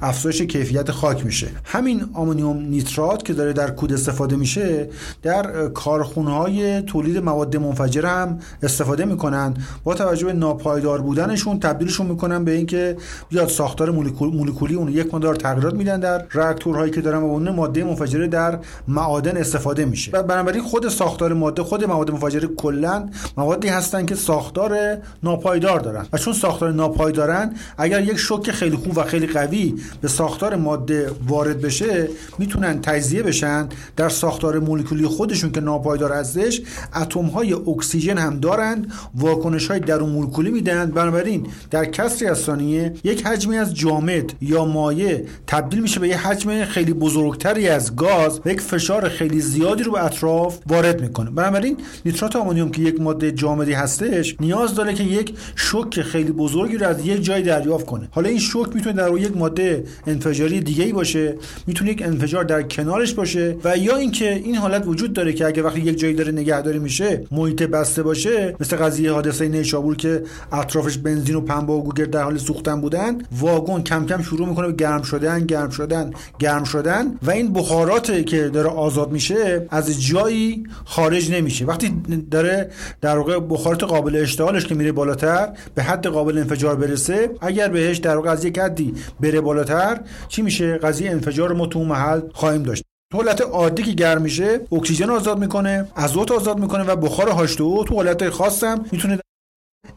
افزایش 0.00 0.42
کیفیت 0.42 0.90
خاک 0.90 1.26
میشه. 1.26 1.46
همین 1.64 2.04
آمونیوم 2.14 2.58
نیترات 2.58 3.24
که 3.24 3.32
داره 3.32 3.52
در 3.52 3.70
کود 3.70 3.92
استفاده 3.92 4.36
میشه 4.36 4.88
در 5.22 5.68
کارخونه 5.68 6.30
های 6.30 6.82
تولید 6.82 7.18
مواد 7.18 7.56
منفجره 7.56 8.08
هم 8.08 8.38
استفاده 8.62 9.04
می‌کنن. 9.04 9.54
با 9.84 9.94
توجه 9.94 10.26
به 10.26 10.32
ناپایدار 10.32 11.00
بودنشون 11.00 11.60
تبدیلشون 11.60 12.06
می‌کنن 12.06 12.44
به 12.44 12.50
اینکه 12.50 12.96
بیاد 13.28 13.48
ساختار 13.48 13.90
مولکولی 13.90 14.74
اون 14.74 14.88
یک 14.88 15.14
مقدار 15.14 15.34
تغییرات 15.36 15.74
میدن 15.74 16.00
در 16.00 16.26
راکتورهایی 16.32 16.92
که 16.92 17.00
دارن 17.00 17.18
و 17.18 17.24
اون 17.24 17.50
ماده 17.50 17.84
منفجره 17.84 18.26
در 18.26 18.58
معادن 18.88 19.36
استفاده 19.36 19.84
میشه. 19.84 20.10
و 20.14 20.22
بنابراین 20.54 20.70
خود 20.70 20.88
ساختار 20.88 21.32
ماده 21.32 21.62
خود 21.62 21.84
مواد 21.84 22.10
منفجره 22.10 22.46
کلا 22.46 23.08
موادی 23.36 23.68
هستن 23.68 24.06
که 24.06 24.14
ساختار 24.14 24.98
ناپایدار 25.22 25.80
دارن. 25.80 26.06
و 26.12 26.18
چون 26.18 26.32
ساختار 26.32 26.72
ناپایدارن 26.72 27.54
اگر 27.78 28.00
یک 28.00 28.16
شوک 28.16 28.50
خیلی 28.50 28.76
خوب 28.76 28.98
و 28.98 29.02
خیلی 29.02 29.26
قوی 29.26 29.74
به 30.00 30.08
ساختار 30.08 30.56
ماده 30.56 31.10
وارد 31.28 31.60
بشه 31.60 32.08
می‌تونن 32.38 32.80
تجزیه 32.80 33.22
بشن 33.22 33.68
در 33.96 34.08
ساختار 34.08 34.58
مولکولی 34.58 35.06
خودشون 35.06 35.52
که 35.52 35.60
ناپایدار 35.60 36.12
هستش. 36.12 36.62
اتم 36.96 37.26
های 37.26 37.52
اکسیژن 37.52 38.18
هم 38.18 38.40
دارند 38.40 38.92
واکنش 39.14 39.70
های 39.70 39.80
درون 39.80 40.10
مولکولی 40.10 40.50
میدن. 40.50 40.90
بنابراین 40.90 41.46
در 41.70 41.84
کسری 41.84 42.28
از 42.28 42.38
ثانیه 42.38 42.94
یک 43.04 43.26
حجمی 43.26 43.58
از 43.58 43.74
جامد 43.74 44.32
یا 44.40 44.64
مایع 44.64 45.24
تبدیل 45.46 45.80
میشه 45.80 46.00
به 46.00 46.08
یک 46.08 46.14
حجم 46.14 46.64
خیلی 46.64 46.92
بزرگتری 46.92 47.68
از 47.68 47.96
گاز 47.96 48.40
و 48.44 48.50
یک 48.50 48.60
فشار 48.60 49.08
خیلی 49.08 49.40
زیادی 49.40 49.82
رو 49.82 49.92
به 49.92 50.04
اطراف 50.04 50.43
وارد 50.66 51.00
می‌کنه. 51.00 51.30
بنابراین 51.30 51.76
نیترات 52.04 52.36
آمونیوم 52.36 52.70
که 52.70 52.82
یک 52.82 53.00
ماده 53.00 53.32
جامدی 53.32 53.72
هستش 53.72 54.36
نیاز 54.40 54.74
داره 54.74 54.94
که 54.94 55.04
یک 55.04 55.34
شوک 55.56 56.00
خیلی 56.00 56.32
بزرگی 56.32 56.76
رو 56.76 56.86
از 56.86 57.06
یک 57.06 57.24
جای 57.24 57.42
دریافت 57.42 57.86
کنه. 57.86 58.08
حالا 58.10 58.28
این 58.28 58.38
شوک 58.38 58.74
می‌تونه 58.74 58.96
در 58.96 59.18
یک 59.18 59.36
ماده 59.36 59.84
انفجاری 60.06 60.60
دیگه 60.60 60.84
ای 60.84 60.92
باشه 60.92 61.34
می‌تونه 61.66 61.90
یک 61.90 62.02
انفجار 62.02 62.44
در 62.44 62.62
کنارش 62.62 63.14
باشه 63.14 63.56
و 63.64 63.76
یا 63.76 63.96
اینکه 63.96 64.34
این 64.34 64.56
حالت 64.56 64.86
وجود 64.86 65.12
داره 65.12 65.32
که 65.32 65.46
اگه 65.46 65.62
وقتی 65.62 65.80
یک 65.80 65.98
جایی 65.98 66.14
داره 66.14 66.32
نگهداری 66.32 66.78
میشه 66.78 67.24
محیط 67.30 67.62
بسته 67.62 68.02
باشه 68.02 68.56
مثل 68.60 68.76
قضیه 68.76 69.12
حادثه 69.12 69.48
نیشابور 69.48 69.96
که 69.96 70.22
اطرافش 70.52 70.98
بنزین 70.98 71.34
و 71.34 71.40
پنبه 71.40 71.72
و 71.72 71.82
گوگرد 71.82 72.10
در 72.10 72.22
حال 72.22 72.38
سوختن 72.38 72.80
بودن 72.80 73.18
واگن 73.40 73.82
کم 73.82 74.06
کم 74.06 74.22
شروع 74.22 74.48
می‌کنه 74.48 74.66
به 74.66 74.72
گرم 74.72 75.02
شدن 75.02 75.46
گرم 75.46 75.70
شدن 75.70 76.10
گرم 76.38 76.64
شدن 76.64 77.18
و 77.22 77.30
این 77.30 77.52
بخارات 77.52 78.26
که 78.26 78.48
داره 78.48 78.68
آزاد 78.68 79.12
میشه 79.12 79.66
از 79.70 80.02
جایی 80.34 80.66
خارج 80.84 81.32
نمیشه. 81.32 81.64
وقتی 81.64 82.02
داره 82.30 82.70
در 83.00 83.18
واقع 83.18 83.38
بخارات 83.38 83.84
قابل 83.84 84.16
اشتعالش 84.16 84.66
که 84.66 84.74
میره 84.74 84.92
بالاتر 84.92 85.48
به 85.74 85.82
حد 85.82 86.06
قابل 86.06 86.38
انفجار 86.38 86.76
برسه 86.76 87.30
اگر 87.40 87.68
بهش 87.68 87.98
در 87.98 88.16
واقع 88.16 88.30
از 88.30 88.44
یک 88.44 88.58
حدی 88.58 88.94
بره 89.20 89.40
بالاتر 89.40 90.00
چی 90.28 90.42
میشه؟ 90.42 90.78
قضیه 90.78 91.10
انفجار 91.10 91.52
ما 91.52 91.66
تو 91.66 91.84
محل 91.84 92.20
خواهیم 92.32 92.62
داشت. 92.62 92.84
حالت 93.14 93.40
عادی 93.40 93.82
که 93.82 93.92
گرم 93.92 94.22
میشه 94.22 94.60
اکسیژن 94.72 95.10
آزاد 95.10 95.38
می‌کنه 95.38 95.88
ازوت 95.94 96.32
آزاد 96.32 96.58
می‌کنه 96.58 96.84
و 96.84 96.96
بخار 96.96 97.46
H2O 97.46 97.88
تو 97.88 97.94
حالت 97.94 98.30
خاصم 98.30 98.84
می‌تونه 98.92 99.18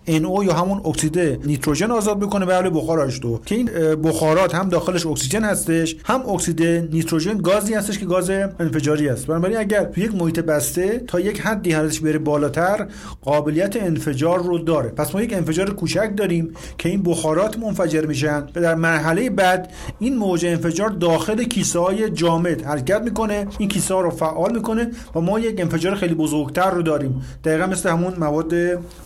NO 0.07 0.45
یا 0.45 0.53
همون 0.53 0.81
اکسید 0.85 1.19
نیتروژن 1.19 1.91
آزاد 1.91 2.21
می‌کنه. 2.21 2.45
به 2.45 2.53
حال 2.53 2.69
بخار 2.69 3.11
H2 3.11 3.45
که 3.45 3.55
این 3.55 3.65
بخارات 4.03 4.55
هم 4.55 4.69
داخلش 4.69 5.05
اکسیژن 5.05 5.43
هستش 5.43 5.95
هم 6.05 6.29
اکسید 6.29 6.63
نیتروژن 6.63 7.37
گازی 7.37 7.73
هستش 7.73 7.99
که 7.99 8.05
گاز 8.05 8.29
انفجاری 8.29 9.09
است. 9.09 9.27
بنابراین 9.27 9.57
اگر 9.57 9.83
تو 9.83 10.01
یک 10.01 10.15
محیط 10.15 10.39
بسته 10.39 11.03
تا 11.07 11.19
یک 11.19 11.41
حدی 11.41 11.71
حرارتش 11.71 11.99
بره 11.99 12.19
بالاتر 12.19 12.87
قابلیت 13.21 13.75
انفجار 13.75 14.43
رو 14.43 14.57
داره. 14.57 14.89
پس 14.89 15.15
ما 15.15 15.21
یک 15.21 15.33
انفجار 15.33 15.73
کوچک 15.73 16.09
داریم 16.17 16.53
که 16.77 16.89
این 16.89 17.03
بخارات 17.03 17.59
منفجر 17.59 18.05
میشن. 18.05 18.43
و 18.55 18.61
در 18.61 18.75
مرحله 18.75 19.29
بعد 19.29 19.71
این 19.99 20.17
موج 20.17 20.45
انفجار 20.45 20.89
داخل 20.89 21.43
کیسه 21.43 21.79
های 21.79 22.09
جامد 22.09 22.61
حرکت 22.61 23.01
می‌کنه. 23.01 23.47
این 23.57 23.69
کیسه 23.69 23.93
ها 23.93 24.01
رو 24.01 24.09
فعال 24.09 24.53
می‌کنه 24.53 24.91
و 25.15 25.21
ما 25.21 25.39
یک 25.39 25.61
انفجار 25.61 25.95
خیلی 25.95 26.13
بزرگتر 26.13 26.71
رو 26.71 26.81
داریم. 26.81 27.21
دقیقا 27.43 27.65
مثل 27.65 27.89
همون 27.89 28.13
مواد 28.19 28.53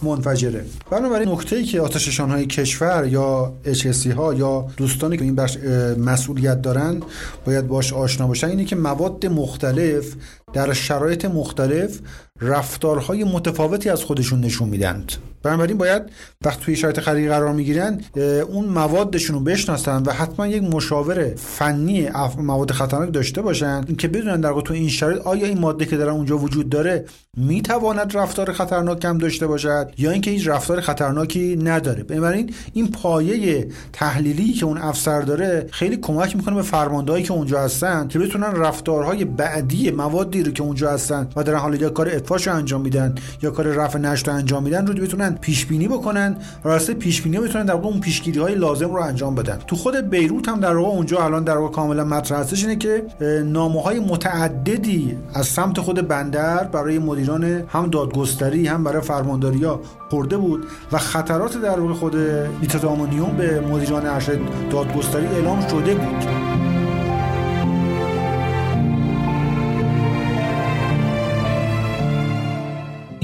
منفجره. 0.02 0.66
بنابراین 0.92 1.30
نکته 1.30 1.56
ای 1.56 1.64
که 1.64 1.82
آتششان 1.82 2.32
های 2.32 2.46
کشور 2.46 3.08
یا 3.08 3.54
HSC 3.66 4.08
ها 4.08 4.34
یا 4.34 4.68
دوستانی 4.78 5.18
که 5.18 5.24
این 5.24 5.36
بخش 5.36 5.58
مسئولیت 5.98 6.62
دارن 6.62 7.02
باید 7.46 7.68
باش 7.68 7.94
آشنا 7.94 8.28
باشن 8.28 8.48
اینه 8.48 8.66
که 8.66 8.76
مواد 8.76 9.26
مختلف 9.26 10.16
در 10.54 10.74
شرایط 10.74 11.26
مختلف 11.26 12.00
رفتارهای 12.42 13.24
متفاوتی 13.24 13.90
از 13.90 14.04
خودشون 14.04 14.42
نشون 14.42 14.70
میدند. 14.70 15.12
بنابراین 15.44 15.78
باید 15.78 16.02
وقت 16.46 16.60
توی 16.60 16.76
شرایط 16.76 17.00
خریدی 17.00 17.28
قرار 17.28 17.54
می‌گیرن 17.54 18.02
اون 18.50 18.66
موادشون 18.66 19.36
رو 19.36 19.42
بشناسن 19.42 20.04
و 20.04 20.12
حتما 20.12 20.48
یک 20.48 20.64
مشاور 20.64 21.36
فنی 21.36 22.10
مواد 22.38 22.72
خطرناک 22.72 23.14
داشته 23.14 23.42
باشن 23.42 23.84
که 23.84 24.08
بدونن 24.08 24.42
در 24.42 24.62
تو 24.62 24.74
این 24.74 24.90
شرایط 24.90 25.22
آیا 25.22 25.48
این 25.48 25.60
ماده 25.60 25.86
که 25.86 25.98
در 25.98 26.10
اونجا 26.10 26.38
وجود 26.38 26.70
داره 26.70 27.06
می‌تواند 27.38 28.18
رفتار 28.18 28.54
خطرناک 28.54 29.06
هم 29.06 29.18
داشته 29.18 29.48
باشد 29.48 29.92
یا 29.98 30.12
اینکه 30.12 30.32
هیچ 30.32 30.48
رفتار 30.48 30.82
خطرناکی 30.82 31.56
نداره. 31.56 32.04
بنابراین 32.04 32.54
این 32.74 32.92
پایه 32.92 33.68
تحلیلی 33.94 34.54
که 34.54 34.66
اون 34.66 34.78
افسر 34.78 35.22
داره 35.22 35.68
خیلی 35.72 35.98
کمک 35.98 36.36
می‌کنه 36.36 36.56
به 36.56 36.62
فرماندهایی 36.62 37.24
که 37.24 37.34
اونجا 37.34 37.60
هستن 37.60 38.08
که 38.08 38.20
بتونن 38.20 38.56
رفتارهای 38.56 39.26
بعدی 39.26 39.92
موادی 39.92 40.44
رو 40.44 40.52
که 40.52 40.64
اونجا 40.64 40.92
هستن 40.92 41.30
و 41.36 41.44
در 41.44 41.56
حال 41.56 41.90
کار 41.90 42.10
افاش 42.32 42.48
انجام 42.48 42.82
میدن 42.82 43.16
یا 43.42 43.52
کار 43.52 43.68
رفع 43.68 44.00
نشت 44.00 44.30
انجام 44.30 44.64
میدن 44.64 44.88
رو 44.88 44.94
بتونن 44.94 45.38
پیش 45.42 45.66
بینی 45.66 45.88
بکنن 45.88 46.36
راسته 46.64 46.94
پیش 46.94 47.22
بینی 47.22 47.40
بتونن 47.40 47.66
در 47.66 47.74
واقع 47.74 47.88
اون 47.88 48.00
پیشگیری 48.00 48.40
های 48.40 48.56
لازم 48.56 48.90
رو 48.90 49.02
انجام 49.02 49.36
بدن. 49.36 49.60
تو 49.68 49.76
خود 49.76 49.96
بیروت 49.96 50.50
هم 50.50 50.60
در 50.60 50.76
واقع 50.76 50.90
اونجا 50.90 51.24
الان 51.24 51.44
در 51.44 51.58
واقع 51.58 51.74
کاملا 51.74 52.04
مطرح 52.04 52.40
هستش 52.40 52.64
اینه 52.64 52.76
که 52.76 53.04
نامه 53.46 53.82
های 53.82 54.00
متعددی 54.00 55.18
از 55.34 55.48
سمت 55.48 55.80
خود 55.80 56.08
بندر 56.08 56.64
برای 56.64 57.00
مدیران 57.00 57.44
هم 57.44 57.90
دادگستری 57.90 58.68
هم 58.68 58.84
برای 58.84 59.02
فرمانداری 59.02 59.64
ها 59.64 59.82
خورده 60.10 60.38
بود 60.38 60.66
و 60.92 60.98
خطرات 60.98 61.62
در 61.62 61.80
واقع 61.80 61.94
خود 61.94 62.16
نیترات 62.62 62.86
آمونیوم 62.86 63.38
به 63.38 63.60
مدیران 63.60 64.06
ارشد 64.06 64.40
دادگستری 64.70 65.26
اعلام 65.26 65.68
شده 65.68 65.96
بود. 65.96 66.51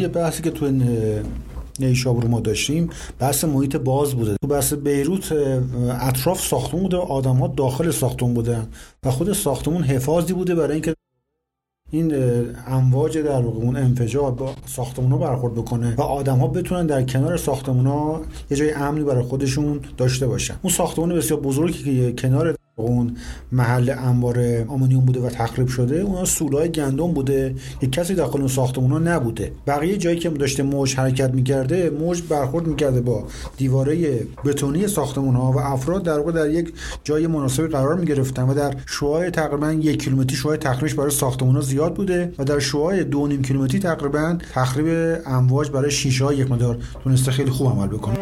یه 0.07 0.13
بحثی 0.13 0.43
که 0.43 0.51
تو 0.51 0.71
نیشابور 1.79 2.25
ما 2.25 2.39
داشتیم 2.39 2.89
بحث 3.19 3.43
محیط 3.43 3.75
باز 3.75 4.15
بوده. 4.15 4.35
تو 4.41 4.47
بحث 4.47 4.73
بیروت 4.73 5.31
اطراف 6.01 6.41
ساختمون 6.41 6.83
بوده 6.83 6.97
آدم 6.97 7.35
ها 7.35 7.47
داخل 7.47 7.91
ساختمون 7.91 8.33
بودن 8.33 8.67
و 9.03 9.11
خود 9.11 9.33
ساختمون 9.33 9.83
حفاظی 9.83 10.33
بوده 10.33 10.55
برای 10.55 10.73
اینکه 10.73 10.95
این 11.91 12.15
امواج 12.67 13.17
در 13.17 13.41
واقع 13.41 13.57
اون 13.57 13.75
انفجار 13.75 14.31
با 14.31 14.53
ساختمون 14.65 15.11
ها 15.11 15.17
برخورد 15.17 15.55
بکنه 15.55 15.95
و 15.95 16.01
آدم 16.01 16.37
ها 16.37 16.47
بتونن 16.47 16.85
در 16.85 17.03
کنار 17.03 17.37
ساختمون 17.37 17.85
ها 17.85 18.21
یه 18.51 18.57
جای 18.57 18.71
امنی 18.71 19.03
برای 19.03 19.23
خودشون 19.23 19.79
داشته 19.97 20.27
باشن. 20.27 20.55
اون 20.61 20.73
ساختمون 20.73 21.09
بسیار 21.09 21.39
بزرگی 21.39 21.83
که 21.83 22.13
کنار 22.21 22.56
اون 22.79 23.17
محل 23.51 23.93
انبار 23.97 24.65
آمونیوم 24.67 25.05
بوده 25.05 25.19
و 25.19 25.29
تخریب 25.29 25.67
شده 25.67 26.01
اون 26.01 26.25
سولای 26.25 26.69
گندم 26.69 27.13
بوده. 27.13 27.55
یک 27.81 27.91
کسی 27.91 28.15
داخل 28.15 28.39
اون 28.39 28.47
ساختمون 28.47 28.91
ها 28.91 28.99
نبوده. 28.99 29.51
بقیه 29.67 29.97
جایی 29.97 30.19
که 30.19 30.29
داشته 30.29 30.63
موج 30.63 30.95
حرکت 30.95 31.33
می‌کرده 31.33 31.89
موج 31.89 32.21
برخورد 32.29 32.67
می‌کرده 32.67 33.01
با 33.01 33.23
دیواره 33.57 34.19
بتونی 34.45 34.87
ساختمون 34.87 35.35
ها 35.35 35.51
و 35.51 35.57
افراد 35.57 36.03
در 36.03 36.19
واقع 36.19 36.31
در 36.31 36.49
یک 36.49 36.73
جای 37.03 37.27
مناسبی 37.27 37.67
قرار 37.67 37.95
می‌گرفتن 37.95 38.43
و 38.43 38.53
در 38.53 38.73
شعاع 38.85 39.29
تقریبا 39.29 39.71
یک 39.71 40.03
کیلومتری 40.03 40.35
شعاع 40.35 40.55
تخریبش 40.55 40.93
برای 40.93 41.11
ساختمون 41.11 41.55
ها 41.55 41.61
زیاد 41.61 41.95
بوده 41.95 42.33
و 42.39 42.43
در 42.43 42.59
شعاع 42.59 43.03
دو 43.03 43.27
نیم 43.27 43.41
کیلومتری 43.41 43.79
تقریبا 43.79 44.37
تخریب 44.53 45.17
امواج 45.25 45.71
برای 45.71 45.91
شیشه 45.91 46.25
ها 46.25 46.33
یک 46.33 46.51
مدار 46.51 46.77
تونسته 47.03 47.31
خیلی 47.31 47.51
خوب 47.51 47.67
عمل 47.67 47.87
بکنه. 47.87 48.17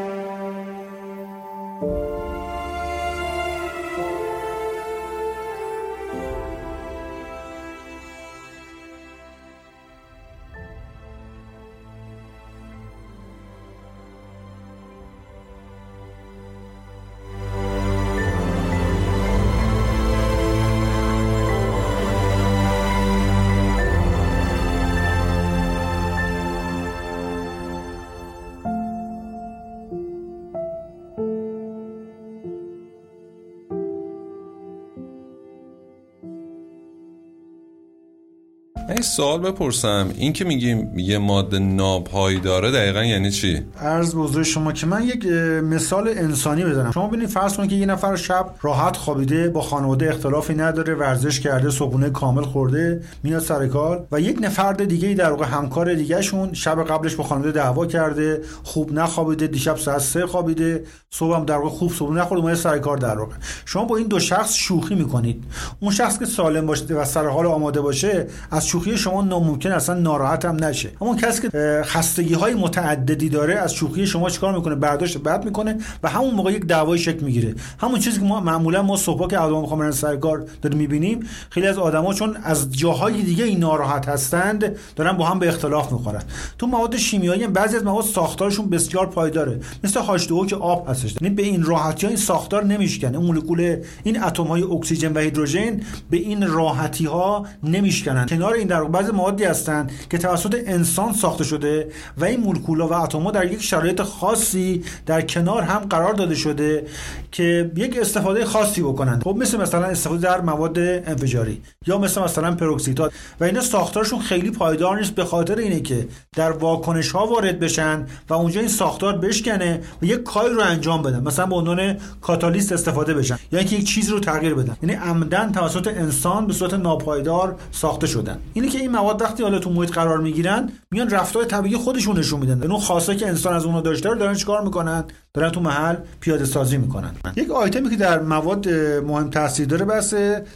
سوال 39.05 39.39
بپرسم. 39.39 40.09
این 40.17 40.33
که 40.33 40.45
میگیم 40.45 40.99
یه 40.99 41.17
ماده 41.17 41.59
ناپایداره 41.59 42.71
دقیقا 42.71 43.03
یعنی 43.03 43.31
چی؟ 43.31 43.63
عرض 43.81 44.15
بزرگ 44.15 44.43
شما 44.43 44.71
که 44.71 44.85
من 44.85 45.03
یک 45.03 45.25
مثال 45.63 46.07
انسانی 46.07 46.63
بزنم 46.63 46.91
شما 46.91 47.07
ببینید 47.07 47.29
فرض 47.29 47.57
کنید 47.57 47.69
که 47.69 47.75
یه 47.75 47.85
نفر 47.85 48.15
شب 48.15 48.49
راحت 48.61 48.97
خوابیده 48.97 49.49
با 49.49 49.61
خانواده 49.61 50.09
اختلافی 50.09 50.53
نداره 50.53 50.95
ورزش 50.95 51.39
کرده 51.39 51.69
صبحونه 51.69 52.09
کامل 52.09 52.43
خورده 52.43 53.01
میاد 53.23 53.41
سر 53.41 53.67
کار 53.67 54.07
و 54.11 54.19
یک 54.19 54.37
نفر 54.41 54.73
دیگه 54.73 55.13
در 55.13 55.31
واقع 55.31 55.45
همکار 55.45 55.93
دیگهشون 55.93 56.53
شب 56.53 56.83
قبلش 56.83 57.15
با 57.15 57.23
خانواده 57.23 57.51
دعوا 57.51 57.85
کرده 57.85 58.41
خوب 58.63 58.93
نخوابیده 58.93 59.47
دیشب 59.47 59.77
ساعت 59.77 60.01
3 60.01 60.25
خوابیده 60.25 60.83
صبح 61.09 61.35
هم 61.35 61.45
در 61.45 61.57
واقع 61.57 61.69
خوب 61.69 61.91
صبحونه 61.91 62.21
نخورده 62.21 62.43
اومده 62.43 62.55
سر 62.55 62.79
کار 62.79 62.97
در 62.97 63.19
واقع. 63.19 63.33
شما 63.65 63.85
با 63.85 63.97
این 63.97 64.07
دو 64.07 64.19
شخص 64.19 64.53
شوخی 64.53 64.95
می‌کنید. 64.95 65.43
اون 65.79 65.91
شخص 65.91 66.19
که 66.19 66.25
سالم 66.25 66.65
باشه 66.65 66.85
و 66.85 67.05
سر 67.05 67.27
حال 67.27 67.45
آماده 67.45 67.81
باشه 67.81 68.27
از 68.51 68.67
شوخی 68.67 68.94
شما 68.95 69.21
ناممکن 69.21 69.71
اصلا 69.71 69.95
ناراحت 69.95 70.45
هم 70.45 70.63
نشه. 70.63 70.89
اما 71.01 71.15
کسی 71.15 71.41
که 71.41 71.81
خستگی 71.85 72.33
های 72.33 72.53
متعددی 72.53 73.29
داره 73.29 73.55
از 73.55 73.73
شوخی 73.73 74.07
شما 74.07 74.29
چیکار 74.29 74.55
می‌کنه؟ 74.55 74.75
برداشت 74.75 75.17
بد 75.17 75.45
می‌کنه 75.45 75.77
و 76.03 76.09
همون 76.09 76.33
موقع 76.33 76.51
یک 76.51 76.65
دعوای 76.65 76.99
شکل 76.99 77.25
می‌گیره. 77.25 77.55
همون 77.79 77.99
چیزی 77.99 78.19
که 78.19 78.25
ما 78.25 78.39
معمولا 78.39 78.83
ما 78.83 78.97
صبح 78.97 79.27
که 79.27 79.37
آدم 79.37 79.61
می‌خوام 79.61 79.79
برن 79.79 79.91
سرکار 79.91 80.45
داریم 80.61 80.77
می‌بینیم 80.77 81.19
خیلی 81.49 81.67
از 81.67 81.77
آدما 81.77 82.13
چون 82.13 82.37
از 82.43 82.71
جاهای 82.71 83.21
دیگه 83.21 83.43
این 83.43 83.59
ناراحت 83.59 84.09
هستند 84.09 84.75
دارن 84.95 85.11
با 85.11 85.25
هم 85.25 85.39
به 85.39 85.47
اختلاف 85.47 85.91
می‌خورن. 85.91 86.21
تو 86.57 86.67
مواد 86.67 86.97
شیمیایی 86.97 87.47
بعضی 87.47 87.75
از 87.75 87.83
مواد 87.83 88.05
ساختارشون 88.05 88.69
بسیار 88.69 89.05
پایداره. 89.05 89.59
مثل 89.83 90.01
h 90.01 90.47
که 90.49 90.55
آب 90.55 90.89
هستش. 90.89 91.15
یعنی 91.21 91.35
به 91.35 91.43
این 91.43 91.63
راحتی 91.63 92.05
ها 92.05 92.09
این 92.09 92.19
ساختار 92.19 92.63
نمیشکنه. 92.63 93.17
مولکول 93.17 93.77
این 94.03 94.23
اتم 94.23 94.43
های 94.43 94.63
اکسیژن 94.63 95.13
و 95.13 95.19
هیدروژن 95.19 95.81
به 96.09 96.17
این 96.17 96.47
راحتی 96.47 97.05
ها 97.05 97.45
نمیشکنن. 97.63 98.25
کنار 98.25 98.53
این 98.53 98.67
در 98.75 98.83
بعضی 98.83 99.11
موادی 99.11 99.43
هستند 99.43 99.91
که 100.09 100.17
توسط 100.17 100.55
انسان 100.65 101.13
ساخته 101.13 101.43
شده 101.43 101.87
و 102.17 102.25
این 102.25 102.39
مولکولا 102.39 102.87
و 102.87 102.93
اتم‌ها 102.93 103.31
در 103.31 103.51
یک 103.51 103.63
شرایط 103.63 104.01
خاصی 104.01 104.83
در 105.05 105.21
کنار 105.21 105.61
هم 105.61 105.79
قرار 105.79 106.13
داده 106.13 106.35
شده 106.35 106.85
که 107.31 107.71
یک 107.75 107.97
استفاده 107.97 108.45
خاصی 108.45 108.81
بکنند. 108.81 109.23
خب 109.23 109.35
مثل 109.39 109.61
مثلا 109.61 109.85
استفاده 109.85 110.21
در 110.21 110.41
مواد 110.41 110.79
انفجاری 110.79 111.61
یا 111.87 111.97
مثل 111.97 112.21
مثلا 112.21 112.55
پراکسیدها. 112.55 113.11
و 113.39 113.43
اینا 113.43 113.61
ساختارشون 113.61 114.19
خیلی 114.19 114.51
پایدار 114.51 114.97
نیست 114.97 115.15
به 115.15 115.25
خاطر 115.25 115.55
اینه 115.55 115.79
که 115.79 116.07
در 116.35 116.51
واکنش 116.51 117.11
ها 117.11 117.27
وارد 117.27 117.59
بشن 117.59 118.05
و 118.29 118.33
اونجا 118.33 118.59
این 118.59 118.69
ساختار 118.69 119.17
بشکنه 119.17 119.81
و 120.01 120.05
یک 120.05 120.23
کاری 120.23 120.53
رو 120.53 120.61
انجام 120.61 121.01
بدن. 121.01 121.23
مثلا 121.23 121.45
به 121.45 121.55
عنوان 121.55 121.97
کاتالیست 122.21 122.71
استفاده 122.71 123.13
بشن. 123.13 123.39
یا 123.51 123.59
اینکه 123.59 123.75
یک 123.75 123.87
چیز 123.87 124.09
رو 124.09 124.19
تغییر 124.19 124.53
بدن. 124.53 124.77
یعنی 124.81 124.95
عمداً 124.95 125.51
توسط 125.51 125.87
انسان 125.87 126.47
به 126.47 126.53
صورت 126.53 126.73
ناپایدار 126.73 127.55
ساخته 127.71 128.07
شدن. 128.07 128.39
اینی 128.65 128.77
که 128.77 128.81
این 128.81 128.91
مواد 128.91 129.21
وقتی 129.21 129.43
حالا 129.43 129.59
تو 129.59 129.69
محیط 129.69 129.91
قرار 129.91 130.17
می‌گیرن 130.17 130.71
میان 130.91 131.09
رفتار 131.09 131.45
طبیعی 131.45 131.77
خودشون 131.77 132.17
نشون 132.17 132.39
میدن. 132.39 132.71
اون 132.71 132.79
خاصه 132.79 133.15
که 133.15 133.27
انسان 133.27 133.53
از 133.53 133.65
اونها 133.65 133.81
داشته 133.81 134.09
رو 134.09 134.15
دارن 134.15 134.33
چیکار 134.33 134.61
می‌کنن؟ 134.61 135.03
دارن 135.35 135.49
تو 135.49 135.59
محل 135.61 135.95
پیاده 136.19 136.45
سازی 136.45 136.77
می‌کنن. 136.77 137.11
یک 137.35 137.51
آیتمی 137.51 137.89
که 137.89 137.95
در 137.95 138.19
مواد 138.19 138.69
مهم 139.07 139.29
تاثیر 139.29 139.65
داره 139.65 139.85
بس 139.85 140.13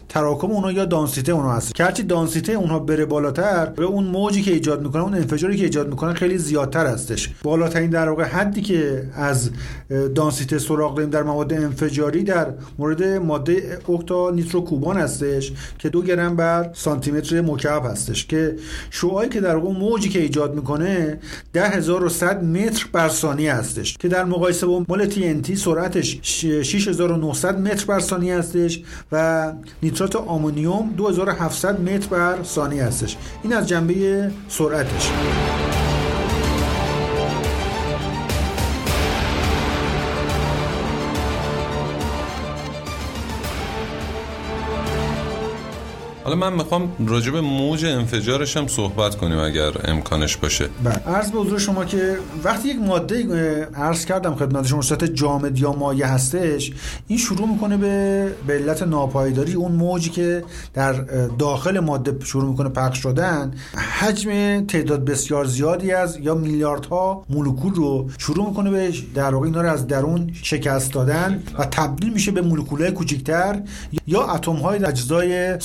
تراکم 0.10 0.52
اونها 0.52 0.72
یا 0.72 0.86
دانسیته 0.86 1.32
اونها 1.32 1.54
هست. 1.54 1.76
که 1.76 1.84
هرچی 1.84 2.04
دانسیته 2.04 2.54
اونها 2.54 2.80
بره 2.80 3.06
بالاتر 3.06 3.65
به 3.65 3.84
اون 3.84 4.04
موجی 4.04 4.42
که 4.42 4.52
ایجاد 4.52 4.82
می‌کنن 4.82 5.02
اون 5.02 5.15
انفجاری 5.15 5.58
که 5.58 5.63
ایجاد 5.63 5.89
می‌کنن 5.89 6.13
خیلی 6.13 6.38
زیادتر 6.38 6.88
هستش. 6.88 7.30
بالاترین 7.44 7.89
در 7.89 8.10
واقع 8.10 8.24
حدی 8.24 8.62
که 8.62 9.04
از 9.15 9.50
دانسیته 10.15 10.60
سراغ 10.60 10.96
داریم 10.96 11.10
در 11.10 11.24
مواد 11.24 11.54
انفجاری 11.54 12.24
در 12.24 12.48
مورد 12.78 13.04
ماده 13.04 13.80
اوکتا 13.86 14.30
نیتروکوبان 14.30 14.98
هستش 14.98 15.54
که 15.78 15.89
دو 15.89 16.02
گرم 16.02 16.36
بر 16.36 16.70
سانتی 16.74 17.12
متر 17.12 17.42
مکعب 17.42 17.86
هستش. 17.86 18.26
که 18.26 18.56
شعاعی 18.89 19.30
که 19.30 19.42
در 19.42 19.56
واقع 19.56 19.80
موجی 19.80 20.10
که 20.10 20.20
ایجاد 20.20 20.56
می‌کنه 20.56 21.20
10100 21.54 22.44
متر 22.44 22.86
بر 22.92 23.10
ثانیه 23.10 23.54
هستش. 23.54 23.98
که 23.98 24.08
در 24.08 24.26
مقایسه 24.26 24.68
با 24.69 24.86
مال 24.88 25.10
TNT 25.10 25.55
سرعتش 25.55 26.19
6900 26.21 27.60
متر 27.60 27.86
بر 27.86 27.99
ثانیه 27.99 28.38
هستش 28.38 28.82
و 29.12 29.53
نیترات 29.84 30.15
آمونیوم 30.15 30.93
2700 30.97 31.82
متر 31.82 32.08
بر 32.08 32.43
ثانیه 32.43 32.84
هستش. 32.84 33.17
این 33.43 33.53
از 33.53 33.67
جنبه 33.67 34.32
سرعتش. 34.49 35.12
حالا 46.30 46.50
من 46.50 46.54
می‌خوام 46.54 46.92
راجع 47.08 47.32
به 47.32 47.42
موج 47.42 47.86
انفجارش 47.86 48.58
هم 48.58 48.68
صحبت 48.68 49.15
کنیم 49.15 49.38
اگر 49.38 49.72
امکانش 49.84 50.38
باشه. 50.38 50.70
بله. 50.84 50.94
عرض 50.94 51.32
به 51.32 51.39
حضور 51.39 51.60
شما 51.60 51.86
که 51.86 52.18
وقتی 52.44 52.70
یک 52.70 52.78
ماده 52.80 53.68
عرض 53.76 54.06
کردم 54.06 54.36
خدمت 54.36 54.68
شما 54.68 54.82
صورت 54.82 55.04
جامد 55.04 55.60
یا 55.60 55.72
مایع 55.72 56.06
هستش 56.06 56.72
این 57.08 57.20
شروع 57.20 57.48
می‌کنه 57.48 57.78
به 57.78 58.28
به 58.48 58.54
علت 58.54 58.84
ناپایداری 58.84 59.54
اون 59.54 59.72
موجی 59.72 60.10
که 60.10 60.44
در 60.74 60.94
داخل 61.39 61.80
ماده 61.80 62.26
شروع 62.26 62.50
می‌کنه 62.50 62.70
پخش 62.70 62.98
شدن 62.98 63.54
حجم 64.00 64.62
تعداد 64.65 65.06
بسیار 65.06 65.46
زیادی 65.46 65.92
از 65.92 66.18
یا 66.22 66.36
میلیاردها 66.36 67.26
مولکول 67.30 67.74
رو 67.74 68.10
شروع 68.18 68.48
می‌کنه 68.48 68.72
به 68.72 68.94
در 69.15 69.34
واقع 69.34 69.46
اینا 69.46 69.62
رو 69.62 69.70
از 69.70 69.88
درون 69.88 70.32
شکست 70.34 70.94
دادن 70.94 71.44
و 71.60 71.65
تبدیل 71.65 72.13
میشه 72.13 72.32
به 72.32 72.42
مولکولهای 72.42 72.92
کوچکتر 72.92 73.62
یا 74.08 74.28
اتم 74.28 74.52
های 74.56 74.86
اجزای 74.86 75.60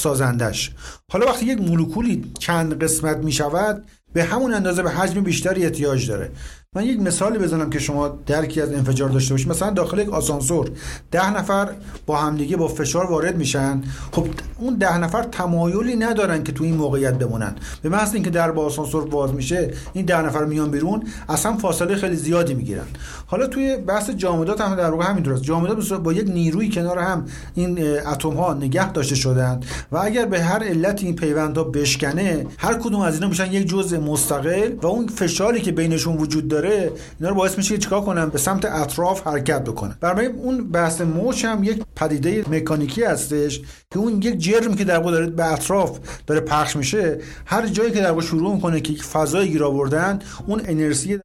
حالا 1.11 1.27
وقتی 1.27 1.47
یک 1.47 1.61
مولکولی 1.61 2.33
چند 2.39 2.83
قسمت 2.83 3.17
می‌شود 3.17 3.85
به 4.13 4.25
همون 4.25 4.55
اندازه 4.55 4.83
به 4.83 4.91
حجم 4.91 5.21
بیشتری 5.21 5.65
احتیاج 5.65 6.09
داره. 6.09 6.31
من 6.77 6.85
یک 6.85 7.01
مثالی 7.01 7.39
بزنم 7.39 7.71
که 7.71 7.79
شما 7.79 8.09
درکی 8.27 8.61
از 8.61 8.73
انفجار 8.73 9.09
داشته 9.09 9.35
باشید. 9.35 9.49
مثلا 9.49 9.71
داخل 9.71 9.99
یک 9.99 10.09
آسانسور 10.09 10.71
ده 11.11 11.37
نفر 11.37 11.69
با 12.07 12.17
همدیگه 12.17 12.57
با 12.57 12.69
فشار 12.69 13.11
وارد 13.11 13.37
میشن. 13.37 13.83
خب 14.13 14.27
اون 14.59 14.75
ده 14.75 14.99
نفر 14.99 15.23
تمایلی 15.23 15.97
ندارن 15.97 16.43
که 16.43 16.53
تو 16.53 16.65
این 16.65 16.75
موقعیت 16.75 17.15
بمونن. 17.15 17.55
به 17.83 17.89
محض 17.89 18.15
اینکه 18.15 18.31
در 18.31 18.51
با 18.51 18.65
آسانسور 18.65 19.05
باز 19.05 19.35
میشه 19.35 19.71
این 19.93 20.05
ده 20.05 20.23
نفر 20.23 20.45
میان 20.45 20.71
بیرون 20.71 21.03
اصلا 21.29 21.57
فاصله 21.57 21.97
خیلی 21.97 22.17
زیادی 22.17 22.55
می‌گیرن. 22.55 22.87
حالا 23.27 23.47
توی 23.47 23.77
بحث 23.77 24.11
جامدات 24.11 24.61
هم 24.61 24.75
در 24.75 24.91
واقع 24.91 25.05
همینطور 25.05 25.33
است. 25.33 25.43
جامدات 25.43 25.93
با 25.93 26.13
یک 26.13 26.31
نیروی 26.31 26.69
کنار 26.69 26.99
هم 26.99 27.25
این 27.55 27.99
اتم 27.99 28.31
ها 28.31 28.55
نگه 28.55 28.93
داشته 28.93 29.15
شدن 29.15 29.61
و 29.93 29.97
اگر 29.97 30.27
به 30.27 30.43
هر 30.43 30.65
علت 30.65 31.03
این 31.03 31.17
پیوندها 31.17 31.65
بشکنه 31.65 32.47
هر 32.59 32.75
کدوم 32.75 33.01
از 33.01 33.15
اینا 33.15 33.29
میشن 33.29 33.53
یک 33.53 33.69
جزء 33.69 34.01
مستقل 34.01 34.73
و 34.83 34.87
اون 34.87 35.07
فشاری 35.07 35.61
که 35.61 35.73
بینشون 35.73 36.17
وجود 36.17 36.49
داره 36.49 36.64
داره 36.65 36.93
اینا 37.21 37.31
رو 37.31 37.35
باعث 37.35 37.57
میشه 37.57 37.75
که 37.75 37.81
چیکار 37.81 38.01
کنن 38.01 38.29
به 38.29 38.39
سمت 38.39 38.65
اطراف 38.65 39.27
حرکت 39.27 39.65
بکنن 39.65 39.97
برای 40.01 40.27
اون 40.27 40.71
بحث 40.71 41.01
موج 41.01 41.47
هم 41.47 41.65
یک 41.65 41.83
پدیده 41.97 42.45
مکانیکی 42.51 43.05
هستش 43.05 43.61
که 43.91 43.99
اون 43.99 44.23
یک 44.23 44.39
جرم 44.39 44.75
که 44.75 44.85
در 44.85 44.99
داره 44.99 45.27
به 45.27 45.53
اطراف 45.53 45.99
داره 46.27 46.41
پخش 46.41 46.77
میشه 46.77 47.19
هر 47.47 47.67
جایی 47.67 47.91
که 47.91 48.01
در 48.01 48.21
شروع 48.21 48.55
می‌کنه 48.55 48.81
که 48.81 48.93
یک 48.93 49.03
فضای 49.03 49.49
گیر 49.49 49.65
آوردن 49.65 50.19
اون 50.47 50.63
انرژی 50.65 51.21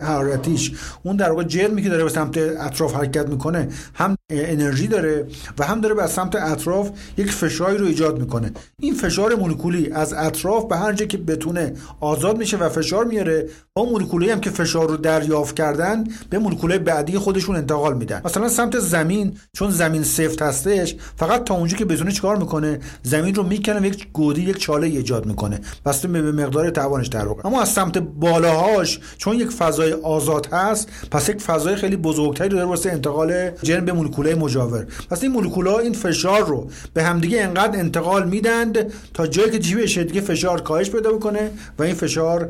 حرارتیش. 0.00 0.72
اون 1.02 1.16
در 1.16 1.30
واقع 1.30 1.44
جرمی 1.44 1.82
که 1.82 1.88
داره 1.88 2.04
به 2.04 2.10
سمت 2.10 2.38
اطراف 2.38 2.94
حرکت 2.94 3.28
می‌کنه 3.28 3.68
هم 3.94 4.16
انرژی 4.30 4.86
داره 4.86 5.26
و 5.58 5.64
هم 5.64 5.80
داره 5.80 5.94
به 5.94 6.06
سمت 6.06 6.36
اطراف 6.36 6.90
یک 7.16 7.30
فشاری 7.30 7.76
رو 7.76 7.86
ایجاد 7.86 8.18
می‌کنه. 8.18 8.52
این 8.80 8.94
فشار 8.94 9.34
مولکولی 9.34 9.90
از 9.90 10.12
اطراف 10.12 10.64
به 10.64 10.76
هر 10.76 10.92
جا 10.92 11.06
که 11.06 11.18
بتونه 11.18 11.72
آزاد 12.00 12.38
میشه 12.38 12.56
و 12.56 12.68
فشار 12.68 13.04
میاره 13.04 13.48
با 13.76 13.84
مولکولی 13.84 14.30
هم 14.30 14.40
که 14.40 14.50
فشار 14.50 14.88
رو 14.88 14.96
دریافت 14.96 15.56
کردن 15.56 16.04
به 16.30 16.38
مولکولای 16.38 16.78
بعدی 16.78 17.18
خودشون 17.18 17.56
انتقال 17.56 17.96
میدن. 17.96 18.22
مثلا 18.24 18.48
سمت 18.48 18.78
زمین 18.78 19.36
چون 19.52 19.70
زمین 19.70 20.02
سفت 20.02 20.42
هستش 20.42 20.96
فقط 21.16 21.44
تا 21.44 21.54
اونجا 21.54 21.76
که 21.76 21.84
بتونه 21.84 22.12
چیکار 22.12 22.36
می‌کنه 22.36 22.78
زمین 23.02 23.34
رو 23.34 23.42
می‌کنه 23.42 23.80
و 23.80 23.84
یک 23.84 24.08
گودی 24.12 24.42
یک 24.42 24.58
چاله 24.58 24.86
ایجاد 24.86 25.26
می‌کنه. 25.26 25.60
بسته 25.86 26.08
به 26.08 26.32
مقدار 26.32 26.70
توانش 26.70 27.06
در 27.06 27.26
واقع. 27.26 27.46
اما 27.46 27.62
از 27.62 27.68
سمت 27.68 27.98
بالاهاش 27.98 29.00
چون 29.18 29.36
یک 29.36 29.50
فضای 29.84 29.92
آزاد 30.02 30.46
هست 30.52 30.88
پس 31.10 31.28
یک 31.28 31.40
فضای 31.40 31.76
خیلی 31.76 31.96
بزرگتری 31.96 32.48
داره 32.48 32.64
واسه 32.64 32.92
انتقال 32.92 33.50
جرم 33.62 33.84
به 33.84 33.92
مولکولای 33.92 34.34
مجاور. 34.34 34.86
پس 35.10 35.22
این 35.22 35.32
مولکول‌ها 35.32 35.78
این 35.78 35.92
فشار 35.92 36.44
رو 36.44 36.66
به 36.94 37.02
همدیگه 37.02 37.42
انقدر 37.42 37.78
انتقال 37.78 38.28
میدند 38.28 38.92
تا 39.14 39.26
جایی 39.26 39.50
که 39.50 39.58
جیبش 39.58 39.98
دیگه 39.98 40.20
فشار 40.20 40.60
کاهش 40.60 40.90
پیدا 40.90 41.12
بکنه 41.12 41.50
و 41.78 41.82
این 41.82 41.94
فشار 41.94 42.48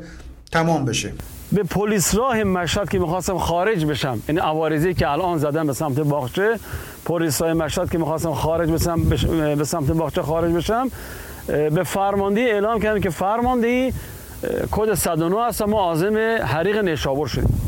تمام 0.53 0.85
بشه. 0.85 1.13
به 1.53 1.63
پلیس 1.63 2.15
راه 2.15 2.45
مشهد 2.45 2.91
که 2.91 2.99
می‌خواستم 2.99 3.39
خارج 3.39 3.85
بشم 3.85 4.09
این 4.13 4.21
یعنی 4.29 4.41
عوارضی 4.41 4.95
که 4.95 5.09
الان 5.09 5.39
زدم 5.39 5.67
به 5.67 5.73
سمت 5.73 6.01
باغچه 6.01 6.59
پلیس 7.05 7.43
راه 7.43 7.53
مشهد 7.53 7.91
که 7.91 7.99
می‌خواستم 7.99 8.35
خارج 8.35 8.71
بشم 8.71 9.03
به 9.57 9.65
سمت 9.65 9.91
باغچه 9.91 10.23
خارج 10.23 10.53
بشم 10.53 10.91
به 11.47 11.83
فرماندهی 11.83 12.51
اعلام 12.51 12.81
کردم 12.81 13.01
که 13.01 13.11
فرماندهی 13.11 13.93
کد 14.71 14.95
109 14.95 15.47
هست 15.47 15.63
ما 15.63 15.81
عازم 15.81 16.17
حریق 16.45 16.79
نیشابور 16.79 17.27
شدیم. 17.27 17.61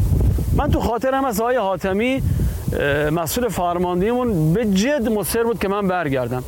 من 0.56 0.70
تو 0.70 0.80
خاطرم 0.80 1.24
از 1.24 1.40
آقای 1.40 1.56
حاتمی 1.56 2.22
مسئول 3.12 3.48
فرماندهیمون 3.48 4.52
به 4.52 4.64
جد 4.64 5.08
مصر 5.08 5.42
بود 5.42 5.58
که 5.58 5.68
من 5.68 5.88
برگردم. 5.88 6.42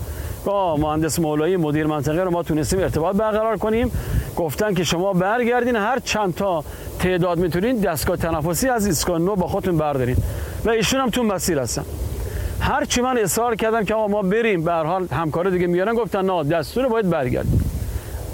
با 0.44 0.76
مهندس 0.76 1.18
مولایی 1.18 1.56
مدیر 1.56 1.86
منطقه 1.86 2.22
رو 2.22 2.30
ما 2.30 2.42
تونستیم 2.42 2.80
ارتباط 2.80 3.16
برقرار 3.16 3.56
کنیم. 3.56 3.90
گفتن 4.36 4.74
که 4.74 4.84
شما 4.84 5.12
برگردین 5.12 5.76
هر 5.76 5.98
چند 5.98 6.34
تا 6.34 6.64
تعداد 6.98 7.38
می‌تونین 7.38 7.80
دستگاه 7.80 8.16
تنفسی 8.16 8.68
از 8.68 8.86
ایسکان 8.86 9.24
نو 9.24 9.36
با 9.36 9.46
خودتون 9.46 9.76
بردارین. 9.76 10.16
و 10.64 10.70
ایشون 10.70 11.00
هم 11.00 11.10
تو 11.10 11.22
مسیر 11.22 11.58
هستن. 11.58 11.84
هر 12.60 12.84
چی 12.84 13.00
من 13.00 13.18
اصرار 13.18 13.56
کردم 13.56 13.84
که 13.84 13.94
آقا 13.94 14.08
ما 14.08 14.22
بریم 14.22 14.64
به 14.64 14.72
هر 14.72 14.84
حال 14.84 15.06
همکار 15.12 15.50
دیگه 15.50 15.66
میارن 15.66 15.94
گفتن 15.94 16.30
نه 16.30 16.44
دستور 16.44 16.88
باید 16.88 17.10
برگردیم. 17.10 17.77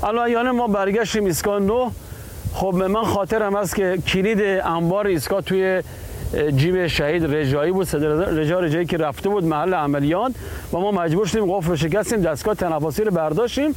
الان 0.05 0.31
یعنی 0.31 0.51
ما 0.51 0.67
برگشتیم 0.67 1.25
ایسکان 1.25 1.67
نو. 1.67 1.91
خب 2.55 2.75
من 2.75 3.05
خاطرم 3.05 3.57
هست 3.57 3.77
که 3.77 3.99
کلید 4.07 4.41
انبار 4.65 5.07
ایسکا 5.07 5.41
توی 5.41 5.83
جیب 6.57 6.87
شهید 6.87 7.35
رجایی 7.35 7.73
بود 7.73 7.97
رجا 7.97 8.61
رجایی 8.61 8.87
که 8.87 8.97
رفته 8.97 9.29
بود 9.29 9.45
محل 9.45 9.75
عملیات. 9.75 10.33
و 10.73 10.79
ما 10.79 10.91
مجبور 10.91 11.27
شدیم 11.27 11.53
قفل 11.53 11.69
رو 11.69 11.77
شکستیم 11.77 12.21
دستگاه 12.21 12.55
تنفسی 12.55 13.05
رو 13.05 13.11
برداشتیم. 13.11 13.75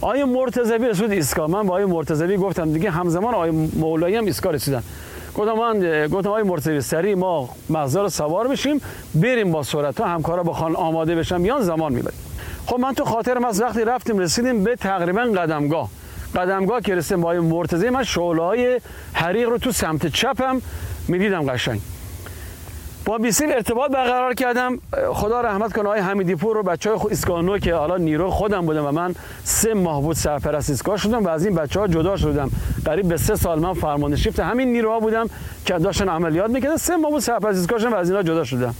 آیه 0.00 0.24
مرتضوی 0.24 0.88
رسید 0.88 1.10
ایسکا 1.10 1.46
من 1.46 1.66
با 1.66 1.74
آیه 1.74 1.86
مرتضوی 1.86 2.36
گفتم 2.36 2.72
دیگه 2.72 2.90
همزمان 2.90 3.34
آیه 3.34 3.52
مولایی 3.52 4.16
هم 4.16 4.24
ایسکا 4.24 4.50
رسیدن. 4.50 4.82
گفتم 5.34 5.52
من 5.52 6.06
گفتم 6.06 6.30
آیه 6.30 6.44
مرتضوی 6.44 6.80
سری 6.80 7.14
ما 7.14 7.48
مغزا 7.70 8.02
رو 8.02 8.08
سوار 8.08 8.48
بشیم 8.48 8.80
بریم 9.14 9.52
با 9.52 9.62
سرعت 9.62 10.00
همکارا 10.00 10.42
بخوان 10.42 10.76
آماده 10.76 11.14
بشن. 11.14 11.40
میان 11.40 11.62
زمان 11.62 11.92
می‌بریم. 11.92 12.18
خب 12.66 12.80
من 12.80 12.94
تو 12.94 13.04
خاطرم 13.04 13.44
از 13.44 13.60
وقتی 13.60 13.84
رفتیم 13.84 14.18
رسیدیم 14.18 14.64
به 14.64 14.76
تقریبا 14.76 15.20
قدمگاه. 15.20 15.88
قدمگاه 16.34 16.80
که 16.80 16.94
رسیدیم 16.94 17.20
با 17.20 17.32
مرتضی 17.32 17.88
من 17.88 18.04
شعله 18.04 18.42
های 18.42 18.80
حریق 19.12 19.48
رو 19.48 19.58
تو 19.58 19.72
سمت 19.72 20.06
چپم 20.06 20.62
می‌دیدم 21.08 21.42
قشنگ. 21.52 21.80
با 23.04 23.18
بیسیم 23.18 23.50
ارتباط 23.50 23.90
برقرار 23.90 24.34
کردم. 24.34 24.78
خدا 25.12 25.40
رحمت 25.40 25.72
کنه 25.72 25.84
آقای 25.84 26.00
حمیدی 26.00 26.34
پور 26.34 26.56
رو 26.56 26.62
بچه 26.62 26.90
های 26.90 27.12
اسکانو 27.12 27.58
که 27.58 27.74
حالا 27.74 27.96
نیرو 27.96 28.30
خودم 28.30 28.66
بودم 28.66 28.86
و 28.86 28.90
من 28.90 29.14
سه 29.44 29.74
ماه 29.74 30.02
بود 30.02 30.16
سرپرست 30.16 30.70
ایستگاه 30.70 30.96
شدم 30.96 31.24
و 31.24 31.28
از 31.28 31.46
این 31.46 31.54
بچه 31.54 31.80
ها 31.80 31.88
جدا 31.88 32.16
شدم. 32.16 32.50
قریب 32.84 33.08
به 33.08 33.16
سه 33.16 33.36
سال 33.36 33.58
من 33.58 33.74
فرمانده 33.74 34.16
شیفت 34.16 34.40
همین 34.40 34.72
نیروها 34.72 35.00
بودم 35.00 35.26
که 35.66 35.74
داشتن 35.74 36.08
عملیات 36.08 36.50
می‌کردن. 36.50 36.76
سه 36.76 36.96
ماه 36.96 37.10
بود 37.10 37.22
سرپرست 37.22 37.58
ایستگاه 37.58 37.78
شدم 37.78 37.92
و 37.92 37.96
از 37.96 38.10
اینا 38.10 38.22
جدا 38.22 38.44
شدم. 38.44 38.74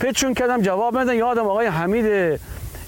پیچون 0.00 0.34
کردم 0.34 0.62
جواب 0.62 0.98
ندادن. 0.98 1.18
یادم 1.18 1.46
آقای 1.46 1.66
حمید 1.66 2.40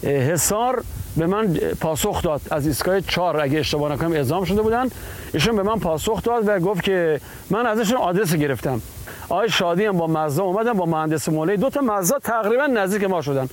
حصار 0.05 0.85
به 1.17 1.27
من 1.27 1.55
پاسخ 1.81 2.23
داد. 2.23 2.41
از 2.51 2.67
ایستگاه 2.67 3.01
چهار 3.01 3.41
اگه 3.41 3.59
اشتباه 3.59 3.93
نکنم 3.93 4.13
اعزام 4.13 4.45
شده 4.45 4.63
بودن. 4.63 4.89
ایشون 5.35 5.57
به 5.57 5.63
من 5.63 5.79
پاسخ 5.79 6.23
داد 6.23 6.49
و 6.49 6.59
گفت 6.59 6.83
که 6.83 7.21
من 7.51 7.67
ازشون 7.67 7.97
آدرس 7.97 8.35
گرفتم. 8.35 8.83
آقای 9.29 9.49
شادی 9.49 9.85
هم 9.85 9.97
با 9.97 10.07
مزدا 10.07 10.43
اومدن 10.43 10.73
با 10.73 10.87
مهندس 10.87 11.29
مولی 11.29 11.57
دو 11.57 11.71
تا 11.71 11.81
مزدا 11.81 12.19
تقریبا 12.19 12.67
نزدیک 12.67 13.05
ما 13.05 13.23
شدن. 13.23 13.49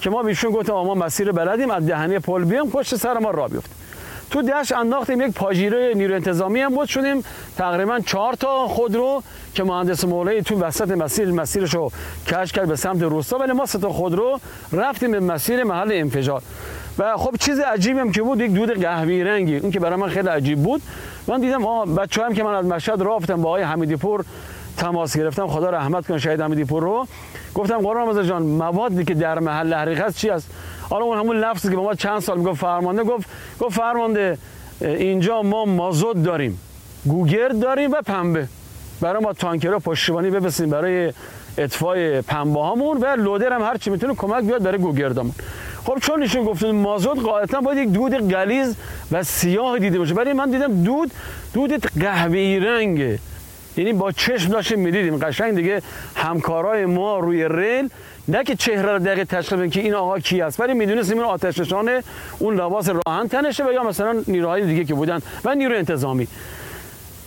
که 0.00 0.10
ما 0.10 0.22
بیشون 0.22 0.50
گفتم 0.50 0.72
ما 0.72 0.94
مسیر 0.94 1.32
بلدیم 1.32 1.70
از 1.70 1.86
دهنه 1.86 2.18
پل 2.18 2.44
بیام 2.44 2.70
پشت 2.70 2.96
سر 2.96 3.18
ما 3.18 3.30
را 3.30 3.48
بیفت 3.48 3.70
تو 4.30 4.42
دهش 4.42 4.72
انداختیم 4.72 5.20
یک 5.20 5.32
پاژیره 5.34 5.92
نیرو 5.94 6.14
انتظامی 6.14 6.60
هم 6.60 6.74
بود. 6.74 6.88
شدیم 6.88 7.24
تقریبا 7.56 8.00
چهار 8.00 8.34
تا 8.34 8.68
خودرو 8.68 9.22
که 9.54 9.64
مهندس 9.64 10.04
مولی 10.04 10.42
تو 10.42 10.58
وسط 10.58 10.90
مسیر 10.90 11.32
مسیرش 11.32 11.74
رو 11.74 11.92
کش 12.26 12.52
کرد 12.52 12.68
به 12.68 12.76
سمت 12.76 13.02
روستا 13.02 13.38
ولی 13.38 13.52
ما 13.52 13.66
تا 13.66 13.88
خودرو 13.88 14.40
رفتیم 14.72 15.10
به 15.10 15.20
مسیر 15.20 15.64
محل 15.64 15.92
انفجار. 15.92 16.42
و 16.98 17.16
خب 17.16 17.36
چیز 17.40 17.60
عجیبی 17.60 17.98
هم 17.98 18.12
که 18.12 18.22
بود 18.22 18.40
یک 18.40 18.52
دود 18.52 18.82
قهوه‌ای 18.82 19.24
رنگی. 19.24 19.56
اون 19.56 19.70
که 19.70 19.80
برای 19.80 19.96
من 19.96 20.08
خیلی 20.08 20.28
عجیب 20.28 20.58
بود. 20.62 20.82
من 21.26 21.40
دیدم 21.40 21.66
آ 21.66 21.84
بچه‌ها 21.84 22.26
هم 22.26 22.34
که 22.34 22.42
من 22.42 22.54
از 22.54 22.64
مشهد 22.64 23.02
رفتم 23.02 23.42
با 23.42 23.48
آقای 23.48 23.62
حمیدی 23.62 23.96
پور 23.96 24.24
تماس 24.76 25.16
گرفتم 25.16 25.46
خدا 25.46 25.70
رحمت 25.70 26.06
کنه 26.06 26.18
شهید 26.18 26.40
حمیدی 26.40 26.64
پور 26.64 26.82
رو. 26.82 27.06
گفتم 27.54 27.86
رمضان 27.86 28.26
جان 28.26 28.42
موادی 28.42 29.04
که 29.04 29.14
در 29.14 29.38
محل 29.38 29.74
حقیقت 29.74 30.16
چی 30.16 30.30
است 30.30 30.50
حالا 30.90 31.04
اون 31.04 31.18
همون 31.18 31.36
لفظی 31.36 31.70
که 31.70 31.76
ما 31.76 31.94
چند 31.94 32.18
سال 32.18 32.38
می‌گفت 32.38 32.60
فرمانده 32.60 33.02
گفت 33.02 33.28
گفت 33.60 33.76
فرمانده 33.76 34.38
اینجا 34.80 35.42
ما 35.42 35.64
مازود 35.64 36.22
داریم. 36.22 36.60
گوگرد 37.04 37.60
داریم 37.60 37.90
و 37.90 37.96
پنبه. 38.06 38.48
برای 39.00 39.22
ما 39.22 39.32
تانکر 39.32 39.78
پشتیبانی 39.78 40.30
ببسیم 40.30 40.70
برای 40.70 41.12
اطفای 41.58 42.20
پنبه 42.22 42.60
هامون 42.60 42.96
و 42.96 43.06
لودر 43.06 43.52
هم 43.52 43.62
هر 43.62 43.76
چی 43.76 43.90
می‌تونه 43.90 44.14
کمک 44.14 44.44
بیاد 44.44 44.62
برای 44.62 44.78
گوگردمون 44.78 45.32
خب 45.84 45.98
چون 45.98 46.22
ایشون 46.22 46.44
گفتن 46.44 46.70
مازوت 46.70 47.18
قاعدتا 47.18 47.60
باید 47.60 47.78
یک 47.78 47.88
دود 47.88 48.32
غلیظ 48.32 48.74
و 49.12 49.22
سیاه 49.22 49.78
دیده 49.78 49.98
باشه. 49.98 50.14
برای 50.14 50.32
من 50.32 50.50
دیدم 50.50 50.82
دود 50.82 51.10
دود 51.54 51.86
قهوه‌ای 52.00 52.60
رنگه. 52.60 53.18
یعنی 53.76 53.92
با 53.92 54.12
چشم 54.12 54.48
داشتیم 54.48 54.80
می‌دیدیم. 54.80 55.18
قشنگ 55.18 55.54
دیگه 55.54 55.82
همکارای 56.16 56.86
ما 56.86 57.18
روی 57.18 57.48
ریل 57.48 57.90
نه 58.28 58.44
که 58.44 58.56
چهره 58.56 58.92
رو 58.92 58.98
دقیق 58.98 59.24
تشخیص 59.24 59.70
که 59.70 59.80
این 59.80 59.94
آقا 59.94 60.18
کی 60.18 60.42
است. 60.42 60.60
ولی 60.60 60.74
می‌دونستیم 60.74 61.18
این 61.18 61.26
آتش 61.26 61.58
نشانه 61.58 62.02
اون 62.38 62.54
لباس 62.54 62.88
راهن 62.88 63.28
تنشه 63.28 63.64
و 63.64 63.72
یا 63.72 63.82
مثلا 63.82 64.22
نیروهای 64.26 64.66
دیگه 64.66 64.84
که 64.84 64.94
بودن 64.94 65.20
و 65.44 65.54
نیروی 65.54 65.76
انتظامی. 65.76 66.28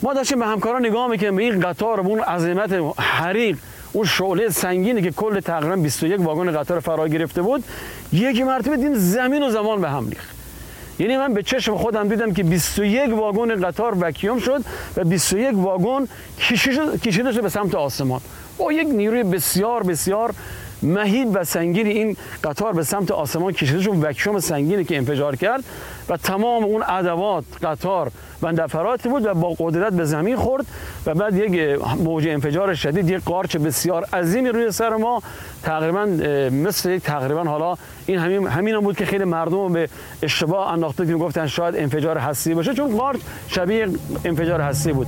ما 0.01 0.13
داشتیم 0.13 0.39
به 0.39 0.45
همکاران 0.45 0.85
نگاه 0.85 1.07
می‌کنیم 1.07 1.35
به 1.35 1.43
این 1.43 1.59
قطار 1.59 1.99
اون 1.99 2.19
عظمت 2.19 2.93
حریق 2.99 3.57
اون 3.93 4.05
شعله 4.05 4.49
سنگینی 4.49 5.01
که 5.01 5.11
کل 5.11 5.39
تقریبا 5.39 5.75
21 5.75 6.19
واگن 6.19 6.51
قطار 6.59 6.79
فرا 6.79 7.07
گرفته 7.07 7.41
بود 7.41 7.63
یک 8.13 8.41
مرتبه 8.41 8.77
دین 8.77 8.95
زمین 8.95 9.43
و 9.43 9.51
زمان 9.51 9.81
به 9.81 9.89
هم 9.89 10.09
ریخت. 10.09 10.29
یعنی 10.99 11.17
من 11.17 11.33
به 11.33 11.43
چشم 11.43 11.77
خودم 11.77 12.07
دیدم 12.07 12.33
که 12.33 12.43
21 12.43 13.09
واگن 13.09 13.65
قطار 13.65 13.97
وکیوم 13.99 14.39
شد 14.39 14.63
و 14.97 15.03
21 15.03 15.49
واگن 15.53 16.07
کشیده 17.03 17.31
شد 17.31 17.41
به 17.41 17.49
سمت 17.49 17.75
آسمان. 17.75 18.21
با 18.57 18.73
یک 18.73 18.87
نیروی 18.87 19.23
بسیار 19.23 19.83
بسیار 19.83 20.33
مهید 20.83 21.35
و 21.35 21.43
سنگین 21.43 21.87
این 21.87 22.17
قطار 22.43 22.73
به 22.73 22.83
سمت 22.83 23.11
آسمان 23.11 23.53
کشیده 23.53 23.81
شد 23.81 24.03
وکیوم 24.03 24.39
سنگینی 24.39 24.83
که 24.83 24.97
انفجار 24.97 25.35
کرد 25.35 25.63
و 26.09 26.17
تمام 26.17 26.63
اون 26.63 26.83
ادوات 26.87 27.43
قطار 27.63 28.11
و 28.41 28.51
نفراتی 28.51 29.09
بود 29.09 29.25
و 29.25 29.33
با 29.33 29.55
قدرت 29.59 29.93
به 29.93 30.05
زمین 30.05 30.35
خورد 30.35 30.65
و 31.05 31.13
بعد 31.13 31.35
یک 31.35 31.79
موج 31.97 32.27
انفجار 32.27 32.73
شدید 32.73 33.09
یک 33.09 33.23
قارچ 33.23 33.57
بسیار 33.57 34.05
عظیمی 34.13 34.49
روی 34.49 34.71
سر 34.71 34.95
ما. 34.95 35.21
تقریبا 35.63 36.05
مثل 36.51 36.89
یک 36.89 37.03
تقریبا 37.03 37.43
حالا 37.43 37.75
این 38.05 38.19
همین 38.19 38.47
همین 38.47 38.75
هم 38.75 38.81
بود 38.81 38.97
که 38.97 39.05
خیلی 39.05 39.23
مردم 39.23 39.73
به 39.73 39.89
اشتباه 40.23 40.71
انداخته 40.71 41.05
که 41.05 41.15
گفتن 41.15 41.47
شاید 41.47 41.75
انفجار 41.75 42.17
هستی 42.17 42.53
باشه 42.53 42.73
چون 42.73 42.97
قارچ 42.97 43.19
شبیه 43.47 43.87
انفجار 44.25 44.61
هستی 44.61 44.93
بود. 44.93 45.07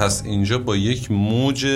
پس 0.00 0.22
اینجا 0.24 0.58
با 0.58 0.76
یک 0.76 1.10
موج 1.10 1.66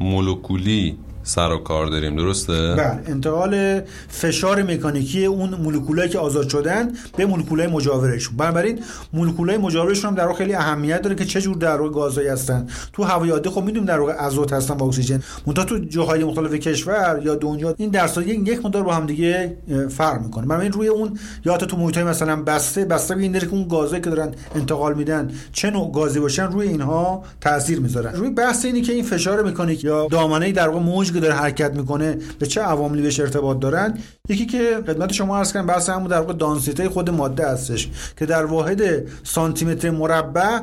مولکولی 0.00 0.96
سر 1.28 1.52
و 1.52 1.58
کار 1.58 1.86
داریم 1.86 2.16
درسته؟ 2.16 2.74
بله 2.74 3.00
انتقال 3.06 3.80
فشار 4.08 4.62
مکانیکی 4.62 5.24
اون 5.24 5.54
مولکولایی 5.54 6.10
که 6.10 6.18
آزاد 6.18 6.48
شدن 6.48 6.92
به 7.16 7.26
مولکولای 7.26 7.66
مجاورشون. 7.66 8.36
بنابراین 8.36 8.80
مولکولای 9.12 9.56
مجاورشون 9.56 10.10
هم 10.10 10.16
در 10.16 10.26
واقع 10.26 10.38
خیلی 10.38 10.54
اهمیت 10.54 11.02
داره 11.02 11.14
که 11.16 11.24
چه 11.24 11.40
جور 11.40 11.56
در 11.56 11.80
واقع 11.80 11.94
گازایی 11.94 12.28
هستن. 12.28 12.66
تو 12.92 13.02
هوای 13.02 13.30
عادی 13.30 13.50
خب 13.50 13.62
می‌دونیم 13.62 13.84
در 13.84 14.00
واقع 14.00 14.12
ازوت 14.18 14.52
هستن 14.52 14.74
با 14.74 14.86
اکسیژن. 14.86 15.22
منتها 15.46 15.64
تو 15.64 15.78
جاهای 15.78 16.24
مختلف 16.24 16.54
کشور 16.54 17.20
یا 17.24 17.34
دنیا 17.34 17.74
این 17.78 17.90
درصدی 17.90 18.30
یک 18.30 18.64
مقدار 18.64 18.82
با 18.82 18.94
هم 18.94 19.06
دیگه 19.06 19.56
فرق 19.88 20.22
می‌کنه. 20.22 20.46
بنابراین 20.46 20.72
روی 20.72 20.88
اون 20.88 21.18
یا 21.44 21.56
تو 21.56 21.76
محیطای 21.76 22.04
مثلا 22.04 22.42
بسته 22.42 22.84
بسته 22.84 23.16
این 23.16 23.38
که 23.38 23.48
اون 23.50 23.68
گازایی 23.68 24.02
که 24.02 24.10
دارن 24.10 24.30
انتقال 24.54 24.94
میدن 24.94 25.30
چه 25.52 25.70
نوع 25.70 25.92
گازی 25.92 26.20
باشن 26.20 26.52
روی 26.52 26.68
اینها 26.68 27.22
تاثیر 27.40 27.80
می‌ذارن. 27.80 28.12
روی 28.12 28.30
بحث 28.30 28.64
اینی 28.64 28.82
که 28.82 28.92
این 28.92 29.04
فشار 29.04 29.42
مکانیک 29.42 29.84
یا 29.84 30.06
دامنه 30.10 30.52
در 30.52 30.68
واقع 30.68 30.80
موج 30.84 31.12
که 31.18 31.22
داره 31.26 31.34
حرکت 31.34 31.74
می‌کنه 31.74 32.18
به 32.38 32.46
چه 32.46 32.60
عواملی 32.60 33.02
بهش 33.02 33.20
ارتباط 33.20 33.58
دارن؟ 33.58 33.98
یکی 34.28 34.46
که 34.46 34.82
خدمت 34.86 35.12
شما 35.12 35.38
عرض 35.38 35.52
کردم 35.52 35.66
بحث 35.66 35.88
همون 35.90 36.08
در 36.08 36.20
واقع 36.20 36.32
دانسیته 36.32 36.88
خود 36.88 37.10
ماده 37.10 37.48
هستش 37.48 37.88
که 38.18 38.26
در 38.26 38.44
واحد 38.44 38.82
سانتی 39.24 39.64
متر 39.64 39.90
مربع 39.90 40.58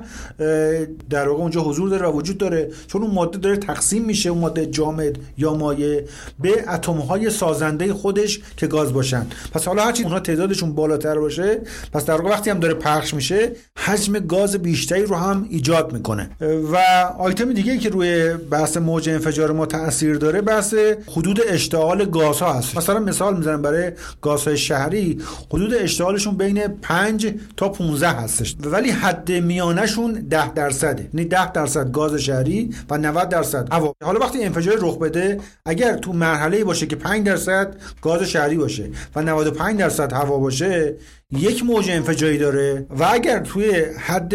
در 1.09 1.27
واقع 1.27 1.41
اونجا 1.41 1.61
حضور 1.61 1.89
داره 1.89 2.07
و 2.07 2.11
وجود 2.11 2.37
داره. 2.37 2.69
چون 2.87 3.01
اون 3.01 3.11
ماده 3.11 3.37
داره 3.37 3.57
تقسیم 3.57 4.05
میشه 4.05 4.29
اون 4.29 4.39
ماده 4.39 4.65
جامد 4.65 5.17
یا 5.37 5.53
مایع 5.53 6.01
به 6.39 6.73
اتم 6.73 6.93
های 6.93 7.29
سازنده 7.29 7.93
خودش 7.93 8.39
که 8.57 8.67
گاز 8.67 8.93
باشن. 8.93 9.27
پس 9.51 9.67
حالا 9.67 9.83
هرچی 9.83 10.03
اونها 10.03 10.19
تعدادشون 10.19 10.75
بالاتر 10.75 11.19
باشه 11.19 11.61
پس 11.93 12.05
در 12.05 12.13
واقع 12.13 12.29
وقتی 12.29 12.49
هم 12.49 12.59
داره 12.59 12.73
پخش 12.73 13.13
میشه 13.13 13.51
حجم 13.77 14.19
گاز 14.19 14.55
بیشتری 14.55 15.03
رو 15.03 15.15
هم 15.15 15.45
ایجاد 15.49 15.93
می‌کنه. 15.93 16.29
و 16.71 16.77
آیتم 17.19 17.53
دیگه 17.53 17.77
که 17.77 17.89
روی 17.89 18.33
بحث 18.33 18.77
موج 18.77 19.09
انفجار 19.09 19.51
ما 19.51 19.65
تاثیر 19.65 20.15
داره 20.15 20.41
بحث 20.45 20.75
حدود 21.11 21.41
اشتعال 21.47 22.05
گازها 22.05 22.53
هست. 22.53 22.77
مثلا 22.77 22.99
مثال 22.99 23.37
می‌زنم 23.37 23.61
برای 23.61 23.91
گازهای 24.21 24.57
شهری 24.57 25.21
حدود 25.51 25.73
اشتعالشون 25.73 26.37
بین 26.37 26.67
5 26.67 27.33
تا 27.57 27.69
15 27.69 28.07
هستش. 28.07 28.55
ولی 28.63 28.89
حد 28.89 29.31
میانشون 29.31 30.13
10 30.13 30.53
درصده. 30.53 31.09
یعنی 31.13 31.25
10 31.27 31.51
درصد 31.51 31.91
گاز 31.91 32.15
شهری 32.15 32.69
و 32.89 32.97
90 32.97 33.29
درصد 33.29 33.67
هوا. 33.71 33.95
حالا 34.03 34.19
وقتی 34.19 34.43
انفجار 34.43 34.77
رخ 34.79 34.97
بده 34.97 35.39
اگر 35.65 35.97
تو 35.97 36.13
مرحله 36.13 36.63
باشه 36.63 36.85
که 36.85 36.95
5 36.95 37.25
درصد 37.25 37.75
گاز 38.01 38.23
شهری 38.23 38.57
باشه 38.57 38.89
و 39.15 39.21
95 39.21 39.79
درصد 39.79 40.13
هوا 40.13 40.37
باشه 40.37 40.95
یک 41.31 41.63
موج 41.63 41.89
انفجاری 41.89 42.37
داره 42.37 42.85
و 42.89 43.03
اگر 43.11 43.39
توی 43.39 43.71
حد 43.99 44.29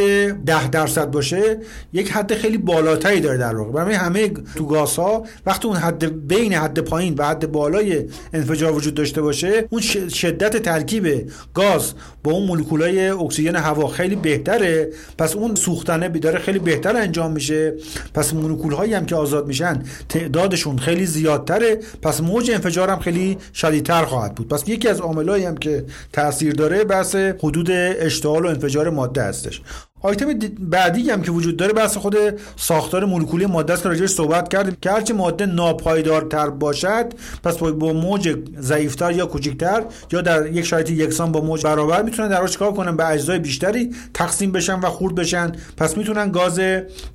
ده 0.44 0.68
درصد 0.68 1.10
باشه 1.10 1.58
یک 1.92 2.10
حد 2.10 2.34
خیلی 2.34 2.58
بالاتری 2.58 3.20
داره 3.20 3.36
در 3.38 3.56
واقع. 3.56 3.72
برای 3.72 3.94
همه 3.94 4.28
تو 4.28 4.66
گازها 4.66 5.26
وقتی 5.46 5.68
اون 5.68 5.76
حد 5.76 6.26
بین 6.28 6.52
حد 6.52 6.78
پایین 6.78 7.14
و 7.18 7.24
حد 7.24 7.52
بالای 7.52 8.04
انفجار 8.32 8.72
وجود 8.72 8.94
داشته 8.94 9.22
باشه 9.22 9.66
اون 9.70 9.80
شدت 10.10 10.56
ترکیب 10.56 11.30
گاز 11.54 11.94
با 12.24 12.32
اون 12.32 12.46
مولکولای 12.46 13.08
اکسیژن 13.08 13.56
هوا 13.56 13.86
خیلی 13.88 14.16
بهتره. 14.16 14.90
پس 15.18 15.36
اون 15.36 15.54
سوختنه 15.54 16.08
داره 16.08 16.38
خیلی 16.38 16.58
بهتر 16.58 16.96
انجام 16.96 17.32
میشه. 17.32 17.74
پس 18.14 18.34
مولکول 18.34 18.72
هایی 18.72 18.94
هم 18.94 19.06
که 19.06 19.16
آزاد 19.16 19.46
میشن 19.46 19.82
تعدادشون 20.08 20.78
خیلی 20.78 21.06
زیادتره. 21.06 21.78
پس 22.02 22.20
موج 22.20 22.50
انفجار 22.50 22.90
هم 22.90 22.98
خیلی 22.98 23.38
شدیدتر 23.54 24.04
خواهد 24.04 24.34
بود. 24.34 24.48
پس 24.48 24.68
یکی 24.68 24.88
از 24.88 25.00
عاملایی 25.00 25.44
هم 25.44 25.56
که 25.56 25.84
تاثیر 26.12 26.52
داره 26.52 26.79
بحث 26.84 27.14
حدود 27.14 27.70
اشتعال 27.70 28.44
و 28.44 28.48
انفجار 28.48 28.90
ماده 28.90 29.22
هستش. 29.22 29.62
آیتم 30.02 30.38
بعدی 30.58 31.10
هم 31.10 31.22
که 31.22 31.30
وجود 31.30 31.56
داره 31.56 31.72
بحث 31.72 31.96
خود 31.96 32.16
ساختار 32.56 33.04
مولکولی 33.04 33.46
ماده 33.46 33.72
است 33.72 33.82
که 33.82 33.88
راجعش 33.88 34.10
صحبت 34.10 34.48
کردیم 34.48 34.76
که 34.82 34.90
هرچی 34.90 35.12
ماده 35.12 35.46
ناپایدارتر 35.46 36.50
باشد 36.50 37.06
پس 37.44 37.56
با 37.56 37.92
موج 37.92 38.36
ضعیفتر 38.60 39.12
یا 39.12 39.26
کوچکتر 39.26 39.84
یا 40.12 40.20
در 40.20 40.46
یک 40.46 40.64
شرایط 40.64 40.90
یکسان 40.90 41.32
با 41.32 41.40
موج 41.40 41.62
برابر 41.62 42.02
می‌تونن 42.02 42.28
در 42.28 42.46
چیکار 42.46 42.72
کنن؟ 42.72 42.96
به 42.96 43.08
اجزای 43.08 43.38
بیشتری 43.38 43.94
تقسیم 44.14 44.52
بشن 44.52 44.80
و 44.80 44.86
خورد 44.86 45.14
بشن. 45.14 45.52
پس 45.76 45.96
می‌تونن 45.96 46.30
گاز 46.30 46.60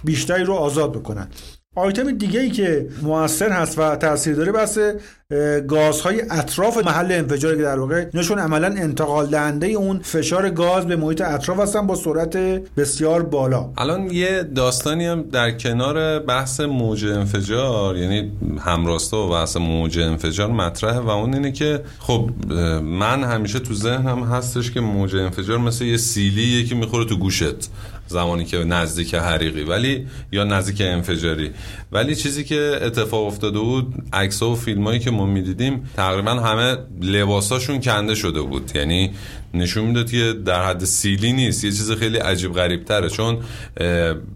بیشتری 0.04 0.44
رو 0.44 0.54
آزاد 0.54 0.94
بکنن. 0.94 1.28
آیتم 1.76 2.12
دیگه 2.12 2.40
ای 2.40 2.50
که 2.50 2.88
موثر 3.02 3.50
هست 3.50 3.80
و 3.80 3.96
تاثیر 3.96 4.36
داره 4.36 4.52
بحث 4.52 4.80
گازهای 5.68 6.22
اطراف 6.32 6.86
محل 6.86 7.12
انفجار 7.12 7.56
که 7.56 7.62
در 7.62 7.80
واقع 7.80 8.06
اینشون 8.14 8.40
عملا 8.40 8.68
انتقال 8.68 9.28
دهنده 9.28 9.68
اون 9.68 10.00
فشار 10.00 10.50
گاز 10.50 10.88
به 10.88 10.96
محیط 10.96 11.22
اطراف 11.22 11.60
هستن 11.60 11.88
با 11.88 11.96
سرعت 11.96 12.38
بسیار 12.78 13.24
بالا. 13.24 13.70
الان 13.78 14.12
یه 14.12 14.44
داستانی 14.44 15.06
هم 15.06 15.22
در 15.22 15.52
کنار 15.52 16.20
بحث 16.20 16.60
موج 16.60 17.06
انفجار 17.06 17.98
یعنی 17.98 18.32
همراستا 18.60 19.28
و 19.28 19.30
بحث 19.30 19.58
موج 19.58 20.00
انفجار 20.00 20.52
مطرحه 20.52 21.00
و 21.00 21.10
اون 21.10 21.34
اینه 21.34 21.52
که 21.52 21.82
خب 22.00 22.30
من 22.84 23.24
همیشه 23.24 23.60
تو 23.60 23.74
ذهنم 23.74 24.24
هستش 24.24 24.72
که 24.72 24.80
موج 24.80 25.16
انفجار 25.16 25.58
مثل 25.58 25.86
یه 25.86 25.98
سیلی 25.98 26.66
که 26.66 26.76
می‌خوره 26.76 27.06
تو 27.06 27.18
گوشت. 27.18 27.70
زمانی 28.08 28.46
که 28.46 28.58
نزدیک 28.58 29.16
حریقی 29.16 29.64
ولی 29.64 30.08
یا 30.32 30.44
نزدیک 30.44 30.82
انفجاری. 30.82 31.52
ولی 31.92 32.16
چیزی 32.16 32.44
که 32.44 32.80
اتفاق 32.82 33.28
افتاده 33.28 33.60
بود 33.60 33.94
عکس 34.14 34.42
و 34.42 34.56
فیلمایی 34.56 35.00
که 35.00 35.12
ما 35.12 35.26
می‌دیدیم 35.26 35.90
تقریبا 35.96 36.32
همه 36.32 36.78
لباساشون 37.02 37.80
کنده 37.80 38.16
شده 38.16 38.42
بود. 38.42 38.72
یعنی 38.76 39.12
نشون 39.56 39.86
می‌داد 39.86 40.12
که 40.12 40.34
در 40.46 40.66
حد 40.66 40.86
سیلی 40.86 41.34
نیست. 41.34 41.64
یه 41.64 41.72
چیز 41.72 41.92
خیلی 41.92 42.18
عجیب 42.18 42.54
غریب 42.54 42.84
تره 42.84 43.10
چون 43.10 43.40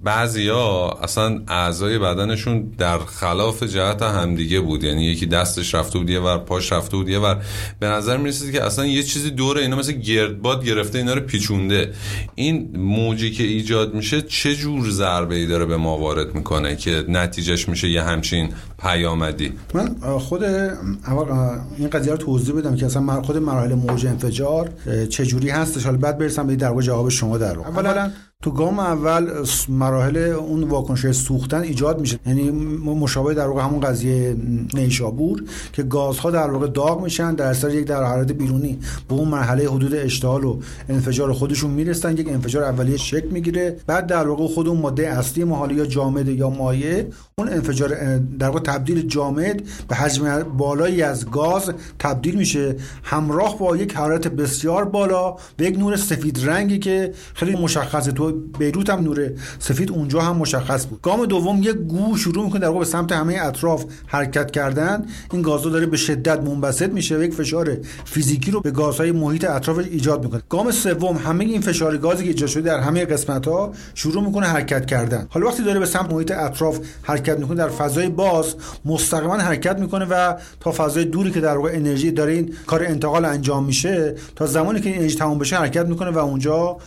بعضیا 0.04 0.90
اصلا 1.04 1.42
اعضای 1.48 1.98
بدنشون 1.98 2.72
در 2.78 3.00
خلاف 3.00 3.64
جهت 3.64 4.02
همدیگه 4.02 4.60
بود. 4.60 4.84
یعنی 4.84 5.06
یکی 5.06 5.26
دستش 5.26 5.76
رفته 5.76 6.00
بود 6.00 6.10
یه 6.10 6.20
ور 6.20 6.38
پاش 6.38 6.72
رفته 6.72 6.98
بود 6.98 7.10
یه 7.10 7.20
ور. 7.20 7.42
به 7.80 7.88
نظر 7.88 8.18
می‌رسید 8.18 8.52
که 8.52 8.64
اصلا 8.64 8.86
یه 8.86 9.04
چیزی 9.04 9.32
دور 9.32 9.58
اینا 9.58 9.76
مثل 9.76 9.92
گردباد 9.92 10.66
گرفته 10.66 10.98
اینا 10.98 11.14
رو 11.14 11.22
پیچونده. 11.22 11.94
این 12.36 12.78
موجی 12.78 13.32
که 13.32 13.44
ایجاد 13.44 13.94
میشه 13.94 14.22
چه 14.22 14.56
جور 14.56 14.90
ضربه 14.90 15.36
ای 15.36 15.48
داره 15.48 15.66
به 15.66 15.78
ما 15.78 15.98
وارد 15.98 16.36
می‌کنه 16.36 16.76
که 16.76 17.06
نتیجهش 17.08 17.70
میشه 17.70 17.90
یه 17.90 18.04
همچین 18.04 18.50
پیامدی. 18.82 19.54
من 19.74 19.96
خود 20.20 20.44
این 20.44 21.90
قضیه 21.92 22.12
رو 22.12 22.18
توضیح 22.18 22.56
بدم 22.56 22.76
که 22.76 22.86
اصلا 22.86 23.22
خود 23.22 23.38
مراحل 23.38 23.74
موج 23.74 24.06
انفجار 24.06 24.70
چه 25.10 25.26
جوری 25.26 25.50
هستش؟ 25.50 25.86
حالا 25.86 25.98
بعد 25.98 26.18
برسم 26.18 26.48
به 26.48 26.56
در 26.56 26.82
جواب 26.82 27.10
شما 27.10 27.38
در 27.38 27.58
واقع 27.58 27.70
اولا 27.70 28.12
تو 28.44 28.52
گام 28.52 28.80
اول 28.80 29.46
مراحل 29.70 30.18
اون 30.18 30.64
واکنش 30.64 31.12
سوختن 31.12 31.62
ایجاد 31.62 32.02
میشه. 32.02 32.20
یعنی 32.26 32.52
مشابه 32.82 33.34
در 33.34 33.48
واقع 33.48 33.62
همون 33.62 33.80
قضیه 33.80 34.36
نیشابور 34.74 35.44
که 35.74 35.84
گازها 35.84 36.32
در 36.32 36.52
واقع 36.52 36.68
داغ 36.68 37.04
میشن 37.04 37.36
در 37.36 37.46
اثر 37.46 37.70
یک 37.70 37.86
در 37.86 38.04
حرارت 38.04 38.32
بیرونی. 38.32 38.80
به 39.08 39.16
اون 39.16 39.28
مرحله 39.28 39.70
حدود 39.70 39.96
اشتعال 39.96 40.44
و 40.44 40.60
انفجار 40.90 41.34
خودشون 41.34 41.72
می‌رسن 41.72 42.18
یک 42.18 42.28
انفجار 42.30 42.64
اولیه 42.64 42.98
شکل 42.98 43.28
می‌گیره. 43.28 43.78
بعد 43.88 44.08
در 44.08 44.28
واقع 44.28 44.48
خود 44.48 44.68
اون 44.68 44.78
ماده 44.78 45.08
اصلی 45.08 45.44
ما 45.44 45.68
یا 45.72 45.86
جامد 45.86 46.28
یا 46.28 46.50
مایع 46.50 47.06
اون 47.38 47.50
انفجار 47.50 48.18
در 48.18 48.48
واقع 48.48 48.60
تبدیل 48.60 49.08
جامد 49.08 49.62
به 49.88 49.96
حجم 49.96 50.44
بالایی 50.44 51.02
از 51.02 51.32
گاز 51.32 51.72
تبدیل 52.00 52.36
میشه. 52.36 52.76
همراه 53.04 53.60
با 53.60 53.78
یک 53.78 53.96
حرارت 53.96 54.28
بسیار 54.28 54.86
بالا 54.86 55.36
به 55.58 55.66
یک 55.66 55.78
نور 55.80 55.96
سفید 55.96 56.50
رنگی 56.50 56.80
که 56.80 57.14
خیلی 57.34 57.56
مشخصه. 57.56 58.12
تو 58.12 58.29
بیروت 58.32 58.90
هم 58.90 59.00
نور 59.00 59.32
سفید 59.60 59.92
اونجا 59.92 60.22
هم 60.22 60.38
مشخص 60.38 60.86
بود. 60.86 61.02
گام 61.02 61.26
دوم 61.26 61.64
یک 61.64 61.76
گو 61.76 62.18
شروع 62.18 62.46
می‌کنه 62.46 62.60
در 62.60 62.72
به 62.72 62.86
سمت 62.86 63.12
همه 63.12 63.38
اطراف 63.42 63.86
حرکت 64.08 64.52
کردن. 64.52 65.06
این 65.34 65.42
گازها 65.42 65.70
داره 65.70 65.86
به 65.86 65.98
شدت 65.98 66.40
منبسط 66.40 66.90
میشه 66.90 67.18
و 67.18 67.24
یک 67.24 67.34
فشار 67.34 67.78
فیزیکی 68.06 68.52
رو 68.52 68.62
به 68.62 68.72
گازهای 68.72 69.12
محیط 69.12 69.46
اطراف 69.50 69.78
ایجاد 69.78 70.24
می‌کنه. 70.24 70.42
گام 70.50 70.72
سوم 70.72 71.18
همه 71.18 71.46
این 71.46 71.62
فشار 71.62 71.98
گازی 71.98 72.24
که 72.24 72.30
ایجاد 72.30 72.50
شده 72.50 72.62
در 72.62 72.80
همه 72.80 73.06
قسمت 73.06 73.48
ها 73.48 73.74
شروع 73.96 74.24
می‌کنه 74.24 74.46
حرکت 74.46 74.86
کردن. 74.86 75.28
حالا 75.30 75.48
وقتی 75.48 75.64
داره 75.64 75.80
به 75.80 75.86
سمت 75.86 76.14
محیط 76.14 76.32
اطراف 76.32 76.80
حرکت 77.02 77.40
می‌کنه 77.40 77.58
در 77.58 77.70
فضای 77.70 78.10
باز 78.10 78.56
مستقیما 78.86 79.38
حرکت 79.38 79.80
می‌کنه 79.80 80.06
و 80.06 80.34
تا 80.60 80.72
فضای 80.72 81.06
دوری 81.06 81.32
که 81.32 81.40
در 81.40 81.58
واقع 81.58 81.70
انرژی 81.74 82.12
داره 82.12 82.34
این 82.34 82.54
کار 82.68 82.84
انتقال 82.84 83.26
انجام 83.26 83.66
میشه 83.66 84.16
تا 84.36 84.46
زمانی 84.46 84.82
که 84.82 84.90
این 84.90 84.98
انرژی 85.00 85.16
تموم 85.16 85.38
بشه 85.38 85.56
حرکت 85.56 85.86
می‌کنه 85.86 86.10
و 86.10 86.18
اونجا 86.18 86.78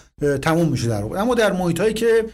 تموم 0.42 0.68
میشه 0.68 0.88
در 0.88 1.02
اما 1.02 1.34
در 1.34 1.52
محیط 1.52 1.80
هایی 1.80 1.94
که 1.94 2.24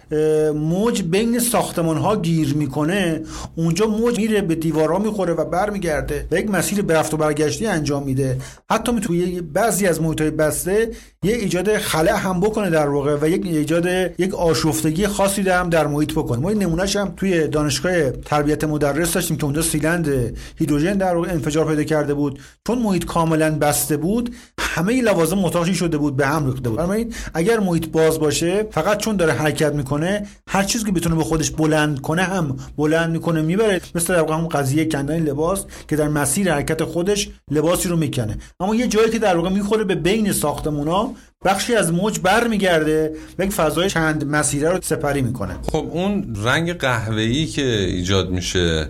موج 0.54 1.02
بین 1.02 1.38
ساختمان 1.38 1.96
ها 1.96 2.16
گیر 2.16 2.54
می‌کنه 2.54 3.22
اونجا 3.56 3.86
موج 3.86 4.18
میره 4.18 4.40
به 4.40 4.54
دیوارا 4.54 4.98
می‌خوره 4.98 5.32
و 5.34 5.44
برمیگرده 5.44 6.26
و 6.30 6.38
یک 6.38 6.50
مسیر 6.50 6.84
رفت 6.88 7.14
و 7.14 7.16
برگشتی 7.16 7.66
انجام 7.66 8.02
میده. 8.02 8.38
حتی 8.70 8.92
می 8.92 9.00
توی 9.00 9.40
بعضی 9.40 9.86
از 9.86 10.02
محیط 10.02 10.20
های 10.20 10.30
بسته 10.30 10.90
یه 11.22 11.34
ایجاد 11.34 11.76
خلع 11.78 12.16
هم 12.16 12.40
بکنه 12.40 12.70
در 12.70 12.88
واقع 12.88 13.16
و 13.22 13.28
یک 13.28 13.46
ایجاد 13.46 13.86
یک 14.18 14.34
آشفتگی 14.34 15.06
خاصی 15.06 15.42
هم 15.42 15.70
در 15.70 15.86
محیط 15.86 16.12
بکنه. 16.12 16.40
ما 16.40 16.50
نمونهش 16.50 16.96
هم 16.96 17.12
توی 17.16 17.48
دانشگاه 17.48 18.10
تربیت 18.10 18.64
مدرس 18.64 19.12
داشتیم 19.12 19.36
که 19.36 19.44
اونجا 19.44 19.62
سیلند 19.62 20.36
هیدروژن 20.56 20.92
در 20.92 21.14
واقع 21.14 21.30
انفجار 21.30 21.66
پیدا 21.66 21.84
کرده 21.84 22.14
بود. 22.14 22.38
چون 22.66 22.78
محیط 22.78 23.04
کاملا 23.04 23.58
بسته 23.58 23.96
بود 23.96 24.34
همه 24.60 25.02
لوازم 25.02 25.38
متاشی 25.38 25.74
شده 25.74 25.98
بود 25.98 26.16
به 26.16 26.26
هم 26.26 26.46
ریخته 26.46 26.70
بود. 26.70 27.14
اگر 27.34 27.60
محیط 27.60 27.77
باز 27.86 28.18
باشه 28.18 28.66
فقط 28.70 28.98
چون 28.98 29.16
داره 29.16 29.32
حرکت 29.32 29.72
می‌کنه 29.72 30.26
هر 30.48 30.62
چیزی 30.62 30.84
که 30.84 30.92
بتونه 30.92 31.14
به 31.14 31.24
خودش 31.24 31.50
بلند 31.50 32.00
کنه 32.00 32.22
هم 32.22 32.56
بلند 32.76 33.10
می‌کنه 33.10 33.42
می‌بره. 33.42 33.80
مثل 33.94 34.14
در 34.14 34.20
واقع 34.20 34.48
قضیه 34.48 34.84
کندن 34.84 35.18
لباس 35.18 35.64
که 35.88 35.96
در 35.96 36.08
مسیر 36.08 36.52
حرکت 36.52 36.84
خودش 36.84 37.28
لباسی 37.50 37.88
رو 37.88 37.96
می‌کنه. 37.96 38.38
اما 38.60 38.74
یه 38.74 38.86
جایی 38.86 39.10
که 39.10 39.18
در 39.18 39.36
واقع 39.36 39.50
می‌خوره 39.50 39.84
به 39.84 39.94
بین 39.94 40.32
ساختمونا 40.32 41.10
بخشی 41.44 41.74
از 41.74 41.92
موج 41.92 42.20
برمیگرده 42.20 43.12
و 43.38 43.44
یک 43.44 43.52
فضای 43.52 43.90
چند 43.90 44.26
مسیره 44.26 44.70
رو 44.70 44.78
سپری 44.82 45.22
می‌کنه. 45.22 45.54
خب 45.72 45.88
اون 45.92 46.36
رنگ 46.44 46.72
قهوه‌ای 46.72 47.46
که 47.46 47.62
ایجاد 47.62 48.30
میشه 48.30 48.88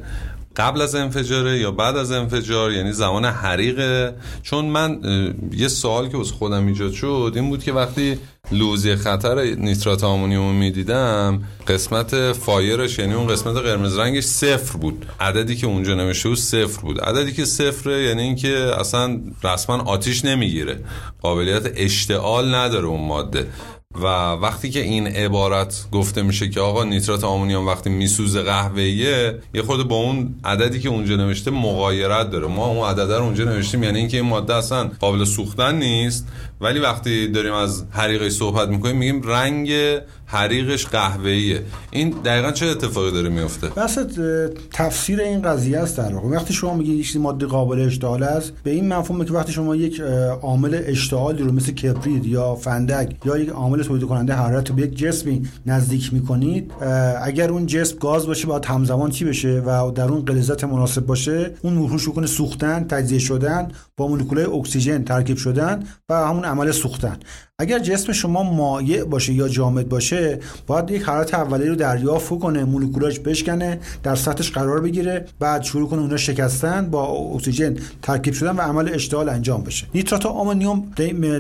قبل 0.59 0.83
از 0.83 0.95
انفجاره 0.95 1.59
یا 1.59 1.71
بعد 1.71 1.97
از 1.97 2.13
انفجار 2.13 2.73
یعنی 2.73 2.93
زمان 2.93 3.25
حریقه 3.25 4.15
چون 4.43 4.65
من 4.65 5.01
یه 5.53 5.69
سوال 5.69 6.09
که 6.09 6.19
از 6.19 6.33
خودم 6.33 6.67
ایجاد 6.67 6.93
شد 6.93 7.33
این 7.35 7.49
بود 7.49 7.65
که 7.65 7.73
وقتی 7.73 8.19
لوزی 8.53 8.97
خطر 8.97 9.43
نیترات 9.43 10.05
آمونیوم 10.05 10.55
می‌دیدم 10.55 11.43
قسمت 11.69 12.33
فایرش 12.33 12.99
یعنی 12.99 13.15
اون 13.15 13.27
قسمت 13.27 13.57
قرمز 13.57 13.99
رنگش 13.99 14.25
صفر 14.25 14.79
بود. 14.79 15.07
عددی 15.21 15.57
که 15.57 15.67
اونجا 15.67 15.95
نوشته 15.95 16.29
بود 16.29 16.39
صفر 16.39 16.81
بود. 16.81 17.01
عددی 17.01 17.33
که 17.33 17.45
صفره 17.45 18.03
یعنی 18.03 18.23
اینکه 18.23 18.71
اصلا 18.81 19.21
رسما 19.45 19.77
آتیش 19.77 20.25
نمی‌گیره. 20.25 20.85
قابلیت 21.21 21.73
اشتعال 21.77 22.55
نداره 22.55 22.87
اون 22.87 23.09
ماده. 23.09 23.49
و 23.95 24.07
وقتی 24.33 24.71
که 24.71 24.81
این 24.81 25.07
عبارت 25.07 25.87
گفته 25.93 26.23
میشه 26.23 26.49
که 26.49 26.61
آقا 26.61 26.85
نیترات 26.85 27.25
آمونیوم 27.25 27.67
وقتی 27.67 27.91
میسوزه 27.91 28.43
قهوه‌ایه 28.43 29.39
یه 29.55 29.63
خود 29.63 29.89
با 29.89 29.97
اون 29.97 30.35
عددی 30.45 30.81
که 30.81 30.89
اونجا 30.89 31.17
نوشته 31.17 31.51
مغایرت 31.51 32.31
داره. 32.31 32.47
ما 32.47 32.67
اون 32.67 32.89
عدد 32.89 33.13
رو 33.13 33.25
اونجا 33.25 33.45
نوشتیم 33.45 33.83
یعنی 33.83 33.99
اینکه 33.99 34.17
این 34.17 34.27
ماده 34.27 34.55
اصلا 34.55 34.91
قابل 35.01 35.25
سوختن 35.25 35.75
نیست. 35.75 36.27
ولی 36.61 36.79
وقتی 36.79 37.29
داریم 37.29 37.53
از 37.53 37.85
حریقه 37.91 38.31
صحبت 38.31 38.69
می‌کنیم 38.69 38.97
میگیم 38.97 39.23
رنگ 39.23 39.71
حریقش 40.27 40.87
قهوه‌ایه. 40.87 41.63
این 41.91 42.11
دقیقا 42.25 42.53
چه 42.53 42.67
اتفاقی 42.67 43.11
داره 43.11 43.29
میفته 43.29 43.69
بس 43.69 43.99
تفسیر 44.73 45.21
این 45.21 45.43
قضیه 45.43 45.79
است 45.79 45.99
در 45.99 46.15
واقع. 46.15 46.29
وقتی 46.29 46.55
شما 46.55 46.75
میگید 46.75 46.99
یک 46.99 47.17
ماده 47.17 47.47
قابل 47.47 47.81
اشتعال 47.81 48.23
است 48.23 48.53
به 48.63 48.71
این 48.71 48.89
مفهومه 48.89 49.25
که 49.25 49.33
وقتی 49.33 49.53
شما 49.53 49.77
یک 49.77 50.01
عامل 50.43 50.83
اشتعالی 50.87 51.43
رو 51.43 51.53
مثل 51.53 51.73
کبریت 51.73 52.27
یا 52.27 52.55
فندک 52.55 53.17
یا 53.25 53.39
یک 53.39 53.49
عامل 53.49 53.83
تولید 53.83 54.09
کننده 54.09 54.35
حرارت 54.35 54.73
به 54.73 54.83
یک 54.83 54.97
جسمی 54.97 55.43
نزدیک 55.67 56.13
می‌کنید 56.13 56.73
اگر 57.23 57.51
اون 57.51 57.67
جسم 57.67 57.99
گاز 57.99 58.27
باشه 58.27 58.47
باید 58.47 58.65
همزمان 58.65 59.11
چی 59.11 59.25
بشه 59.25 59.63
و 59.67 59.91
در 59.91 60.09
اون 60.09 60.25
غلیظت 60.25 60.65
مناسب 60.65 61.07
باشه 61.07 61.51
اون 61.63 61.89
روش 61.89 62.09
کنه 62.09 62.27
سوختن 62.27 62.85
تجزیه 62.85 63.19
شدن 63.19 63.69
با 63.97 64.09
مولکولای 64.09 64.45
اکسیژن 64.45 65.05
ترکیب 65.05 65.37
شدن 65.37 65.83
و 66.09 66.15
همون 66.15 66.45
عمل 66.49 66.75
سوختن. 66.75 67.17
اگر 67.61 67.79
جسم 67.79 68.13
شما 68.13 68.43
مایع 68.43 69.05
باشه 69.05 69.33
یا 69.33 69.49
جامد 69.49 69.89
باشه 69.89 70.39
باید 70.67 70.91
یک 70.91 71.03
حرارت 71.03 71.35
اولیه 71.35 71.69
رو 71.69 71.75
دریافت 71.75 72.39
کنه 72.39 72.65
مولکولاش 72.65 73.19
بشکنه 73.21 73.81
در 74.03 74.15
سطحش 74.15 74.51
قرار 74.51 74.81
بگیره 74.81 75.27
بعد 75.39 75.63
شروع 75.63 75.89
کنه 75.89 76.01
اونا 76.01 76.17
شکستن 76.17 76.91
با 76.91 77.07
اکسیژن 77.07 77.77
ترکیب 78.03 78.35
شدن 78.35 78.57
و 78.57 78.61
عمل 78.61 78.91
اشتعال 78.95 79.29
انجام 79.29 79.63
بشه. 79.63 79.87
نیترات 79.95 80.27
آمونیوم 80.27 80.93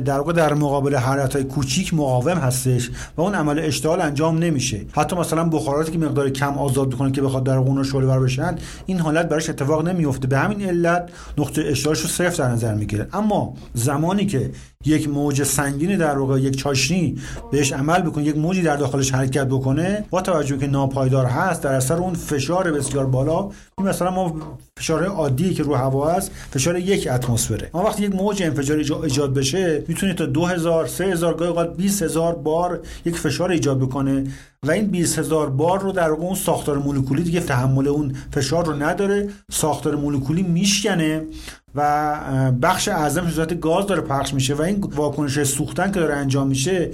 در 0.05 0.19
واقع 0.19 0.33
در 0.33 0.55
مقابل 0.55 0.95
حرارت 0.95 1.35
های 1.35 1.45
کوچیک 1.45 1.95
مقاوم 1.95 2.39
هستش 2.39 2.91
و 3.16 3.21
اون 3.21 3.35
عمل 3.35 3.59
اشتعال 3.59 4.01
انجام 4.01 4.39
نمیشه. 4.39 4.81
حتی 4.93 5.16
مثلا 5.16 5.45
بخاراتی 5.45 5.93
که 5.93 5.99
مقدار 5.99 6.31
کم 6.31 6.59
آزاد 6.59 6.91
بکنه 6.91 7.12
که 7.12 7.23
بخواد 7.23 7.45
در 7.45 7.57
اون 7.57 7.85
شعله 7.85 8.07
ور 8.07 8.21
بشن 8.21 8.57
این 8.87 9.01
حالت 9.01 9.29
براش 9.29 9.51
اتفاق 9.51 9.89
نمیفته 9.89 10.29
به 10.29 10.39
همین 10.39 10.62
علت 10.62 11.09
نقطه 11.39 11.62
اشتعالش 11.66 12.01
رو 12.01 12.09
صفر 12.09 12.45
در 12.45 12.51
نظر 12.51 12.75
می‌گیره. 12.75 13.09
اما 13.12 13.55
زمانی 13.75 14.27
که 14.27 14.51
یک 14.85 15.09
موج 15.09 15.43
سنگینی 15.43 15.97
واقع 16.17 16.41
یک 16.41 16.57
چاشنی 16.57 17.19
بهش 17.51 17.73
عمل 17.73 18.03
بکنه 18.03 18.25
یک 18.25 18.37
موجی 18.37 18.63
در 18.63 18.77
داخلش 18.77 19.15
حرکت 19.15 19.47
بکنه 19.47 20.05
با 20.11 20.21
توجه 20.21 20.59
که 20.59 20.67
ناپایدار 20.67 21.27
هست 21.27 21.63
در 21.63 21.73
اثر 21.73 21.97
اون 21.97 22.15
فشار 22.15 22.73
بسیار 22.73 23.07
بالا 23.07 23.51
مثلا 23.79 24.11
ما 24.11 24.37
فشار 24.79 25.05
عادی 25.05 25.55
که 25.55 25.63
رو 25.63 25.75
هوا 25.75 26.11
هست 26.11 26.31
فشار 26.51 26.79
یک 26.79 27.09
اتمسفره. 27.11 27.71
اما 27.75 27.85
وقتی 27.85 28.03
یک 28.03 28.15
موج 28.15 28.43
انفجاری 28.43 28.81
ایجاد 29.03 29.35
بشه 29.35 29.85
می‌تونه 29.89 30.15
تا 30.15 30.27
2000 30.27 30.87
3000 30.87 31.35
گاهی 31.35 31.51
اوقات 31.51 31.77
20000 31.77 32.35
بار 32.35 32.81
یک 33.05 33.17
فشار 33.17 33.51
ایجاد 33.51 33.79
بکنه 33.79 34.25
و 34.63 34.71
این 34.71 34.87
20000 34.87 35.51
بار 35.51 35.81
رو 35.81 35.93
در 35.93 36.11
اون 36.11 36.35
ساختار 36.35 36.79
مولکولی 36.79 37.23
دیگه 37.23 37.41
تحمل 37.41 37.89
اون 37.89 38.15
فشار 38.31 38.67
رو 38.67 38.73
نداره. 38.73 39.29
ساختار 39.51 39.97
مولکولی 39.97 40.43
میشکنه 40.43 41.23
و 41.75 42.14
بخش 42.62 42.89
اعظم 42.89 43.31
صورت 43.31 43.61
گاز 43.61 43.87
داره 43.87 44.01
پخش 44.01 44.35
میشه 44.35 44.55
و 44.55 44.62
این 44.62 44.81
واکنش 44.81 45.43
سوختن 45.43 45.93
که 45.93 46.01
داره 46.01 46.14
انجام 46.14 46.47
میشه 46.47 46.91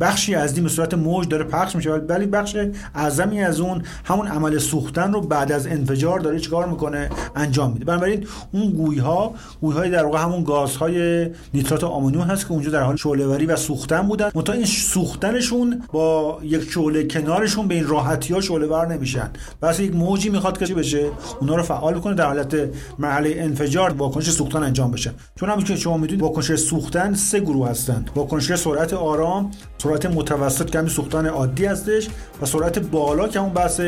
بخشی 0.00 0.34
از 0.34 0.54
این 0.54 0.62
به 0.62 0.68
صورت 0.68 0.94
موج 0.94 1.28
داره 1.28 1.44
پخش 1.44 1.76
میشه. 1.76 1.90
ولی 1.90 2.26
بخش 2.26 2.56
اعظمی 2.94 3.42
از 3.42 3.60
اون 3.60 3.82
همون 4.04 4.26
عمل 4.26 4.58
سوختن 4.58 5.12
رو 5.12 5.20
بعد 5.20 5.52
از 5.52 5.66
انفجار 5.66 6.20
داره 6.20 6.40
چیکار 6.40 6.68
می‌کنه؟ 6.68 7.10
انجام 7.36 7.72
میده. 7.72 7.84
بنابراین 7.84 8.26
اون 8.52 8.70
گوی 8.70 8.98
ها 8.98 9.34
گوی 9.60 9.74
های 9.74 9.90
در 9.90 10.04
واقع 10.04 10.18
همون 10.18 10.44
گازهای 10.44 11.28
نیترات 11.54 11.84
آمونیوم 11.84 12.22
هست 12.22 12.46
که 12.46 12.52
اونجا 12.52 12.70
در 12.70 12.82
حال 12.82 12.96
شعله 12.96 13.46
و 13.46 13.56
سوختن 13.56 14.02
بودن. 14.02 14.30
منتها 14.34 14.54
این 14.54 14.64
سوختنشون 14.64 15.82
با 15.92 16.38
یک 16.42 16.70
شعله 16.70 17.04
کنارشون 17.04 17.68
به 17.68 17.74
این 17.74 17.86
راحتی 17.86 18.34
ها 18.34 18.40
شعله 18.40 18.66
ور 18.66 18.86
نمیشن. 18.86 19.30
بس 19.62 19.80
یک 19.80 19.94
موجی 19.94 20.28
می‌خواد 20.30 20.58
که 20.58 20.74
بشه؟ 20.74 21.06
اونا 21.40 21.56
رو 21.56 21.62
فعال 21.62 22.00
کنه 22.00 22.14
در 22.14 22.26
حالت 22.26 22.56
مرحله 22.98 23.34
انفجار 23.38 23.92
واکنش 24.08 24.30
سوختن 24.30 24.62
انجام 24.62 24.90
بشه. 24.90 25.10
چون 25.40 25.48
همونجوری 25.48 25.74
که 25.74 25.80
شما 25.80 25.96
می‌دونید 25.96 26.22
واکنش 26.22 26.54
سوختن 26.54 27.14
سه 27.14 27.40
گروه 27.40 27.68
هستن 27.68 28.04
واکنش 28.14 28.54
سرعت 28.54 28.92
آرام 28.92 29.50
سرعت 29.78 30.06
متوسط 30.06 30.70
که 30.70 30.78
همین 30.78 30.90
سوختن 30.90 31.26
عادی 31.26 31.66
هستش 31.66 32.08
و 32.42 32.46
سرعت 32.46 32.78
بالا 32.78 33.28
که 33.28 33.40
اون 33.40 33.52
بحث 33.52 33.80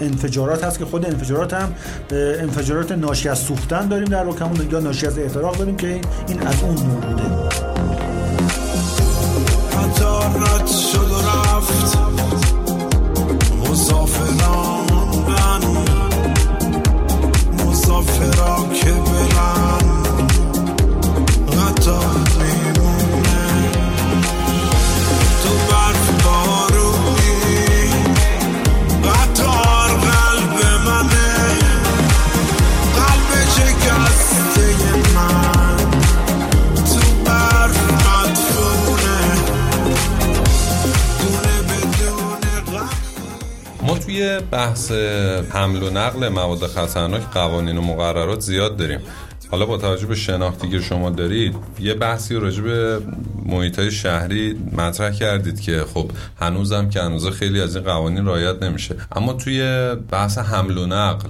انفجارات 0.00 0.64
هست 0.64 0.78
که 0.78 0.84
خود 0.84 1.06
انفجارات 1.06 1.54
هم 1.54 1.74
انفجارات 2.12 2.92
ناشی 2.92 3.28
از 3.28 3.38
سوختن 3.38 3.88
داریم 3.88 4.08
در 4.08 4.24
واقع 4.24 4.44
همون 4.44 4.70
یا 4.72 4.80
ناشی 4.80 5.06
از 5.06 5.18
احتراق 5.18 5.58
داریم 5.58 5.76
که 5.76 6.00
این 6.28 6.46
از 6.46 6.62
اون 6.62 6.74
نوع 6.74 7.00
بوده. 7.00 7.56
شد 10.66 11.10
و 11.10 11.18
رفت. 11.18 12.05
توی 44.16 44.40
بحث 44.50 44.92
حمل 45.50 45.82
و 45.82 45.90
نقل 45.90 46.28
مواد 46.28 46.66
خطرناک 46.66 47.22
قوانین 47.22 47.78
و 47.78 47.80
مقررات 47.80 48.40
زیاد 48.40 48.76
داریم. 48.76 49.00
حالا 49.50 49.66
با 49.66 49.76
توجه 49.76 50.06
به 50.06 50.14
شناختی 50.14 50.68
که 50.68 50.80
شما 50.80 51.10
دارید 51.10 51.54
یه 51.80 51.94
بحثی 51.94 52.34
راجع 52.34 52.62
به 52.62 53.00
محیط 53.46 53.88
شهری 53.88 54.60
مطرح 54.72 55.10
کردید 55.10 55.60
که 55.60 55.84
خب 55.94 56.10
هنوزم 56.40 56.88
که 56.88 57.00
هنوز 57.00 57.28
خیلی 57.28 57.60
از 57.60 57.76
این 57.76 57.84
قوانین 57.84 58.26
رعایت 58.26 58.62
نمیشه. 58.62 58.96
اما 59.16 59.32
توی 59.32 59.94
بحث 60.10 60.38
حمل 60.38 60.78
و 60.78 60.86
نقل 60.86 61.28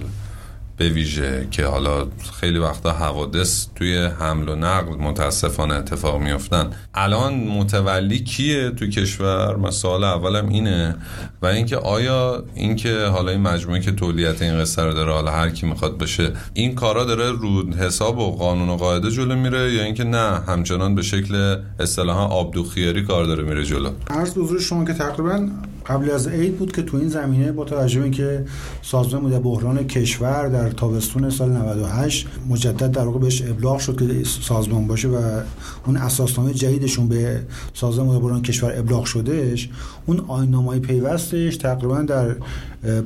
به 0.77 0.89
ویژه 0.89 1.47
که 1.51 1.65
حالا 1.65 2.07
خیلی 2.39 2.59
وقتا 2.59 2.91
حوادث 2.91 3.67
توی 3.75 3.97
حمل 3.97 4.49
و 4.49 4.55
نقل 4.55 4.95
متاسفانه 4.95 5.75
اتفاق 5.75 6.21
میفتن 6.21 6.71
الان 6.93 7.33
متولی 7.33 8.19
کیه 8.19 8.69
تو 8.69 8.87
کشور؟ 8.87 9.55
من 9.55 9.71
سوال 9.71 10.03
اولم 10.03 10.49
اینه. 10.49 10.95
و 11.41 11.45
اینکه 11.45 11.77
آیا 11.77 12.43
اینکه 12.55 13.05
حالا 13.05 13.31
این 13.31 13.41
مجموعه 13.41 13.79
که 13.79 13.91
تولیت 13.91 14.41
این 14.41 14.59
قصه 14.59 14.83
رو 14.83 14.93
داره 14.93 15.13
حالا 15.13 15.31
هر 15.31 15.49
کی 15.49 15.65
می‌خواد 15.65 15.97
بشه 15.97 16.33
این 16.53 16.75
کارا 16.75 17.03
داره 17.03 17.31
رو 17.31 17.73
حساب 17.73 18.17
و 18.17 18.31
قانون 18.31 18.69
و 18.69 18.75
قاعده 18.75 19.11
جلو 19.11 19.35
میره 19.35 19.73
یا 19.73 19.83
اینکه 19.83 20.03
نه 20.03 20.41
همچنان 20.47 20.95
به 20.95 21.01
شکل 21.01 21.57
اصطلاحا 21.79 22.25
آبدوخیاری 22.25 23.03
کار 23.03 23.25
داره 23.25 23.43
میره 23.43 23.65
جلو؟ 23.65 23.89
عرض 24.09 24.37
حضور 24.37 24.59
شما 24.59 24.85
که 24.85 24.93
تقریبا 24.93 25.49
قبل 25.85 26.11
از 26.11 26.27
عید 26.27 26.57
بود 26.57 26.71
که 26.71 26.81
تو 26.81 26.97
این 26.97 27.09
زمینه 27.09 27.51
با 27.51 27.65
توجه 27.65 27.97
به 27.97 28.03
اینکه 28.03 28.45
سازمان 28.81 29.23
مدیر 29.23 29.39
بحران 29.39 29.87
کشور 29.87 30.47
در 30.47 30.69
تابستون 30.69 31.29
سال 31.29 31.49
98 31.49 32.27
مجدد 32.49 32.91
در 32.91 33.05
واقع 33.05 33.19
بهش 33.19 33.41
ابلاغ 33.41 33.79
شد 33.79 33.99
که 33.99 34.23
سازمان 34.23 34.87
باشه 34.87 35.07
و 35.07 35.41
اون 35.85 35.97
اساسنامه 35.97 36.53
جدیدشون 36.53 37.07
به 37.07 37.41
سازمان 37.73 38.07
مدیر 38.07 38.21
بحران 38.21 38.41
کشور 38.41 38.73
ابلاغ 38.77 39.05
شدهش 39.05 39.69
اون 40.07 40.19
آیین‌نامه‌های 40.27 40.79
پیوستش 40.79 41.57
تقریبا 41.57 42.01
در 42.01 42.35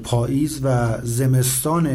پاییز 0.04 0.60
و 0.64 0.98
زمستان 1.04 1.90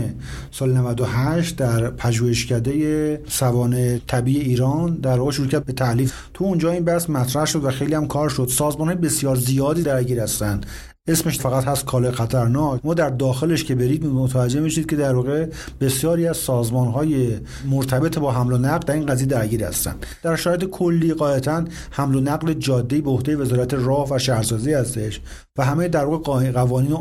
سال 0.50 0.72
98 0.72 1.56
در 1.56 1.90
پژوهشکده 1.90 3.20
سوانه 3.28 4.00
طبیعی 4.06 4.40
ایران 4.40 4.94
در 4.94 5.18
واقع 5.18 5.30
شروع 5.30 5.48
کرد 5.48 5.64
به 5.64 5.72
تعلیف 5.72 6.12
تو 6.34 6.44
اونجا 6.44 6.70
این 6.70 6.84
بحث 6.84 7.10
مطرح 7.10 7.44
شد 7.44 7.64
و 7.64 7.70
خیلی 7.70 7.94
هم 7.94 8.06
کار 8.06 8.28
شد. 8.28 8.48
سازمان 8.50 8.94
بسیار 8.94 9.36
زیادی 9.36 9.82
درگیر 9.82 10.20
هستند. 10.20 10.66
اسمش 11.08 11.38
فقط 11.38 11.64
هست 11.64 11.84
کاله 11.84 12.10
خطرناک. 12.10 12.80
ما 12.84 12.94
در 12.94 13.10
داخلش 13.10 13.64
که 13.64 13.74
برید 13.74 14.06
متوجه 14.06 14.60
میشید 14.60 14.90
که 14.90 14.96
در 14.96 15.14
واقع 15.14 15.46
بسیاری 15.80 16.26
از 16.26 16.36
سازمان 16.36 16.88
های 16.88 17.38
مرتبط 17.70 18.18
با 18.18 18.32
حمل 18.32 18.52
و 18.52 18.58
نقل 18.58 18.86
در 18.86 18.94
این 18.94 19.06
قضیه 19.06 19.26
درگیر 19.26 19.64
هستند. 19.64 20.06
در 20.22 20.36
شرایط 20.36 20.64
کلی 20.64 21.14
قاعدتا 21.14 21.64
حمل 21.90 22.14
و 22.14 22.20
نقل 22.20 22.52
جاده 22.52 23.00
به 23.00 23.10
عهده 23.10 23.36
وزارت 23.36 23.74
راه 23.74 24.14
و 24.14 24.18
شهرسازی 24.18 24.72
هستش 24.72 25.20
و 25.58 25.64
همه 25.64 25.88
در 25.88 26.04
واقع 26.04 26.50
قوانین 26.50 26.92
و 26.92 26.96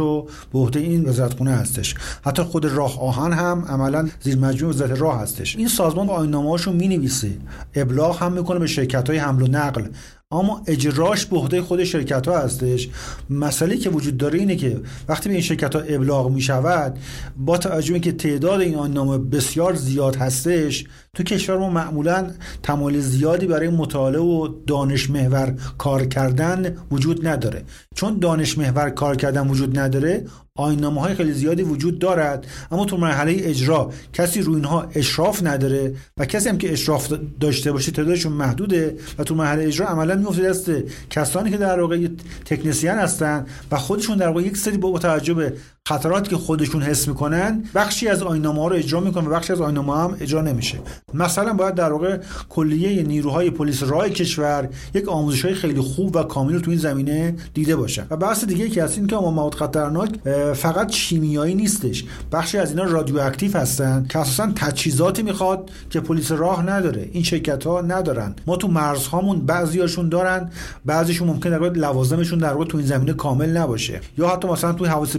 آیین‌نامه‌هاشو 0.00 0.26
به 0.52 0.58
عهده 0.58 0.80
این 0.80 1.08
وزارتخونه 1.08 1.50
هستش. 1.50 1.94
حتی 2.24 2.42
خود 2.42 2.64
راه 2.64 3.00
آهن 3.00 3.32
هم 3.32 3.64
عملا 3.68 4.08
زیر 4.20 4.38
مجموعه 4.38 4.74
وزارت 4.74 5.00
راه 5.00 5.20
هستش. 5.20 5.56
این 5.56 5.68
سازمان 5.68 6.08
آیین‌نامه‌هاشو 6.08 6.72
می‌نویسه. 6.72 7.30
ابلاغ 7.74 8.22
هم 8.22 8.32
می‌کنه 8.32 8.58
به 8.58 8.66
شرکت 8.66 9.10
های 9.10 9.18
حمل 9.18 9.42
و 9.42 9.46
نقل. 9.46 9.84
اما 10.32 10.62
اجراش 10.66 11.26
به 11.26 11.36
عهده 11.36 11.62
خود 11.62 11.84
شرکت 11.84 12.28
ها 12.28 12.38
هستش. 12.38 12.88
مسئله 13.30 13.76
که 13.76 13.90
وجود 13.90 14.16
داره 14.16 14.38
اینه 14.38 14.56
که 14.56 14.80
وقتی 15.08 15.28
به 15.28 15.34
این 15.34 15.44
شرکت 15.44 15.76
ها 15.76 15.82
ابلاغ 15.82 16.30
می 16.30 16.40
شود 16.40 16.98
با 17.36 17.58
توجه 17.58 17.98
که 17.98 18.12
تعداد 18.12 18.60
این 18.60 18.74
نامه 18.74 19.18
بسیار 19.18 19.74
زیاد 19.74 20.16
هستش 20.16 20.84
تو 21.16 21.22
کشور 21.22 21.58
ما 21.58 21.70
معمولا 21.70 22.30
تمایل 22.62 23.00
زیادی 23.00 23.46
برای 23.46 23.68
مطالعه 23.68 24.20
و 24.20 24.48
دانش 24.66 25.10
محور 25.10 25.54
کار 25.78 26.06
کردن 26.06 26.76
وجود 26.90 27.26
نداره. 27.26 27.64
چون 27.94 28.18
دانش 28.18 28.58
محور 28.58 28.90
کار 28.90 29.16
کردن 29.16 29.48
وجود 29.48 29.78
نداره 29.78 30.26
آینامه 30.54 31.00
های 31.00 31.14
خیلی 31.14 31.32
زیادی 31.32 31.62
وجود 31.62 31.98
دارد. 31.98 32.46
اما 32.70 32.84
تو 32.84 32.96
مرحله 32.96 33.36
اجرا 33.38 33.92
کسی 34.12 34.42
روی 34.42 34.54
اینها 34.54 34.90
اشراف 34.94 35.42
نداره 35.42 35.94
و 36.16 36.26
کسی 36.26 36.48
هم 36.48 36.58
که 36.58 36.72
اشراف 36.72 37.12
داشته 37.40 37.72
باشه 37.72 37.92
تعدادشون 37.92 38.32
محدوده 38.32 38.96
و 39.18 39.24
تو 39.24 39.34
مرحله 39.34 39.64
اجرا 39.64 39.86
عملا 39.86 40.14
میفته 40.14 40.42
دست 40.42 40.70
کسانی 41.10 41.50
که 41.50 41.56
در 41.56 41.80
واقع 41.80 42.08
تکنسین 42.44 42.90
هستن 42.90 43.46
و 43.70 43.76
خودشون 43.78 44.18
در 44.18 44.28
واقع 44.28 44.42
یک 44.42 44.56
سری 44.56 44.78
با 44.78 44.98
توجه 44.98 45.34
به 45.34 45.52
خطراتی 45.88 46.30
که 46.30 46.36
خودشون 46.36 46.82
حس 46.82 47.08
می‌کنن 47.08 47.64
بخشی 47.74 48.08
از 48.08 48.22
آینامه 48.22 48.60
ها 48.60 48.68
رو 48.68 48.76
اجرا 48.76 49.00
می‌کنن 49.00 49.26
و 49.26 49.30
بخشی 49.30 49.52
از 49.52 49.60
آینامه 49.60 49.96
هم 49.96 50.16
اجرا 50.20 50.42
نمیشه. 50.42 50.78
مثلا 51.14 51.52
باید 51.52 51.74
در 51.74 51.92
واقع 51.92 52.18
کلیه 52.48 53.02
نیروهای 53.02 53.50
پلیس 53.50 53.82
راه 53.82 54.08
کشور 54.08 54.68
یک 54.94 55.08
آموزش 55.08 55.44
های 55.44 55.54
خیلی 55.54 55.80
خوب 55.80 56.16
و 56.16 56.22
کامل 56.22 56.58
تو 56.58 56.70
این 56.70 56.80
زمینه 56.80 57.34
دیده 57.54 57.76
باشن. 57.76 58.06
و 58.10 58.16
بحث 58.16 58.44
دیگه 58.44 58.68
که 58.68 58.84
هست 58.84 58.98
این 58.98 59.06
که 59.06 59.16
مواد 59.16 59.54
خطرناک 59.54 60.10
فقط 60.54 60.92
شیمیایی 60.92 61.54
نیستش. 61.54 62.04
بخشی 62.32 62.58
از 62.58 62.70
اینا 62.70 62.84
رادیواکتیو 62.84 63.56
هستن 63.56 64.06
که 64.08 64.18
اساسا 64.18 64.52
تجهیزاتی 64.56 65.22
می‌خواد 65.22 65.70
که 65.90 66.00
پلیس 66.00 66.32
راه 66.32 66.62
نداره. 66.62 67.08
این 67.12 67.22
شرکت 67.22 67.64
ها 67.66 67.80
ندارن. 67.80 68.34
ما 68.46 68.56
تو 68.56 68.68
مرزهامون 68.68 69.40
بعضیاشون 69.40 70.08
دارن. 70.08 70.50
بعضیشون 70.84 71.28
ممکن 71.28 71.50
در 71.50 71.58
لوازمشون 71.58 72.38
در 72.38 72.52
واقع 72.52 72.64
تو 72.64 72.78
این 72.78 72.86
زمینه 72.86 73.12
کامل 73.12 73.56
نباشه. 73.56 74.00
یا 74.18 74.28
حتی 74.28 74.48
مثلا 74.48 74.72
تو 74.72 74.86
حواس 74.86 75.16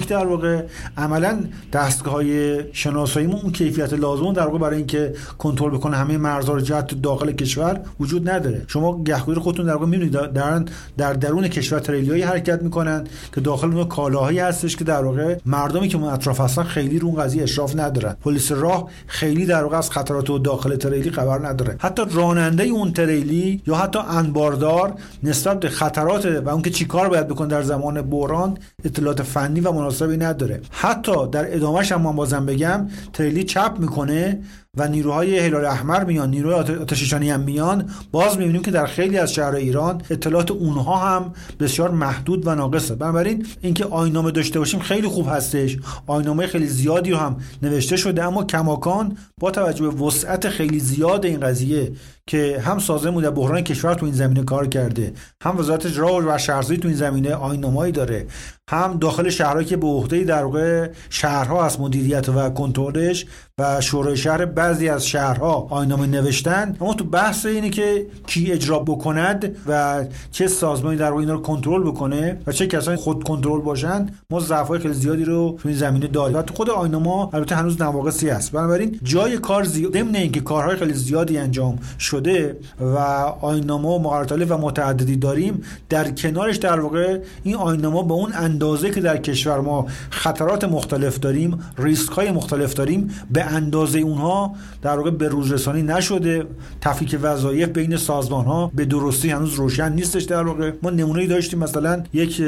بیولوژیک 0.00 0.08
در 0.08 0.26
واقع. 0.26 0.62
عملا 0.96 1.38
دستگاه 1.72 2.14
های 2.14 2.60
شناساییمون 2.72 3.40
اون 3.40 3.52
کیفیت 3.52 3.92
لازم 3.92 4.32
در 4.32 4.46
واقع 4.46 4.58
برای 4.58 4.76
اینکه 4.76 5.14
کنترل 5.38 5.70
بکنه 5.70 5.96
همه 5.96 6.16
مرزها 6.16 6.54
رو 6.54 6.60
جهت 6.60 7.02
داخل 7.02 7.32
کشور 7.32 7.80
وجود 8.00 8.30
نداره. 8.30 8.62
شما 8.66 9.02
گهگداری 9.02 9.40
خودتون 9.40 9.66
در 9.66 9.72
واقع 9.72 9.86
می‌بینید. 9.86 10.12
در 10.12 10.64
در 10.96 11.12
درون 11.12 11.48
کشور 11.48 11.78
تریلیایی 11.78 12.22
حرکت 12.22 12.62
می‌کنن 12.62 13.04
که 13.34 13.40
داخل 13.40 13.72
اون 13.74 13.84
کالاهایی 13.84 14.38
هستش 14.38 14.76
که 14.76 14.84
در 14.84 15.04
واقع 15.04 15.36
مردمی 15.46 15.88
که 15.88 15.96
اون 15.96 16.12
اطراف 16.12 16.40
هستن 16.40 16.62
خیلی 16.62 16.98
رو 16.98 17.08
اون 17.08 17.22
قضیه 17.22 17.42
اشراف 17.42 17.76
ندارن. 17.76 18.16
پلیس 18.24 18.52
راه 18.52 18.88
خیلی 19.06 19.46
در 19.46 19.62
واقع 19.62 19.78
از 19.78 19.90
خطرات 19.90 20.30
و 20.30 20.38
داخل 20.38 20.76
تریلی 20.76 21.10
خبر 21.10 21.48
نداره. 21.48 21.76
حتی 21.78 22.02
راننده 22.10 22.64
اون 22.64 22.92
تریلی 22.92 23.62
یا 23.66 23.74
حتی 23.74 23.98
انباردار 23.98 24.94
نسبت 25.22 25.60
به 25.60 25.68
خطرات 25.68 26.26
و 26.26 26.48
اون 26.48 26.62
که 26.62 26.70
چیکار 26.70 27.08
باید 27.08 27.28
بکنه 27.28 27.48
در 27.48 27.62
زمان 27.62 28.02
بحران 28.02 28.58
اطلاعات 28.84 29.22
فنی 29.22 29.60
و 29.60 29.72
مناسبی 29.90 30.16
نداره. 30.16 30.60
حتی 30.70 31.28
در 31.32 31.56
ادامهش 31.56 31.92
هم 31.92 32.02
من 32.02 32.16
بازم 32.16 32.46
بگم 32.46 32.88
تریلی 33.12 33.44
چپ 33.44 33.74
می‌کنه. 33.78 34.42
و 34.76 34.88
نیروهای 34.88 35.38
هلال 35.38 35.64
احمر 35.64 36.04
میان 36.04 36.30
نیروهای 36.30 36.76
آتششانی 36.76 37.30
هم 37.30 37.40
میان. 37.40 37.90
باز 38.12 38.38
می‌بینیم 38.38 38.62
که 38.62 38.70
در 38.70 38.86
خیلی 38.86 39.18
از 39.18 39.32
شهر 39.34 39.54
ایران 39.54 40.02
اطلاعات 40.10 40.50
اونها 40.50 40.96
هم 40.96 41.32
بسیار 41.60 41.90
محدود 41.90 42.46
و 42.46 42.54
ناقصه. 42.54 42.94
بنابراین 42.94 43.46
اینکه 43.60 43.84
آینامه 43.84 44.30
داشته 44.30 44.58
باشیم 44.58 44.80
خیلی 44.80 45.08
خوب 45.08 45.28
هستش. 45.28 45.76
آینامه 46.06 46.46
خیلی 46.46 46.66
زیادی 46.66 47.10
رو 47.10 47.16
هم 47.16 47.36
نوشته 47.62 47.96
شده 47.96 48.24
اما 48.24 48.44
کماکان 48.44 49.16
با 49.40 49.50
توجه 49.50 49.88
به 49.88 50.04
وسعت 50.04 50.48
خیلی 50.48 50.80
زیاد 50.80 51.26
این 51.26 51.40
قضیه 51.40 51.92
که 52.26 52.62
هم 52.64 52.78
سازمان 52.78 53.22
در 53.22 53.30
بحران 53.30 53.60
کشور 53.60 53.94
تو 53.94 54.06
این 54.06 54.14
زمینه 54.14 54.44
کار 54.44 54.66
کرده 54.66 55.12
هم 55.42 55.58
وزارت 55.58 55.98
راه 55.98 56.34
و 56.34 56.38
شهرسازی 56.38 56.76
تو 56.76 56.88
این 56.88 56.96
زمینه 56.96 57.34
آینامه‌ای 57.34 57.92
داره 57.92 58.26
هم 58.70 58.98
داخل 58.98 59.30
شهرهایی 59.30 59.66
که 59.66 59.76
به 59.76 59.86
عهده 59.86 60.24
در 60.24 60.44
واقع 60.44 60.90
شهرها 61.10 61.64
از 61.64 61.80
مدیریت 61.80 62.28
و 62.28 62.50
کنترلش 62.50 63.26
و 63.60 63.80
شورای 63.80 64.16
شهر 64.16 64.44
بعضی 64.44 64.88
از 64.88 65.06
شهرها 65.06 65.66
آینامه 65.70 66.06
نوشتن. 66.06 66.76
اما 66.80 66.94
تو 66.94 67.04
بحث 67.04 67.46
اینه 67.46 67.70
که 67.70 68.06
کی 68.26 68.52
اجرا 68.52 68.78
بکند 68.78 69.56
و 69.66 70.04
چه 70.30 70.48
سازمانی 70.48 70.96
در 70.96 71.12
اینا 71.12 71.32
رو 71.32 71.42
کنترل 71.42 71.82
بکنه 71.82 72.40
و 72.46 72.52
چه 72.52 72.66
کسانی 72.66 72.96
خود 72.96 73.24
کنترل 73.24 73.60
باشن 73.60 74.06
ما 74.30 74.40
ضعف‌های 74.40 74.78
خیلی 74.78 74.94
زیادی 74.94 75.24
رو 75.24 75.58
تو 75.62 75.68
این 75.68 75.78
زمینه 75.78 76.06
داریم. 76.06 76.36
و 76.36 76.42
تو 76.42 76.54
خود 76.54 76.70
آینامه 76.70 77.34
البته 77.34 77.54
هنوز 77.54 77.82
نواقصی 77.82 78.28
هست. 78.28 78.52
بنابراین 78.52 79.00
جای 79.02 79.38
کار 79.38 79.64
زیاد 79.64 79.92
ضمن 79.92 80.16
اینکه 80.16 80.40
کارهای 80.40 80.76
خیلی 80.76 80.92
زیادی 80.94 81.38
انجام 81.38 81.78
شده 81.98 82.56
و 82.80 82.96
آینامه 83.40 83.88
و 83.88 83.98
مقررات 83.98 84.50
و 84.50 84.58
متعددی 84.58 85.16
داریم 85.16 85.62
در 85.88 86.10
کنارش 86.10 86.56
در 86.56 86.80
واقع 86.80 87.18
این 87.42 87.54
آینامه 87.54 88.08
به 88.08 88.14
اون 88.14 88.32
اندازه 88.34 88.90
که 88.90 89.00
در 89.00 89.16
کشور 89.16 89.60
ما 89.60 89.86
خطرات 90.10 90.64
مختلف 90.64 91.18
داریم 91.18 91.58
ریسک 91.78 92.12
های 92.12 92.30
مختلف 92.30 92.74
داریم 92.74 93.10
به 93.30 93.44
اندازه 93.50 93.98
اونها 93.98 94.54
در 94.82 94.96
واقع 94.96 95.10
به 95.10 95.28
روز 95.28 95.52
رسانی 95.52 95.82
نشده. 95.82 96.46
تفکیک 96.80 97.18
وظایف 97.22 97.68
بین 97.68 97.96
سازمان 97.96 98.44
ها 98.44 98.70
به 98.74 98.84
درستی 98.84 99.30
هنوز 99.30 99.54
روشن 99.54 99.92
نیستش 99.92 100.22
در 100.22 100.42
واقع. 100.42 100.72
ما 100.82 100.90
نمونه 100.90 101.26
داشتیم 101.26 101.58
مثلا 101.58 102.02
یک 102.12 102.42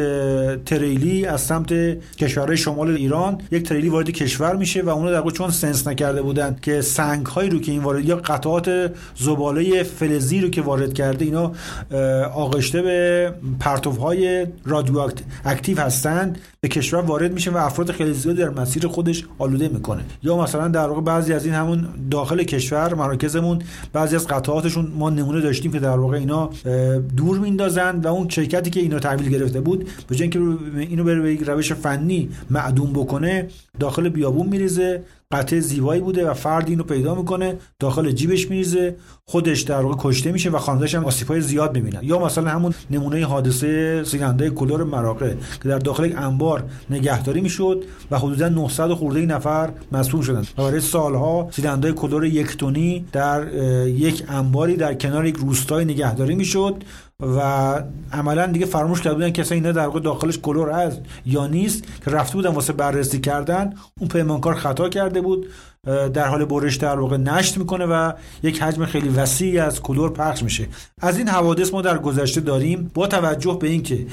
تریلی 0.67 1.27
از 1.27 1.41
سمت 1.41 1.73
کشورهای 2.17 2.57
شمال 2.57 2.91
ایران 2.91 3.41
یک 3.51 3.69
تریلی 3.69 3.89
وارد 3.89 4.11
کشور 4.11 4.57
میشه 4.57 4.83
و 4.83 4.89
اونها 4.89 5.11
در 5.11 5.19
واقع 5.19 5.31
چون 5.31 5.51
سنس 5.51 5.87
نکرده 5.87 6.23
بودن 6.23 6.57
که 6.63 6.81
سنگ 6.81 7.27
هایی 7.27 7.51
رو 7.51 7.61
که 7.61 7.73
این 7.73 7.83
وارد 7.83 8.05
یا 8.05 8.17
قطعات 8.17 8.93
زباله 9.17 9.83
فلزی 9.83 10.41
رو 10.41 10.49
که 10.49 10.63
وارد 10.63 10.95
کرده 10.95 11.25
اینا 11.25 11.53
آغشته 12.35 12.83
به 12.83 13.33
پرتوهای 13.61 14.47
رادیو 14.65 15.09
اکتیو 15.45 15.81
هستند 15.81 16.39
به 16.65 16.69
کشور 16.69 17.01
وارد 17.01 17.33
میشه 17.33 17.51
و 17.51 17.57
افراد 17.57 17.91
خیلی 17.91 18.13
زیادی 18.13 18.39
در 18.39 18.51
مسیر 18.51 18.87
خودش 18.87 19.25
آلوده 19.39 19.69
می‌کنه. 19.69 20.03
یا 20.23 20.37
مثلا 20.37 20.69
در 20.69 20.89
واقع 20.89 21.01
بعضی 21.01 21.33
از 21.33 21.45
این 21.45 21.55
همون 21.55 21.89
داخل 22.11 22.43
کشور 22.43 22.95
مراکزمون 22.95 23.63
بعضی 23.93 24.17
از 24.17 24.27
قطعاتشون 24.27 24.93
ما 24.97 25.11
نمونه 25.11 25.41
داشتیم 25.41 25.73
که 25.73 25.79
در 25.79 25.99
واقع 25.99 26.17
اینا 26.17 26.51
دور 27.17 27.39
میندازن 27.39 28.01
و 28.01 28.07
اون 28.07 28.29
شرکتی 28.29 28.71
که 28.71 28.81
اینا 28.81 28.99
تحویل 28.99 29.29
گرفته 29.29 29.61
بود 29.61 29.89
به 30.09 30.17
اینکه 30.21 30.39
اینو 30.77 31.05
بره 31.05 31.21
به 31.21 31.33
یک 31.33 31.43
روش 31.43 31.73
فنی 31.73 32.29
معدوم 32.51 32.93
بکنه 32.93 33.49
داخل 33.81 34.09
بیابون 34.09 34.47
میریزه 34.47 35.03
قطعه 35.33 35.61
زیبایی 35.61 36.01
بوده 36.01 36.30
و 36.30 36.35
فرد 36.35 36.68
اینو 36.68 36.83
پیدا 36.83 37.14
می‌کنه 37.14 37.57
داخل 37.78 38.11
جیبش 38.11 38.51
میریزه 38.51 38.97
خودش 39.24 39.61
در 39.61 39.80
واقع 39.80 39.97
کشته 39.99 40.33
میشه 40.33 40.51
و 40.51 40.59
خانواده‌اش 40.59 40.95
هم 40.95 41.05
آسیب‌های 41.05 41.41
زیاد 41.41 41.74
می‌بینن. 41.74 42.01
یا 42.03 42.18
مثلا 42.18 42.51
همون 42.51 42.74
نمونه 42.91 43.26
حادثه 43.26 44.05
سیننده 44.05 44.51
کلور 44.51 44.85
مراقه 44.85 45.37
که 45.62 45.68
در 45.68 45.78
داخل 45.78 46.05
یک 46.05 46.16
انبار 46.16 46.64
نگهداری 46.91 47.41
می‌شد 47.41 47.85
و 48.11 48.18
حدودا 48.18 48.49
900 48.49 48.93
خورده 48.93 49.26
نفر 49.26 49.70
مصدوم 49.93 50.20
شدن 50.20 50.41
و 50.41 50.62
برای 50.62 50.80
سالها 50.80 51.49
سیننده 51.51 51.93
کلور 51.93 52.24
یک 52.24 52.57
تونی 52.57 53.05
در 53.12 53.55
یک 53.87 54.24
انباری 54.28 54.76
در 54.76 54.95
کنار 54.95 55.26
یک 55.26 55.37
روستای 55.37 55.85
نگهداری 55.85 56.35
می‌شد 56.35 56.74
و 57.21 57.41
عملا 58.13 58.47
دیگه 58.47 58.67
فراموش 58.67 59.01
کرده 59.01 59.15
بودن 59.15 59.31
که 59.31 59.53
اینا 59.53 59.73
در 59.73 59.87
واقع 59.87 60.01
داخلش 60.01 60.39
کلور 60.39 60.71
هست 60.71 61.01
یا 61.27 61.47
نیست 61.47 61.85
که 62.05 62.11
رفته 62.11 62.35
بودن 62.35 62.51
واسه 62.51 62.73
بررسی 62.73 63.21
کردن 63.21 63.75
اون 64.01 64.09
پیمانکار 64.09 64.55
خطا 64.55 64.89
کرده 64.89 65.21
بود. 65.21 65.47
در 65.87 66.26
حال 66.26 66.45
برش 66.45 66.76
در 66.76 67.01
واقع 67.01 67.16
نشت 67.16 67.59
می‌کنه 67.59 67.87
و 67.87 68.12
یک 68.43 68.62
حجم 68.62 68.87
خیلی 68.87 69.09
وسیعی 69.09 69.59
از 69.59 69.80
کلور 69.80 70.12
پخش 70.12 70.43
میشه. 70.43 70.68
از 71.01 71.18
این 71.18 71.28
حوادث 71.28 71.72
ما 71.72 71.83
در 71.83 71.99
گذشته 71.99 72.41
داریم 72.41 72.91
با 72.95 73.07
توجه 73.07 73.59
به 73.61 73.68
اینکه 73.68 74.07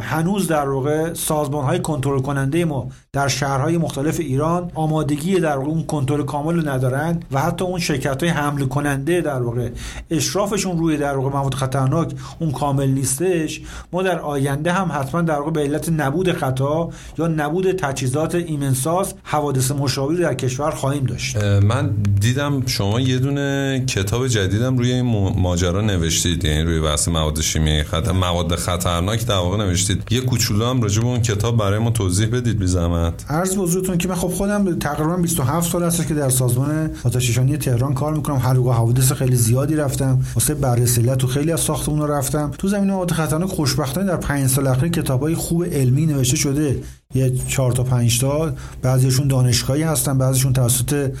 هنوز 0.00 0.48
در 0.48 0.68
واقع 0.68 1.14
سازمان 1.14 1.64
های 1.64 1.78
کنترل 1.78 2.20
کننده 2.20 2.64
ما 2.64 2.88
در 3.12 3.28
شهرهای 3.28 3.78
مختلف 3.78 4.20
ایران 4.20 4.70
آمادگی 4.74 5.40
در 5.40 5.56
واقع 5.56 5.68
اون 5.68 5.84
کنترل 5.84 6.22
کامل 6.22 6.54
رو 6.54 6.68
ندارن 6.68 7.20
و 7.32 7.40
حتی 7.40 7.64
اون 7.64 7.80
شرکت 7.80 8.22
های 8.22 8.32
حمل 8.32 8.64
کننده 8.64 9.20
در 9.20 9.42
واقع 9.42 9.68
اشرافشون 10.10 10.78
روی 10.78 10.96
در 10.96 11.16
واقع 11.16 11.30
مواد 11.38 11.54
خطرناک 11.54 12.12
اون 12.38 12.52
کامل 12.52 12.88
نیستش. 12.88 13.60
ما 13.92 14.02
در 14.02 14.18
آینده 14.18 14.72
هم 14.72 14.92
حتما 14.92 15.22
در 15.22 15.38
واقع 15.38 15.50
به 15.50 15.60
علت 15.60 15.88
نبود 15.88 16.32
خطا 16.32 16.88
یا 17.18 17.28
نبود 17.28 17.72
تجهیزات 17.72 18.34
ایمنساز 18.34 19.14
حوادث 19.22 19.70
مشابهی 19.70 20.18
در 20.18 20.34
کشور 20.34 20.70
خواهیم 20.88 21.04
داشت. 21.06 21.36
من 21.44 21.90
دیدم 22.20 22.66
شما 22.66 23.00
یه 23.00 23.18
دونه 23.18 23.84
کتاب 23.86 24.28
جدیدم 24.28 24.78
روی 24.78 24.92
این 24.92 25.32
ماجرا 25.36 25.80
نوشتید. 25.80 26.44
یعنی 26.44 26.62
روی 26.62 26.80
بحث 26.80 27.08
مواد 27.08 27.40
شیمیایی 27.40 27.82
خطر 27.82 28.12
مواد 28.12 28.54
خطرناک 28.54 29.26
در 29.26 29.34
واقع 29.34 29.56
نوشتید. 29.56 30.02
یه 30.10 30.20
کوچولو 30.20 30.66
هم 30.66 30.82
راجع 30.82 31.00
به 31.00 31.06
اون 31.06 31.22
کتاب 31.22 31.56
برای 31.56 31.78
ما 31.78 31.90
توضیح 31.90 32.26
بدید 32.26 32.58
بی 32.58 32.66
زحمت. 32.66 33.30
عرض 33.30 33.56
بزرگتون 33.56 33.98
که 33.98 34.08
من 34.08 34.14
خب 34.14 34.28
خودم 34.28 34.78
تقریبا 34.78 35.16
27 35.16 35.72
سال 35.72 35.82
هست 35.82 36.08
که 36.08 36.14
در 36.14 36.28
سازمان 36.28 36.90
آتش‌نشانی 37.04 37.56
تهران 37.56 37.94
کار 37.94 38.14
می‌کنم. 38.14 38.36
هر 38.36 38.54
حوادث 38.54 39.12
خیلی 39.12 39.36
زیادی 39.36 39.76
رفتم. 39.76 40.20
واسه 40.34 40.54
بررسی 40.54 41.16
تو 41.16 41.26
خیلی 41.26 41.52
از 41.52 41.60
ساختمون 41.60 42.08
رفتم. 42.08 42.50
تو 42.58 42.68
زمینه 42.68 42.92
مواد 42.92 43.10
خطرناک 43.10 43.48
خوشبختانه 43.48 44.06
در 44.06 44.16
5 44.16 44.46
سال 44.46 44.66
اخیر 44.66 44.88
کتابای 44.88 45.34
خوب 45.34 45.64
علمی 45.64 46.06
نوشته 46.06 46.36
شده. 46.36 46.76
یه 47.14 47.30
4 47.48 47.72
تا 47.72 47.82
5 47.82 48.20
تا. 48.20 48.54
بعضیشون 48.82 49.28
دانشگاهی 49.28 49.82
هستن 49.82 50.18
بعضیشون 50.18 50.52
توسط 50.52 51.12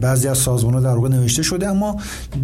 بعضی 0.00 0.28
از 0.28 0.38
سازمان 0.38 0.74
ها 0.74 0.80
در 0.80 0.94
واقع 0.94 1.08
نوشته 1.08 1.42
شده. 1.42 1.68
اما 1.68 1.96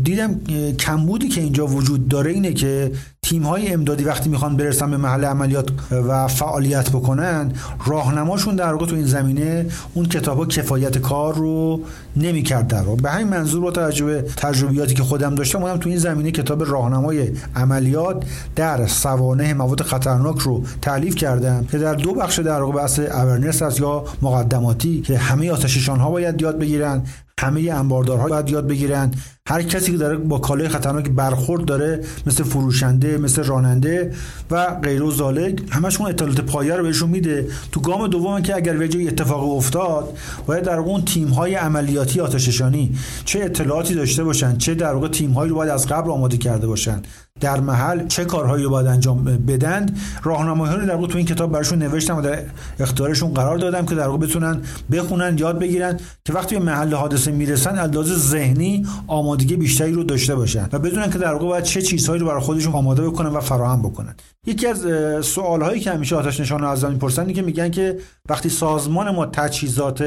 دیدم 0.02 0.40
کمبودی 0.78 1.28
که 1.28 1.40
اینجا 1.40 1.66
وجود 1.66 2.08
داره 2.08 2.30
اینه 2.30 2.52
که 2.52 2.92
تیم 3.24 3.42
های 3.42 3.72
امدادی 3.72 4.04
وقتی 4.04 4.28
می‌خوان 4.30 4.56
برسن 4.56 4.90
به 4.90 4.96
محل 4.96 5.24
عملیات 5.24 5.68
و 5.90 6.28
فعالیت 6.28 6.90
بکنن 6.90 7.52
راهنماشون 7.86 8.56
در 8.56 8.72
واقع 8.72 8.86
تو 8.86 8.94
این 8.94 9.06
زمینه 9.06 9.66
اون 9.94 10.06
کتاب 10.06 10.38
ها 10.38 10.46
کفایت 10.46 10.98
کار 10.98 11.34
رو 11.34 11.80
نمی‌کرد 12.16 12.68
در 12.68 12.82
به 12.82 13.10
همین 13.10 13.28
منظور 13.28 13.60
با 13.60 13.70
توجه 13.70 14.22
تجربیاتی 14.22 14.94
که 14.94 15.02
خودم 15.02 15.34
داشتم 15.34 15.62
اونم 15.62 15.76
تو 15.76 15.88
این 15.88 15.98
زمینه 15.98 16.30
کتاب 16.30 16.64
راهنمای 16.70 17.30
عملیات 17.56 18.24
در 18.56 18.86
سوانه 18.86 19.54
مواد 19.54 19.82
خطرناک 19.82 20.38
رو 20.38 20.62
تعلیف 20.82 21.14
کردم 21.14 21.64
که 21.64 21.78
در 21.78 21.94
دو 21.94 22.14
بخش 22.14 22.38
در 22.38 22.62
واقع 22.62 22.72
بحث 22.72 22.98
اورنس 22.98 23.62
است 23.62 23.80
یا 23.80 24.04
مقدماتی 24.22 25.00
که 25.00 25.18
همه 25.18 25.50
آتششان 25.50 26.00
ها 26.00 26.10
باید 26.10 26.42
یاد 26.42 26.58
بگیرن. 26.58 27.02
همه 27.40 27.72
انباردارها 27.72 28.28
باید 28.28 28.50
یاد 28.50 28.66
بگیرن. 28.66 29.10
هر 29.48 29.62
کسی 29.62 29.92
که 29.92 29.98
داره 29.98 30.16
با 30.16 30.38
کالای 30.38 30.68
خطرناک 30.68 31.08
برخورد 31.08 31.64
داره 31.64 32.04
مثل 32.26 32.44
فروشنده 32.44 33.18
مثل 33.18 33.44
راننده 33.44 34.12
و 34.50 34.66
غیر 34.82 35.02
و 35.02 35.10
زالک 35.10 35.62
همشون 35.70 36.06
اطلاعات 36.06 36.40
پایه 36.40 36.74
رو 36.74 36.82
بهشون 36.82 37.10
میده. 37.10 37.48
تو 37.72 37.80
گام 37.80 38.06
دوم 38.06 38.42
که 38.42 38.56
اگر 38.56 38.76
به 38.76 39.08
اتفاق 39.08 39.56
افتاد 39.56 40.16
باید 40.46 40.64
در 40.64 40.78
اون 40.78 41.04
تیم 41.04 41.28
های 41.28 41.54
عملیاتی 41.54 42.20
آتششانی 42.20 42.96
چه 43.24 43.40
اطلاعاتی 43.40 43.94
داشته 43.94 44.24
باشن 44.24 44.56
چه 44.56 44.74
در 44.74 44.94
واقع 44.94 45.08
تیم 45.08 45.30
هایی 45.30 45.50
رو 45.50 45.56
باید 45.56 45.70
از 45.70 45.86
قبل 45.86 46.10
آماده 46.10 46.36
کرده 46.36 46.66
باشن. 46.66 47.02
در 47.44 47.60
محل 47.60 48.06
چه 48.06 48.24
کارهایی 48.24 48.64
رو 48.64 48.70
باید 48.70 48.86
انجام 48.86 49.24
بدن 49.24 49.86
راهنمایی 50.22 50.76
رو 50.76 50.86
در 50.86 51.06
تو 51.06 51.18
این 51.18 51.26
کتاب 51.26 51.52
براشون 51.52 51.78
نوشتم 51.78 52.16
و 52.16 52.20
در 52.20 52.42
اختیارشون 52.80 53.34
قرار 53.34 53.58
دادم 53.58 53.86
که 53.86 53.94
در 53.94 54.06
واقع 54.06 54.26
بتونن 54.26 54.62
بخونن 54.92 55.38
یاد 55.38 55.58
بگیرن 55.58 56.00
که 56.24 56.32
وقتی 56.32 56.58
به 56.58 56.64
محل 56.64 56.94
حادثه 56.94 57.30
می‌رسن 57.30 57.78
انداز 57.78 58.06
ذهنی 58.06 58.86
آمادگی 59.06 59.56
بیشتری 59.56 59.92
رو 59.92 60.04
داشته 60.04 60.34
باشن 60.34 60.68
و 60.72 60.78
بدونن 60.78 61.10
که 61.10 61.18
در 61.18 61.32
واقع 61.32 61.46
باید 61.46 61.64
چه 61.64 61.82
چیزهایی 61.82 62.20
رو 62.20 62.26
برای 62.26 62.40
خودشون 62.40 62.72
آماده 62.72 63.02
بکنن 63.02 63.30
و 63.30 63.40
فراهم 63.40 63.82
بکنن. 63.82 64.14
یکی 64.46 64.66
از 64.66 64.86
سوال 65.26 65.62
هایی 65.62 65.80
که 65.80 65.90
همیشه 65.90 66.16
آتش 66.16 66.40
نشان 66.40 66.64
از 66.64 66.84
می‌پرسن 66.84 67.32
که 67.32 67.42
میگن 67.42 67.70
که 67.70 67.98
وقتی 68.28 68.48
سازمان 68.48 69.10
ما 69.10 69.26
تجهیزات 69.26 70.04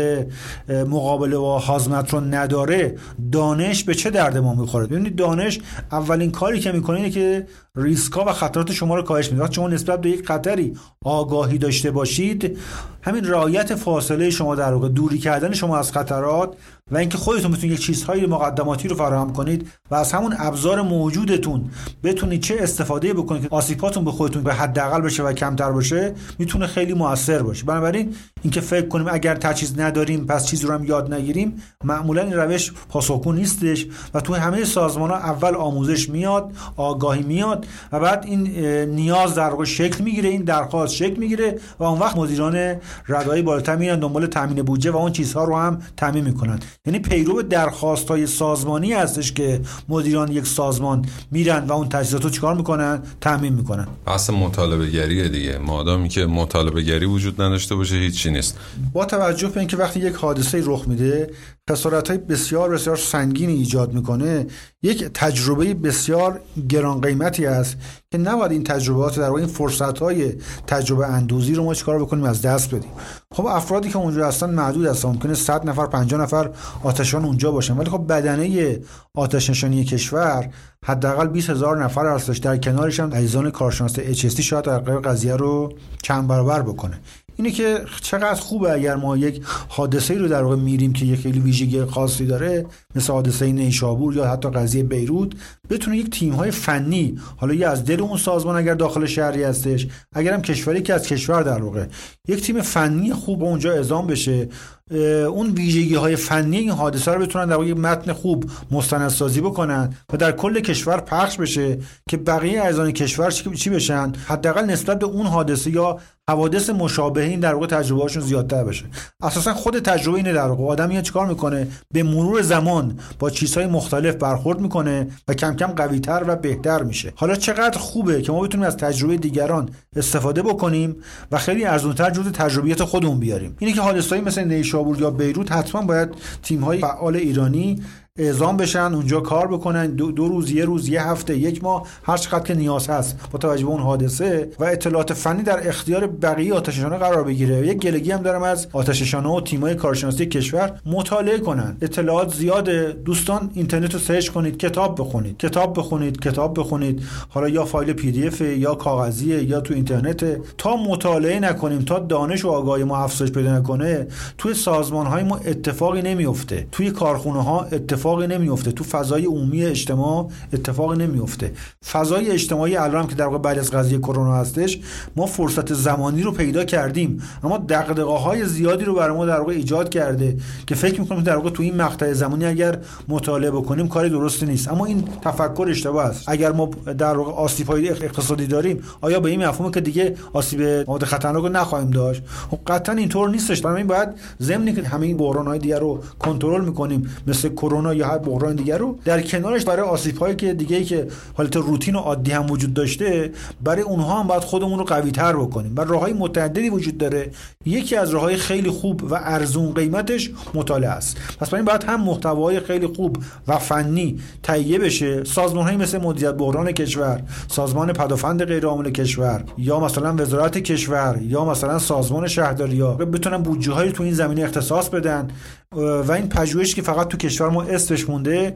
مقابله 0.70 1.38
و 1.38 1.58
حازمت 1.58 2.14
رو 2.14 2.20
نداره 2.20 2.96
دانش 3.32 3.84
به 3.84 3.96
چه 3.96 4.10
درد 4.10 4.38
ما 4.38 4.56
می‌خوره؟ 4.56 4.88
ببینید 4.88 5.16
دانش 5.16 5.60
اولین 5.92 6.32
کاری 6.32 6.60
که 6.60 6.72
می‌کنه 6.72 6.98
اینه 6.98 7.10
که 7.10 7.48
ریسکا 7.78 8.26
و 8.26 8.32
خطرات 8.32 8.72
شما 8.72 8.96
رو 8.96 9.02
کاهش 9.02 9.32
میده 9.32 9.52
شما 9.52 9.68
نسبت 9.68 10.02
به 10.02 10.10
یک 10.10 10.28
خطری 10.28 10.78
آگاهی 11.06 11.58
داشته 11.58 11.92
باشید 11.92 12.58
همین 13.02 13.26
رعایت 13.26 13.76
فاصله 13.76 14.30
شما 14.30 14.56
در 14.56 14.74
واقع 14.74 14.90
دوری 14.90 15.18
کردن 15.18 15.54
شما 15.54 15.78
از 15.78 15.92
خطرات 15.92 16.56
و 16.92 16.98
اینکه 16.98 17.18
خودتون 17.18 17.52
بتونید 17.52 17.72
یک 17.72 17.86
چیزهای 17.86 18.26
مقدماتی 18.26 18.88
رو 18.88 18.96
فراهم 18.96 19.34
کنید 19.34 19.72
و 19.92 19.96
از 19.96 20.14
همون 20.14 20.36
ابزار 20.40 20.82
موجودتون 20.82 21.70
بتونید 22.04 22.42
چه 22.42 22.56
استفاده 22.60 23.14
بکنید 23.14 23.42
که 23.42 23.48
آسیباتون 23.52 24.06
به 24.06 24.12
خودتون 24.12 24.44
به 24.44 24.54
حداقل 24.54 25.02
بشه 25.02 25.24
و 25.24 25.34
کمتر 25.34 25.72
باشه 25.72 26.14
می‌تونه 26.40 26.68
خیلی 26.68 26.94
موثر 26.94 27.44
باشه. 27.44 27.66
بنابراین 27.66 28.16
اینکه 28.42 28.62
فکر 28.62 28.88
کنیم 28.88 29.08
اگر 29.12 29.36
تجهیز 29.36 29.80
نداریم 29.80 30.26
پس 30.26 30.46
چیزی 30.46 30.68
رو 30.68 30.74
هم 30.74 30.84
یاد 30.84 31.14
نگیریم 31.14 31.64
معمولا 31.84 32.22
این 32.22 32.34
روش 32.34 32.74
پاسخگو 32.90 33.32
نیستش 33.32 33.88
و 34.14 34.22
تو 34.22 34.34
همه 34.34 34.66
سازمان 34.66 35.10
ها 35.10 35.18
اول 35.18 35.56
آموزش 35.56 36.10
میاد 36.10 36.52
آگاهی 36.76 37.24
میاد 37.24 37.67
و 37.92 38.00
بعد 38.00 38.26
این 38.28 38.48
نیاز 38.86 39.36
در 39.36 39.50
واقع 39.50 39.66
شکل 39.66 40.04
می‌گیره 40.04 40.30
این 40.30 40.44
درخواست 40.44 40.94
شکل 40.96 41.16
می‌گیره 41.16 41.60
و 41.80 41.84
اون 41.84 42.00
وقت 42.00 42.18
مدیران 42.18 42.76
ردای 43.08 43.42
بالاتر 43.42 43.76
میان 43.76 44.00
دنبال 44.00 44.26
تامین 44.26 44.64
بودجه 44.64 44.92
و 44.92 44.98
اون 44.98 45.12
چیزها 45.12 45.44
رو 45.44 45.58
هم 45.58 45.82
تامین 45.98 46.24
می‌کنن. 46.24 46.60
یعنی 46.86 47.00
پیرو 47.00 47.42
درخواست 47.42 48.08
های 48.08 48.28
سازمانی 48.28 48.94
هستش 48.94 49.32
که 49.32 49.62
مدیران 49.90 50.32
یک 50.32 50.48
سازمان 50.48 51.06
میرن 51.32 51.66
و 51.68 51.74
اون 51.74 51.90
تجهیزات 51.90 52.24
رو 52.24 52.30
چیکار 52.30 52.56
می‌کنن؟ 52.56 53.02
تامین 53.22 53.54
می‌کنن. 53.54 53.88
بحث 54.06 54.30
مطالبه 54.30 54.90
گریه 54.90 55.30
دیگه. 55.30 55.58
مادامی 55.58 56.10
که 56.10 56.26
مطالبه 56.26 56.82
گری 56.82 57.06
وجود 57.06 57.42
نداشته 57.42 57.76
باشه 57.76 57.96
هیچی 57.96 58.32
نیست. 58.32 58.58
با 58.94 59.06
توجه 59.06 59.48
به 59.48 59.60
اینکه 59.60 59.78
وقتی 59.78 60.00
یک 60.00 60.14
حادثه 60.14 60.62
رخ 60.66 60.88
میده 60.88 61.30
خسارت 61.70 62.08
های 62.08 62.18
بسیار 62.18 62.70
بسیار 62.70 62.96
سنگینی 62.96 63.54
ایجاد 63.54 63.94
می‌کنه. 63.94 64.46
یک 64.84 65.04
تجربه 65.14 65.74
بسیار 65.74 66.40
گران 66.70 67.02
قیمتی 67.02 67.46
است 67.46 67.78
که 68.12 68.18
نباید 68.18 68.52
این 68.52 68.64
تجربات 68.64 69.20
در 69.20 69.32
این 69.32 69.48
فرصت 69.48 70.00
های 70.00 70.34
تجربه 70.68 71.08
اندوزی 71.08 71.56
رو 71.56 71.64
ما 71.64 71.74
چیکار 71.74 72.00
بکنیم 72.00 72.24
از 72.24 72.42
دست 72.42 72.76
بدیم. 72.76 72.92
خب 73.32 73.46
افرادی 73.46 73.90
که 73.90 73.98
اونجا 73.98 74.28
هستن 74.28 74.50
محدود 74.50 74.86
هستن. 74.86 75.08
ممکنه 75.08 75.34
100 75.34 75.70
نفر 75.70 75.86
50 75.86 76.22
نفر 76.22 76.50
آتشان 76.84 77.26
اونجا 77.26 77.52
باشن. 77.52 77.78
ولی 77.78 77.90
خب 77.90 78.08
بدنه 78.08 78.80
آتش 79.16 79.50
نشانی 79.50 79.84
کشور 79.84 80.50
حداقل 80.86 81.28
20 81.28 81.50
هزار 81.50 81.84
نفر 81.84 82.08
هستش. 82.08 82.38
در 82.38 82.58
کنارش 82.58 83.00
هم 83.00 83.14
عزیزان 83.14 83.52
کارشناس 83.52 83.96
اچ 84.00 84.26
شاید 84.26 84.66
در 84.66 84.80
قضیه 84.80 85.36
رو 85.36 85.74
چند 86.04 86.28
برابر 86.28 86.62
بکنه. 86.62 87.00
اینه 87.38 87.52
که 87.52 87.82
چقدر 88.02 88.36
خوبه 88.36 88.72
اگر 88.72 88.96
ما 88.96 89.18
یک 89.18 89.42
حادثه 89.68 90.14
رو 90.14 90.28
در 90.28 90.44
واقع 90.44 90.56
میریم 90.56 90.94
که 90.94 91.06
یک 91.06 91.20
خیلی 91.20 91.40
ویژگی 91.40 91.86
خاصی 91.86 92.26
داره 92.26 92.66
مثل 92.96 93.14
حادثه 93.14 93.52
نیشابور 93.52 94.16
یا 94.16 94.28
حتی 94.28 94.50
قضیه 94.50 94.84
بیروت 94.84 95.32
بتونه 95.70 95.98
یک 95.98 96.10
تیم 96.10 96.34
های 96.34 96.52
فنی 96.52 97.20
حالا 97.38 97.54
یا 97.54 97.72
از 97.72 97.86
دل 97.86 98.02
اون 98.02 98.18
سازمان 98.18 98.56
اگر 98.56 98.74
داخل 98.74 99.06
شهری 99.06 99.44
هستش 99.44 99.88
اگرم 100.14 100.42
کشوری 100.42 100.82
که 100.82 100.94
از 100.94 101.08
کشور 101.08 101.44
در 101.44 101.62
واقع 101.62 101.86
یک 102.28 102.42
تیم 102.42 102.62
فنی 102.62 103.14
خوب 103.14 103.44
اونجا 103.44 103.72
اعزام 103.72 104.08
بشه. 104.08 104.50
اون 104.92 105.50
ویژگی 105.52 105.96
های 105.96 106.16
فنی 106.16 106.58
این 106.58 106.70
حادثه 106.70 107.12
رو 107.12 107.22
بتونن 107.22 107.46
در 107.46 107.64
یک 107.64 107.78
متن 107.78 108.14
خوب 108.14 108.46
مستندسازی 108.72 109.42
بکنن 109.42 109.94
و 110.14 110.18
در 110.18 110.32
کل 110.32 110.60
کشور 110.60 110.98
پخش 111.00 111.38
بشه 111.38 111.78
که 112.10 112.18
بقیه 112.18 112.62
اعضان 112.62 112.92
کشور 112.92 113.32
چی 113.32 113.70
بشن؟ 113.70 114.12
حداقل 114.28 114.66
نسبت 114.66 115.00
به 115.00 115.06
اون 115.06 115.26
حادثه 115.26 115.72
یا 115.72 116.00
حوادث 116.30 116.70
مشابه 116.70 117.24
این 117.24 117.40
در 117.40 117.54
واقع 117.54 117.68
تجربه 117.68 118.02
هاشون 118.02 118.24
زیادتر 118.24 118.64
بشه. 118.64 118.86
اساسا 119.22 119.54
خود 119.54 119.80
تجربه 119.80 120.18
اینه 120.18 120.34
در 120.34 120.48
واقع. 120.48 120.64
آدم 120.64 120.90
میاد 120.90 121.04
چیکار 121.04 121.28
می‌کنه؟ 121.28 121.68
به 121.94 122.04
مرور 122.04 122.42
زمان 122.42 123.00
با 123.20 123.30
چیزهای 123.30 123.68
مختلف 123.68 124.16
برخورد 124.16 124.60
می‌کنه 124.60 125.08
و 125.28 125.34
کم 125.34 125.56
کم 125.56 125.68
قویتر 125.68 126.24
و 126.28 126.36
بهتر 126.36 126.84
میشه. 126.84 127.14
حالا 127.16 127.36
چقدر 127.36 127.78
خوبه 127.78 128.22
که 128.22 128.32
ما 128.32 128.42
بتونیم 128.42 128.68
از 128.68 128.78
تجربه 128.78 129.18
دیگران 129.18 129.70
استفاده 129.96 130.42
بکنیم 130.42 130.96
و 131.32 131.38
خیلی 131.38 131.66
ارزونتر 131.66 132.10
جزء 132.10 132.30
تجربیات 132.30 132.84
خودمون 132.84 133.20
بیاریم. 133.20 133.56
اینه 133.60 133.74
که 133.74 133.82
حادثه‌ای 133.82 134.22
مثل 134.22 134.42
نیشابور 134.78 135.02
یا 135.02 135.12
بیروت 135.12 135.52
حتما 135.52 135.82
باید 135.82 136.10
تیم‌های 136.44 136.80
فعال 136.80 137.16
ایرانی 137.16 137.84
اعزام 138.18 138.58
بشن 138.58 138.94
اونجا 138.94 139.20
کار 139.20 139.48
بکنن. 139.48 139.88
دو, 139.88 140.12
دو, 140.12 140.28
روز 140.28 140.52
یه 140.52 140.66
روز 140.66 140.90
یه 140.90 141.08
هفته 141.08 141.38
یک 141.38 141.64
ماه 141.64 141.88
هر 142.04 142.18
چقدر 142.18 142.44
که 142.44 142.54
نیاز 142.54 142.90
هست 142.90 143.18
با 143.32 143.40
توجه 143.40 143.66
به 143.66 143.72
اون 143.72 143.82
حادثه 143.82 144.50
و 144.60 144.64
اطلاعات 144.64 145.14
فنی 145.14 145.44
در 145.44 145.68
اختیار 145.68 146.08
بقیه 146.08 146.54
آتششانه 146.54 146.98
قرار 146.98 147.24
بگیره. 147.24 147.68
یک 147.68 147.78
گلگی 147.78 148.12
هم 148.12 148.22
دارم 148.22 148.44
از 148.44 148.68
آتششانه 148.74 149.30
و 149.30 149.42
تیمای 149.42 149.76
کارشناسی 149.76 150.26
کشور 150.26 150.80
مطالعه 150.86 151.38
کنن. 151.40 151.78
اطلاعات 151.82 152.34
زیاده. 152.34 152.92
دوستان 153.06 153.52
اینترنت 153.54 153.94
رو 153.94 154.00
سرچ 154.00 154.30
کنید 154.30 154.58
کتاب 154.58 155.02
بخونید. 155.02 155.38
کتاب 155.38 155.80
بخونید 155.80 156.20
کتاب 156.20 156.60
بخونید. 156.60 157.04
حالا 157.30 157.50
یا 157.50 157.66
فایل 157.66 157.94
پی 157.94 158.12
دی 158.12 158.28
اف 158.28 158.42
یا 158.42 158.76
کاغذیه 158.76 159.44
یا 159.44 159.62
تو 159.62 159.74
اینترنت. 159.74 160.26
تا 160.58 160.76
مطالعه 160.76 161.40
نکنیم 161.40 161.82
تا 161.82 162.00
دانش 162.00 162.46
و 162.46 162.50
آگاهی 162.50 162.84
ما 162.84 162.98
افزایش 162.98 163.32
پیدا 163.32 163.58
نکنه 163.58 164.08
توی 164.38 164.54
سازمان 164.54 165.06
های 165.06 165.24
ما 165.24 165.38
اتفاقی 165.38 166.02
نمیفته 166.02 166.68
توی 166.72 166.92
کارخونه 166.92 167.44
ها 167.44 167.64
اتفاق 167.72 168.07
اتفاقی 168.08 168.28
نمیفته 168.28 168.72
تو 168.72 168.84
فضای 168.84 169.26
عمومی 169.26 169.66
اجتماع 169.66 170.30
اتفاقی 170.54 170.98
نمیفته 170.98 171.52
فضای 171.92 172.32
اجتماعی 172.32 172.78
الان 172.78 173.08
که 173.08 173.16
در 173.16 173.26
واقع 173.26 173.38
بعد 173.38 173.60
از 173.60 173.72
قضیه 173.72 173.98
کرونا 173.98 174.34
هستش 174.36 174.80
ما 175.16 175.26
فرصت 175.26 175.74
زمانی 175.74 176.22
رو 176.24 176.32
پیدا 176.32 176.66
کردیم. 176.66 177.22
اما 177.44 177.58
دغدغه 177.70 178.18
های 178.20 178.46
زیادی 178.46 178.86
رو 178.86 178.96
برای 178.96 179.18
ما 179.18 179.26
در 179.26 179.40
واقع 179.40 179.54
ایجاد 179.54 179.90
کرده 179.90 180.38
که 180.68 180.76
فکر 180.76 181.02
می‌کنم 181.02 181.24
در 181.24 181.36
واقع 181.36 181.50
تو 181.50 181.64
این 181.64 181.76
مقطع 181.76 182.14
زمانی 182.14 182.46
اگر 182.46 182.78
مطالعه 183.08 183.52
بکنیم 183.52 183.88
کاری 183.88 184.10
درستی 184.10 184.46
نیست. 184.46 184.68
اما 184.68 184.86
این 184.86 185.04
تفکر 185.22 185.68
اشتباه 185.70 186.06
است. 186.06 186.24
اگر 186.28 186.52
ما 186.52 186.70
در 186.98 187.18
واقع 187.18 187.32
آسیب 187.32 187.68
های 187.68 187.90
اقتصادی 187.90 188.48
داریم 188.48 188.84
آیا 189.02 189.20
به 189.20 189.30
این 189.30 189.46
مفهومه 189.46 189.72
که 189.72 189.82
دیگه 189.82 190.16
آسیب 190.34 190.62
مواد 190.62 191.04
خطرناک 191.04 191.46
نخواهیم 191.46 191.90
داشت؟ 191.90 192.22
خب 192.52 192.60
قطعا 192.68 192.96
اینطور 192.96 193.30
نیستش. 193.30 193.66
این 193.66 193.88
باید 193.88 194.10
ضمن 194.42 194.76
که 194.76 194.84
همه 194.84 195.06
این 195.06 195.18
بحران 195.18 195.48
های 195.48 195.60
دیگر 195.60 195.80
رو 195.80 196.00
کنترل 196.20 196.66
می‌کنیم. 196.66 197.10
مثل 197.28 197.50
کرونا 197.50 197.94
یا 197.98 198.08
هر 198.08 198.18
بحران 198.18 198.56
دیگر 198.56 198.78
رو 198.78 199.00
در 199.06 199.22
کنارش 199.22 199.66
برای 199.66 199.88
آسیب 199.90 200.18
هایی 200.18 200.36
که 200.36 200.54
دیگه 200.54 200.78
ای 200.78 200.84
که 200.84 201.08
حالت 201.34 201.56
روتین 201.56 201.96
و 201.96 202.00
عادی 202.00 202.32
هم 202.32 202.52
وجود 202.52 202.74
داشته 202.74 203.32
برای 203.64 203.82
اونها 203.82 204.20
هم 204.20 204.28
باید 204.28 204.44
خودمون 204.44 204.80
رو 204.80 204.86
قوی 204.86 205.12
تر 205.12 205.34
بکنیم. 205.34 205.74
و 205.76 205.82
راه 205.82 206.02
های 206.02 206.14
متعددی 206.14 206.70
وجود 206.70 206.98
داره. 206.98 207.32
یکی 207.66 207.96
از 207.96 208.10
راه 208.10 208.22
های 208.22 208.36
خیلی 208.36 208.70
خوب 208.70 209.04
و 209.04 209.16
ارزون 209.16 209.74
قیمتش 209.74 210.32
مطالعه 210.54 210.90
است. 210.90 211.18
پس 211.40 211.50
برای 211.50 211.64
باید 211.64 211.84
هم 211.84 212.02
محتوای 212.02 212.60
خیلی 212.60 212.88
خوب 212.88 213.18
و 213.48 213.58
فنی 213.58 214.20
تهیه 214.44 214.80
بشه. 214.80 215.24
سازمان 215.24 215.64
هایی 215.64 215.78
مثل 215.78 215.98
مدیریت 215.98 216.34
بحران 216.34 216.72
کشور 216.72 217.24
سازمان 217.48 217.94
پدافند 217.94 218.46
غیر 218.46 218.66
کشور 218.92 219.44
یا 219.58 219.80
مثلا 219.80 220.16
وزارت 220.16 220.58
کشور 220.58 221.20
یا 221.22 221.46
مثلا 221.46 221.80
سازمان 221.80 222.28
شهرداری 222.28 222.82
ها 222.82 222.94
بتونن 222.94 223.38
بودجه 223.38 223.72
هایی 223.72 223.92
تو 223.92 224.04
این 224.04 224.14
زمینه 224.14 224.44
اختصاص 224.44 224.90
بدن. 224.90 225.28
و 225.76 226.12
این 226.12 226.30
پژوهش 226.30 226.76
که 226.76 226.82
فقط 226.82 227.08
تو 227.08 227.18
کشور 227.18 227.50
ما 227.50 227.64
اسمش 227.64 228.10
مونده 228.10 228.56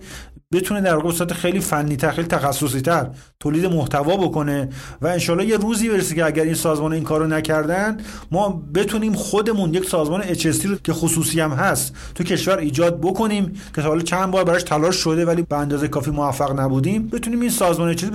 بتونه 0.54 0.82
در 0.82 1.12
صورت 1.12 1.34
خیلی 1.34 1.60
فنی 1.60 1.96
تر 1.96 2.12
خیلی 2.12 2.28
تخصصی 2.28 2.82
تر 2.82 3.10
تولید 3.40 3.66
محتوا 3.66 4.18
بکنه 4.18 4.70
و 5.02 5.08
انشالله 5.08 5.46
یه 5.46 5.58
روزی 5.58 5.90
برسه 5.90 6.16
که 6.16 6.26
اگر 6.26 6.44
این 6.44 6.54
سازمان 6.54 6.94
این 6.94 7.04
کارو 7.04 7.28
نکردن 7.28 7.98
ما 8.32 8.64
بتونیم 8.76 9.14
خودمون 9.14 9.74
یک 9.74 9.90
سازمان 9.90 10.22
HST 10.22 10.66
رو 10.66 10.76
که 10.76 10.94
خصوصی 10.94 11.40
هم 11.40 11.52
هست 11.52 11.96
تو 12.16 12.24
کشور 12.24 12.58
ایجاد 12.58 13.02
بکنیم 13.02 13.54
که 13.76 13.82
حالا 13.82 14.02
چند 14.02 14.32
بار 14.32 14.44
براش 14.44 14.64
تلاش 14.64 14.96
شده 14.96 15.26
ولی 15.26 15.42
به 15.42 15.56
اندازه 15.56 15.88
کافی 15.88 16.12
موفق 16.12 16.60
نبودیم. 16.60 17.08
بتونیم 17.08 17.42
این 17.42 17.50
سازمان 17.50 17.98
HST 17.98 18.06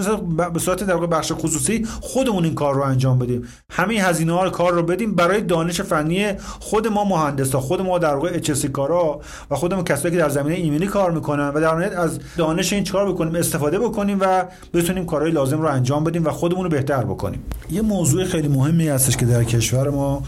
به 0.53 0.59
صورت 0.59 0.85
در 0.85 0.97
بخش 0.97 1.33
خصوصی 1.33 1.85
خودمون 2.01 2.45
این 2.45 2.55
کار 2.55 2.75
رو 2.75 2.83
انجام 2.83 3.19
بدیم. 3.19 3.49
همه 3.71 3.95
هزینه 3.95 4.33
ها 4.33 4.51
کار 4.51 4.73
رو 4.73 4.83
بدیم 4.83 5.15
برای 5.15 5.41
دانش 5.41 5.81
فنی 5.81 6.33
خود 6.61 6.89
ما 6.89 7.05
مهندسا 7.05 7.61
خود 7.61 7.81
ما 7.81 7.99
در 7.99 8.15
واقع 8.15 8.39
HST 8.39 8.67
کارا 8.87 9.21
و 9.51 9.55
خودمون 9.55 9.85
کسایی 9.85 10.15
که 10.15 10.21
در 10.21 10.29
زمینه 10.29 10.55
ایمنی 10.55 10.87
کار 10.87 11.11
می‌کنن 11.11 11.49
و 11.49 11.61
در 11.61 11.75
نهایت 11.75 11.93
از 11.93 12.19
دانش 12.37 12.73
این 12.73 12.85
چیکار 12.85 13.13
بکنیم 13.13 13.35
استفاده 13.35 13.79
بکنیم 13.79 14.19
و 14.21 14.45
بتونیم 14.75 15.07
کارهای 15.07 15.31
لازم 15.31 15.61
رو 15.61 15.67
انجام 15.67 16.05
بدیم 16.05 16.27
و 16.27 16.31
خودمون 16.31 16.65
رو 16.65 16.71
بهتر 16.71 17.05
بکنیم. 17.05 17.43
یه 17.71 17.83
موضوع 17.83 18.25
خیلی 18.25 18.49
مهمی 18.49 18.89
هستش 18.89 19.17
که 19.17 19.27
در 19.27 19.45
کشور 19.45 19.91
ما 19.91 20.23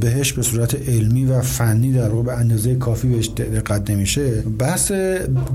بهش 0.00 0.32
به 0.32 0.42
صورت 0.42 0.88
علمی 0.88 1.24
و 1.24 1.40
فنی 1.40 1.92
در 1.92 2.08
واقع 2.08 2.22
به 2.22 2.32
اندازه 2.32 2.74
کافی 2.74 3.08
بهش 3.08 3.28
دقت 3.28 3.90
نمیشه. 3.90 4.42
بحث 4.58 4.92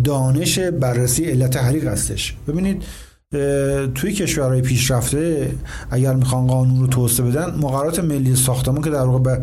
دانش 0.03 0.59
بررسی 0.59 1.25
علت 1.25 1.57
حریق 1.57 1.87
هستش. 1.87 2.35
ببینید 2.47 2.83
توی 3.95 4.13
کشورهای 4.13 4.61
پیشرفته 4.61 5.51
اگر 5.91 6.13
می‌خوان 6.13 6.47
قانون 6.47 6.79
رو 6.79 6.87
توسعه 6.87 7.25
بدن 7.25 7.55
مقررات 7.61 7.99
ملی 7.99 8.35
ساختمان 8.35 8.81
که 8.81 8.89
در 8.89 9.05
واقع 9.05 9.19
به 9.19 9.41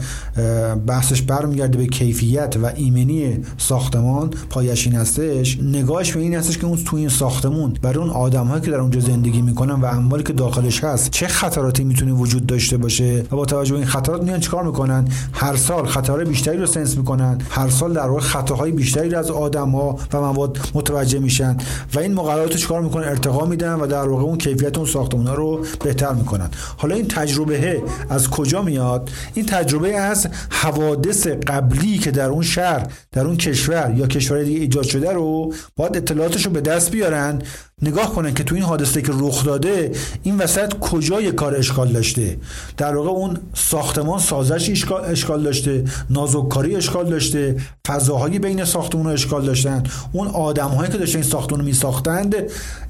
بحثش 0.87 1.23
برمیگرده 1.23 1.79
به 1.79 1.87
کیفیت 1.87 2.57
و 2.63 2.67
ایمنی 2.77 3.39
ساختمان 3.59 4.31
پایشین 4.51 4.95
هستش 4.95 5.59
نگاهش 5.63 6.13
به 6.13 6.21
این 6.21 6.35
هستش 6.35 6.59
که 6.59 6.67
اون 6.67 6.85
تو 6.85 6.97
این 6.97 7.09
ساختمون 7.09 7.75
برای 7.83 7.97
اون 7.97 8.11
آدمهایی 8.11 8.63
که 8.63 8.71
در 8.71 8.81
اونجا 8.81 9.01
زندگی 9.01 9.43
می‌کنن 9.43 9.75
و 9.75 9.85
اموالی 9.85 10.23
که 10.23 10.33
داخلش 10.33 10.85
هست 10.85 11.11
چه 11.11 11.29
خطراتی 11.29 11.85
می‌تونه 11.85 12.13
وجود 12.13 12.47
داشته 12.47 12.77
باشه 12.77 13.25
و 13.31 13.37
با 13.37 13.45
توجه 13.45 13.73
به 13.73 13.79
این 13.79 13.89
خطرات 13.89 14.23
میان 14.23 14.41
چیکار 14.41 14.65
می‌کنن؟ 14.65 15.09
هر 15.33 15.57
سال 15.57 15.87
خطرهای 15.87 16.25
بیشتری 16.25 16.59
رو 16.59 16.67
سنس 16.67 16.97
می‌کنن 16.97 17.39
هر 17.51 17.69
سال 17.69 17.93
در 17.93 18.09
واقع 18.09 18.21
خطاهای 18.21 18.73
بیشتری 18.73 19.11
رو 19.11 19.19
از 19.19 19.31
آدمها 19.31 19.99
و 20.13 20.21
مواد 20.21 20.59
متوجه 20.75 21.19
میشن 21.19 21.57
و 21.95 21.99
این 21.99 22.15
مقررات 22.15 22.57
چیکار 22.57 22.81
می‌کنن؟ 22.81 23.09
ارتقا 23.09 23.47
میدن 23.47 23.78
و 23.81 23.87
در 23.87 24.09
واقع 24.09 24.23
اون 24.23 24.39
کیفیت 24.39 24.79
اون 24.79 24.87
ساختمون 24.87 25.27
ها 25.27 25.35
رو 25.35 25.65
بهتر 25.85 26.13
می‌کنن. 26.13 26.51
حالا 26.77 26.95
این 26.95 27.09
تجربه 27.09 27.83
از 28.11 28.31
کجا 28.31 28.63
میاد؟ 28.63 29.11
این 29.35 29.47
تجربه 29.47 29.97
از 29.97 30.27
حوادث 30.51 31.27
قبلی 31.27 31.99
که 31.99 32.11
در 32.11 32.29
اون 32.29 32.43
شهر 32.43 32.87
در 33.13 33.27
اون 33.27 33.37
کشور 33.37 33.95
یا 33.97 34.07
کشور 34.07 34.43
دیگه 34.43 34.61
ایجاد 34.61 34.85
شده 34.85 35.13
رو 35.13 35.55
باید 35.77 35.97
اطلاعاتش 35.97 36.47
رو 36.47 36.53
به 36.53 36.61
دست 36.61 36.91
بیارن 36.91 37.43
نگاه 37.83 38.15
کنن 38.15 38.35
که 38.35 38.45
تو 38.45 38.55
این 38.55 38.65
حادثه 38.65 39.03
که 39.03 39.13
رخ 39.15 39.45
داده 39.45 39.93
این 40.23 40.37
وسط 40.37 40.75
کجای 40.81 41.33
کار 41.33 41.55
اشکال 41.55 41.89
داشته؟ 41.93 42.39
در 42.77 42.97
واقع 42.97 43.09
اون 43.09 43.39
ساختمان 43.55 44.19
سازش 44.19 44.85
اشکال 45.05 45.43
داشته 45.43 45.85
نازککاری 46.11 46.77
اشکال 46.77 47.11
داشته 47.11 47.57
فضاهای 47.87 48.39
بین 48.39 48.65
ساختمون 48.65 49.07
اشکال 49.07 49.47
داشتن. 49.47 49.83
اون 50.13 50.29
آدمهایی 50.29 50.93
که 50.93 50.99
داشتن 50.99 51.19
این 51.19 51.29
ساختمون 51.29 51.61
رو 51.61 51.67
می 51.67 51.73
ساختند 51.73 52.35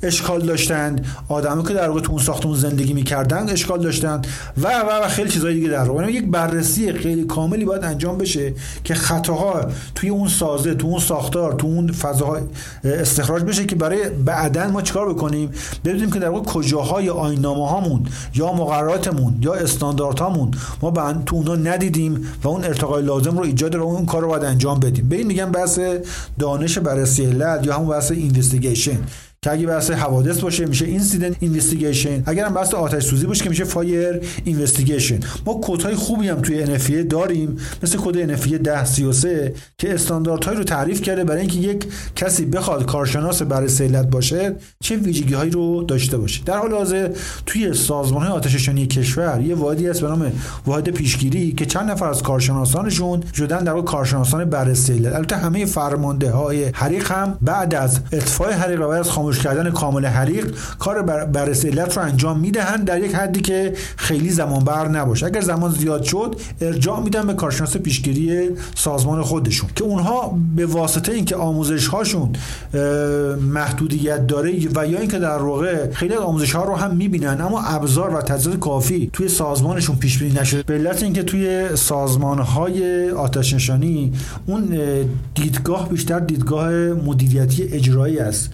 اشکال 0.03 0.41
داشتند. 0.41 1.07
آدمایی 1.28 1.68
که 1.68 1.74
در 1.74 1.89
واقع 1.89 2.01
تو 2.01 2.12
اون 2.12 2.22
ساختمون 2.22 2.57
زندگی 2.57 2.93
می‌کردن 2.93 3.49
اشکال 3.49 3.82
داشتن 3.82 4.22
و 4.62 4.68
و 4.68 5.05
و 5.05 5.09
خیلی 5.09 5.30
چیزای 5.30 5.55
دیگه 5.55 5.68
در 5.68 5.84
واقع. 5.84 6.12
یک 6.12 6.26
بررسی 6.26 6.93
خیلی 6.93 7.24
کاملی 7.24 7.64
باید 7.64 7.84
انجام 7.84 8.18
بشه 8.18 8.55
که 8.84 8.95
خطاها 8.95 9.66
توی 9.95 10.11
اون 10.11 10.28
سازه 10.28 10.74
تو 10.74 10.86
اون 10.86 11.01
ساختار 11.01 11.53
تو 11.53 11.66
اون 11.66 11.93
فضاها 11.93 12.39
استخراج 12.84 13.43
بشه 13.43 13.66
که 13.66 13.76
برای 13.76 14.09
بعدن 14.09 14.70
ما 14.79 14.83
چیکار 14.83 15.14
بکنیم؟ 15.14 15.51
ببینیم 15.85 16.11
که 16.11 16.18
در 16.18 16.29
واقع 16.29 16.45
کجاهای 16.45 17.11
آینامه 17.11 17.68
هامون 17.68 18.07
یا 18.35 18.53
مقرراتمون 18.53 19.39
یا 19.41 19.55
استانداردهامون 19.55 20.51
ما 20.83 20.91
به 20.91 21.03
تو 21.26 21.37
اونا 21.37 21.57
ندیدیم 21.57 22.33
و 22.45 22.49
اون 22.49 22.64
ارتقای 22.64 23.03
لازم 23.03 23.39
رو 23.39 23.45
ایجاد 23.45 23.74
رو 23.74 23.83
اون 23.83 24.07
کار 24.07 24.22
رو 24.22 24.29
باید 24.29 24.45
انجام 24.45 24.81
بدیم. 24.81 25.09
به 25.09 25.16
این 25.16 25.26
میگن 25.26 25.51
بحث 25.51 25.81
دانش 26.39 26.79
بررسی 26.79 27.24
علت 27.24 27.66
یا 27.66 27.74
همون 27.74 27.89
بحث 27.89 28.11
investigation. 28.11 28.99
که 29.49 29.53
اگه 29.53 29.66
بحث 29.66 29.90
حوادث 29.90 30.40
باشه 30.40 30.66
میشه 30.66 30.84
incident 30.84 31.36
investigation 31.41 32.22
اگر 32.26 32.46
هم 32.46 32.55
بحث 32.55 32.74
آتش 32.74 33.05
سوزی 33.05 33.26
باشه 33.26 33.44
که 33.44 33.51
میشه 33.51 33.64
fire 33.64 34.20
investigation 34.45 35.20
ما 35.46 35.61
کدهای 35.62 35.94
خوبی 35.94 36.28
هم 36.28 36.40
توی 36.40 36.66
NFPA 36.66 37.07
داریم. 37.11 37.57
مثل 37.82 37.99
کد 37.99 38.36
NFPA 38.36 38.68
1033 38.68 39.55
که 39.78 39.94
استانداردهایی 39.94 40.59
رو 40.59 40.64
تعریف 40.64 41.03
کرده 41.03 41.24
برای 41.24 41.40
اینکه 41.40 41.59
یک 41.59 41.86
کسی 42.16 42.44
بخواد 42.44 42.86
کارشناس 42.86 43.42
بررسی 43.43 43.68
علت 43.68 44.07
باشه 44.11 44.55
چه 44.80 44.96
ویژگی 44.96 45.34
هایی 45.34 45.51
رو 45.51 45.84
داشته 45.84 46.18
باشه. 46.18 46.42
در 46.44 46.59
حال 46.59 46.72
حاضر 46.72 47.11
توی 47.46 47.74
سازمان 47.74 48.22
های 48.22 48.32
آتش 48.32 48.55
نشانی 48.55 48.86
کشور 48.86 49.40
یه 49.40 49.55
وادی 49.55 49.86
هست 49.86 50.01
به 50.01 50.09
نام 50.09 50.32
واحد 50.66 50.88
پیشگیری 50.88 51.53
که 51.53 51.66
چند 51.66 51.90
نفر 51.90 52.09
از 52.09 52.22
کارشناسانشون 52.22 53.22
شدن 53.34 53.64
در 53.64 53.80
کارشناسان 53.80 54.44
برای 54.44 54.74
سیلت. 54.74 55.14
البته 55.14 55.36
همه 55.36 55.64
فرمانده 55.64 56.30
های 56.30 56.64
حریق 56.64 57.12
هم 57.12 57.38
بعد 57.42 57.74
از 57.74 58.01
اطفاء 58.12 58.53
حریق 58.53 58.80
و 58.80 58.88
از 58.88 59.09
خشک 59.39 59.45
کردن 59.45 59.70
کامل 59.70 60.07
حریق 60.07 60.55
کار 60.78 61.03
بررسی 61.03 61.68
علت 61.68 61.97
رو 61.97 62.03
انجام 62.03 62.41
می‌دهند 62.41 62.84
در 62.84 63.05
یک 63.05 63.14
حدی 63.14 63.41
که 63.41 63.72
خیلی 63.97 64.30
زمان 64.30 64.64
بر 64.64 64.89
نباشه. 64.89 65.26
اگر 65.26 65.41
زمان 65.41 65.70
زیاد 65.70 66.03
شد 66.03 66.36
ارجاع 66.61 67.01
میدن 67.01 67.26
به 67.26 67.34
کارشناس 67.34 67.76
پیشگیری 67.76 68.49
سازمان 68.74 69.22
خودشون 69.22 69.70
که 69.74 69.84
اونها 69.84 70.39
به 70.57 70.66
واسطه 70.66 71.12
اینکه 71.12 71.36
آموزش 71.36 71.86
هاشون 71.86 72.32
محدودیت 73.53 74.26
داره 74.26 74.53
و 74.74 74.86
یا 74.86 74.99
اینکه 74.99 75.18
در 75.18 75.39
واقع 75.39 75.91
خیلی 75.93 76.14
از 76.14 76.20
آموزش 76.20 76.53
ها 76.53 76.64
رو 76.64 76.74
هم 76.74 76.97
می‌بینن 76.97 77.41
اما 77.41 77.62
ابزار 77.62 78.14
و 78.14 78.20
تجهیزات 78.20 78.59
کافی 78.59 79.11
توی 79.12 79.28
سازمانشون 79.28 79.97
پیش 79.97 80.18
بینی 80.18 80.41
نشده. 80.41 80.62
به 80.62 80.74
علت 80.74 81.03
اینکه 81.03 81.22
توی 81.22 81.76
سازمان 81.76 82.39
های 82.39 83.11
آتش 83.11 83.55
نشانی 83.55 84.12
اون 84.47 84.78
دیدگاه 85.34 85.89
بیشتر 85.89 86.20
دیدگاه 86.20 86.72
مدیریتی 87.07 87.62
اجرایی 87.62 88.18
است. 88.18 88.51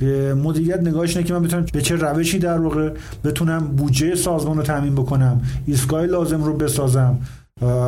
مدیریت 0.65 0.81
نگاهش 0.81 1.17
اینه 1.17 1.29
که 1.29 1.35
من 1.35 1.43
بتونم 1.43 1.67
به 1.73 1.83
چه 1.83 1.97
روشی 1.97 2.39
در 2.39 2.59
واقع 2.59 2.91
بتونم 3.25 3.67
بودجه 3.67 4.15
سازمان 4.15 4.57
رو 4.57 4.63
تامین 4.63 4.95
بکنم 4.95 5.43
ایستگاه 5.67 6.07
لازم 6.07 6.45
رو 6.45 6.57
بسازم. 6.57 7.19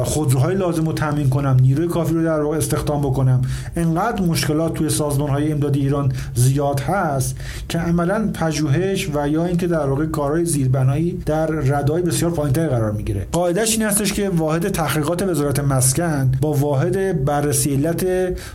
خودروهای 0.04 0.54
لازم 0.54 0.86
رو 0.86 0.92
تامین 0.92 1.28
کنم 1.28 1.56
نیروی 1.60 1.88
کافی 1.88 2.14
رو 2.14 2.22
در 2.24 2.40
واقع 2.40 2.56
استخدام 2.56 3.00
بکنم. 3.00 3.42
انقدر 3.76 4.22
مشکلات 4.22 4.74
توی 4.74 4.90
سازمان 4.90 5.30
های 5.30 5.52
امدادی 5.52 5.80
ایران 5.80 6.12
زیاد 6.34 6.80
هست 6.80 7.36
که 7.68 7.78
عملا 7.78 8.30
پژوهش 8.34 9.10
و 9.14 9.28
یا 9.28 9.44
اینکه 9.44 9.66
در 9.66 9.86
واقع 9.86 10.06
کارهای 10.06 10.44
زیربنایی 10.44 11.22
در 11.26 11.46
ردای 11.46 12.02
بسیار 12.02 12.30
پایینتری 12.30 12.68
قرار 12.68 12.92
می‌گیره. 12.92 13.26
قاعدش 13.32 13.72
این 13.72 13.82
هستش 13.82 14.12
که 14.12 14.28
واحد 14.28 14.68
تحقیقات 14.68 15.22
وزارت 15.22 15.60
مسکن 15.60 16.32
با 16.40 16.52
واحد 16.52 17.24
بررسی 17.24 17.74
علت 17.74 18.06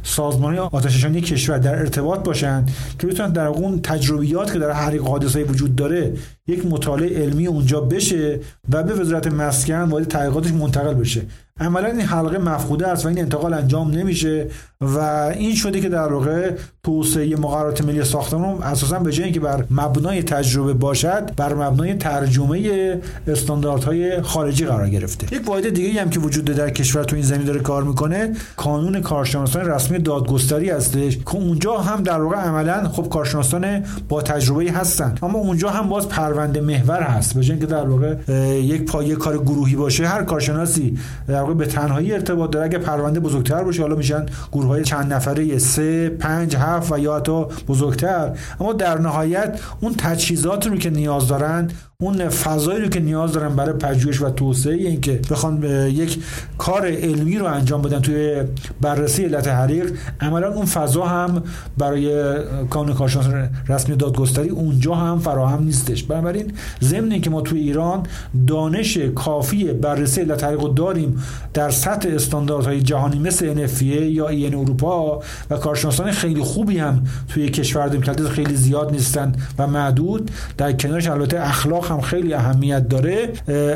سازمانی 0.03 0.57
آتشنشانی 0.57 1.21
کشور 1.21 1.57
در 1.57 1.75
ارتباط 1.75 2.23
باشند 2.23 2.71
که 2.99 3.07
بتونن 3.07 3.31
در 3.31 3.47
اون 3.47 3.81
تجربیات 3.81 4.53
که 4.53 4.59
در 4.59 4.71
حریق 4.71 5.01
حادثه 5.01 5.43
وجود 5.43 5.75
داره 5.75 6.13
یک 6.51 6.65
مطالعه 6.65 7.23
علمی 7.23 7.47
اونجا 7.47 7.81
بشه 7.81 8.39
و 8.69 8.83
به 8.83 8.93
وزارت 8.93 9.27
مسکن 9.27 9.81
واحد 9.81 10.07
تحقیقاتش 10.07 10.51
منتقل 10.51 10.93
بشه. 10.93 11.21
عملا 11.59 11.87
این 11.87 12.01
حلقه 12.01 12.37
مفقوده 12.37 12.87
است 12.87 13.05
و 13.05 13.07
این 13.07 13.19
انتقال 13.19 13.53
انجام 13.53 13.91
نمیشه 13.91 14.47
و 14.81 14.99
این 15.35 15.55
شده 15.55 15.81
که 15.81 15.89
در 15.89 16.13
واقع 16.13 16.51
توسعه 16.83 17.35
مقررات 17.35 17.85
ملی 17.85 18.03
ساختمان 18.03 18.63
اساسا 18.63 18.99
به 18.99 19.11
جای 19.11 19.23
اینکه 19.23 19.39
بر 19.39 19.65
مبنای 19.71 20.23
تجربه 20.23 20.73
باشد 20.73 21.31
بر 21.35 21.53
مبنای 21.53 21.93
ترجمه 21.93 22.99
استانداردهای 23.27 24.21
خارجی 24.21 24.65
قرار 24.65 24.89
گرفته. 24.89 25.35
یک 25.35 25.49
واحد 25.49 25.69
دیگه 25.69 26.01
هم 26.01 26.09
که 26.09 26.19
وجود 26.19 26.45
در 26.45 26.69
کشور 26.69 27.03
تو 27.03 27.15
این 27.15 27.25
زمین 27.25 27.45
داره 27.45 27.59
کار 27.59 27.83
می‌کنه 27.83 28.33
کانون 28.57 29.01
کارشناسان 29.01 29.65
رسمی 29.65 29.99
دادگستری 29.99 30.69
هستش 30.69 31.17
که 31.17 31.35
اونجا 31.35 31.77
هم 31.77 32.03
در 32.03 32.21
واقع 32.21 32.35
عملا 32.35 32.89
خب 32.89 33.09
کارشناسان 33.09 33.83
با 34.09 34.21
تجربه 34.21 34.71
هستن. 34.71 35.15
اما 35.23 35.39
اونجا 35.39 35.69
هم 35.69 35.89
باز 35.89 36.09
پرونده 36.09 36.61
محور 36.61 37.01
هست. 37.01 37.33
به 37.33 37.41
جای 37.41 37.51
اینکه 37.51 37.65
در 37.65 37.89
واقع 37.89 38.15
یک 38.59 38.85
پایه 38.85 39.15
کار 39.15 39.37
گروهی 39.37 39.75
باشه 39.75 40.07
هر 40.07 40.23
کارشناسی 40.23 40.97
در 41.41 41.47
واقع 41.47 41.57
به 41.57 41.65
تنهایی 41.65 42.13
ارتباط 42.13 42.51
داره. 42.51 42.65
اگه 42.65 42.77
پرونده 42.77 43.19
بزرگتر 43.19 43.63
باشه 43.63 43.81
حالا 43.81 43.95
میشن 43.95 44.25
گروه 44.51 44.67
های 44.67 44.83
چند 44.83 45.13
نفره 45.13 45.57
سه 45.57 46.09
پنج 46.09 46.55
هفت 46.55 46.91
و 46.91 46.99
یا 46.99 47.15
حتی 47.15 47.45
بزرگتر. 47.67 48.31
اما 48.59 48.73
در 48.73 48.97
نهایت 48.97 49.59
اون 49.81 49.93
تجهیزات 49.97 50.67
رو 50.67 50.77
که 50.77 50.89
نیاز 50.89 51.27
دارن 51.27 51.67
اون 52.01 52.29
فضایی 52.29 52.81
رو 52.81 52.87
که 52.87 52.99
نیاز 52.99 53.31
دارن 53.31 53.55
برای 53.55 53.73
پژوهش 53.73 54.21
و 54.21 54.29
توسعه 54.29 54.73
اینکه 54.73 55.19
بخوان 55.31 55.63
یک 55.63 56.19
کار 56.57 56.87
علمی 56.87 57.37
رو 57.37 57.45
انجام 57.45 57.81
بدن 57.81 57.99
توی 57.99 58.43
بررسی 58.81 59.23
علت 59.23 59.47
حریق 59.47 59.93
عملا 60.21 60.53
اون 60.53 60.65
فضا 60.65 61.05
هم 61.05 61.43
برای 61.77 62.35
کانون 62.69 62.95
کارشناس 62.95 63.25
رسمی 63.67 63.95
دادگستری 63.95 64.49
اونجا 64.49 64.95
هم 64.95 65.19
فراهم 65.19 65.63
نیستش. 65.63 66.03
بنابراین 66.03 66.53
ضمن 66.81 67.21
که 67.21 67.29
ما 67.29 67.41
توی 67.41 67.59
ایران 67.59 68.03
دانش 68.47 68.97
کافی 68.97 69.73
بررسی 69.73 70.21
علت 70.21 70.43
حریق 70.43 70.61
داریم 70.61 71.23
در 71.53 71.69
سطح 71.69 72.09
استانداردهای 72.09 72.81
جهانی 72.81 73.19
مثل 73.19 73.67
NFPA 73.67 73.83
یا 73.83 74.27
این 74.27 74.55
اروپا 74.55 75.19
و 75.49 75.57
کارشناسان 75.57 76.11
خیلی 76.11 76.41
خوبی 76.41 76.77
هم 76.77 77.03
توی 77.27 77.49
کشور 77.49 77.87
داریم 77.87 78.29
خیلی 78.29 78.55
زیاد 78.55 78.91
نیستن 78.91 79.33
و 79.59 79.67
معدود 79.67 80.31
در 80.57 80.73
کنارش 80.73 81.07
البته 81.07 81.41
اخلاق 81.41 81.90
هم 81.91 82.01
خیلی 82.01 82.33
اهمیت 82.33 82.89
داره. 82.89 83.29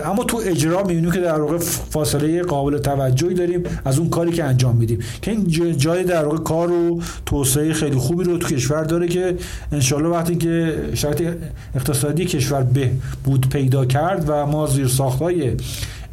اما 0.05 0.23
تو 0.23 0.41
اجرا 0.45 0.83
می‌بینیم 0.83 1.11
که 1.11 1.19
در 1.19 1.41
واقع 1.41 1.57
فاصله 1.57 2.41
قابل 2.41 2.77
توجهی 2.77 3.33
داریم 3.33 3.63
از 3.85 3.99
اون 3.99 4.09
کاری 4.09 4.31
که 4.31 4.43
انجام 4.43 4.75
میدیم. 4.75 4.99
که 5.21 5.31
این 5.31 5.77
جای 5.77 6.03
در 6.03 6.25
واقع 6.25 6.37
کار 6.37 6.71
و 6.71 7.01
توسعه 7.25 7.73
خیلی 7.73 7.95
خوبی 7.95 8.23
رو 8.23 8.37
تو 8.37 8.47
کشور 8.47 8.83
داره 8.83 9.07
که 9.07 9.35
انشالله 9.71 10.09
وقتی 10.09 10.35
که 10.35 10.75
شرایط 10.93 11.33
اقتصادی 11.75 12.25
کشور 12.25 12.63
به 12.63 12.91
بود 13.23 13.49
پیدا 13.49 13.85
کرد 13.85 14.25
و 14.27 14.45
ما 14.45 14.67
زیر 14.67 14.87
ساختای 14.87 15.51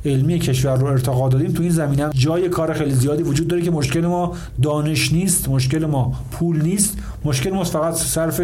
علمی 0.05 0.39
کشور 0.39 0.77
رو 0.77 0.87
ارتقا 0.87 1.29
دادیم 1.29 1.53
تو 1.53 1.63
این 1.63 1.73
زمینه 1.73 2.11
جای 2.15 2.49
کار 2.49 2.73
خیلی 2.73 2.91
زیادی 2.91 3.23
وجود 3.23 3.49
داره 3.49 3.63
که 3.63 3.71
مشکل 3.71 4.01
ما 4.01 4.37
دانش 4.63 5.13
نیست 5.13 5.49
مشکل 5.49 5.87
ما 5.87 6.13
پول 6.31 6.63
نیست 6.63 6.97
مشکل 7.25 7.51
ما 7.51 7.65
فقط 7.65 7.95
صرف 7.95 8.41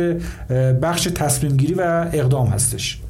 بخش 0.83 1.09
تصمیم 1.15 1.57
گیری 1.57 1.75
و 1.75 2.07
اقدام 2.13 2.47
هستش. 2.47 3.01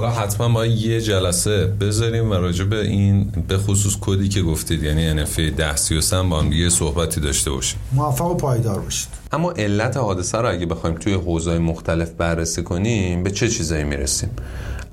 حالا 0.00 0.12
حتما 0.12 0.48
ما 0.48 0.66
یه 0.66 1.00
جلسه 1.00 1.66
بذاریم 1.66 2.30
و 2.30 2.34
راجع 2.34 2.64
به 2.64 2.80
این 2.80 3.24
به 3.48 3.58
خصوص 3.58 3.96
کدی 4.00 4.28
که 4.28 4.42
گفتید 4.42 4.82
یعنی 4.82 5.24
NFA 5.24 5.38
1033 5.38 6.22
با 6.22 6.40
هم 6.40 6.52
یه 6.52 6.68
صحبتی 6.68 7.20
داشته 7.20 7.50
باشیم. 7.50 7.80
موفق 7.92 8.26
و 8.26 8.34
پایدار 8.34 8.80
باشید. 8.80 9.08
اما 9.32 9.52
علت 9.52 9.96
حادثه 9.96 10.38
رو 10.38 10.50
اگه 10.50 10.66
بخوایم 10.66 10.96
توی 10.96 11.12
حوزه‌های 11.12 11.58
مختلف 11.58 12.10
بررسی 12.10 12.62
کنیم 12.62 13.22
به 13.22 13.30
چه 13.30 13.48
چیزایی 13.48 13.84
می‌رسیم؟ 13.84 14.30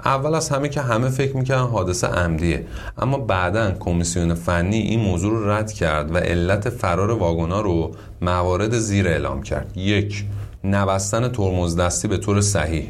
اول 0.05 0.35
از 0.35 0.49
همه 0.49 0.69
که 0.69 0.81
همه 0.81 1.09
فکر 1.09 1.37
می‌کنن 1.37 1.67
حادثه 1.67 2.07
عمدیه. 2.07 2.65
اما 2.97 3.17
بعدا 3.17 3.71
کمیسیون 3.79 4.33
فنی 4.33 4.77
این 4.77 4.99
موضوع 4.99 5.31
رو 5.31 5.49
رد 5.49 5.71
کرد 5.71 6.15
و 6.15 6.17
علت 6.17 6.69
فرار 6.69 7.11
واگونا 7.11 7.61
رو 7.61 7.91
موارد 8.21 8.77
زیر 8.77 9.07
اعلام 9.07 9.43
کرد. 9.43 9.77
یک 9.77 10.25
نبستن 10.63 11.27
ترمز 11.27 11.75
دستی 11.75 12.07
به 12.07 12.17
طور 12.17 12.41
صحیح. 12.41 12.89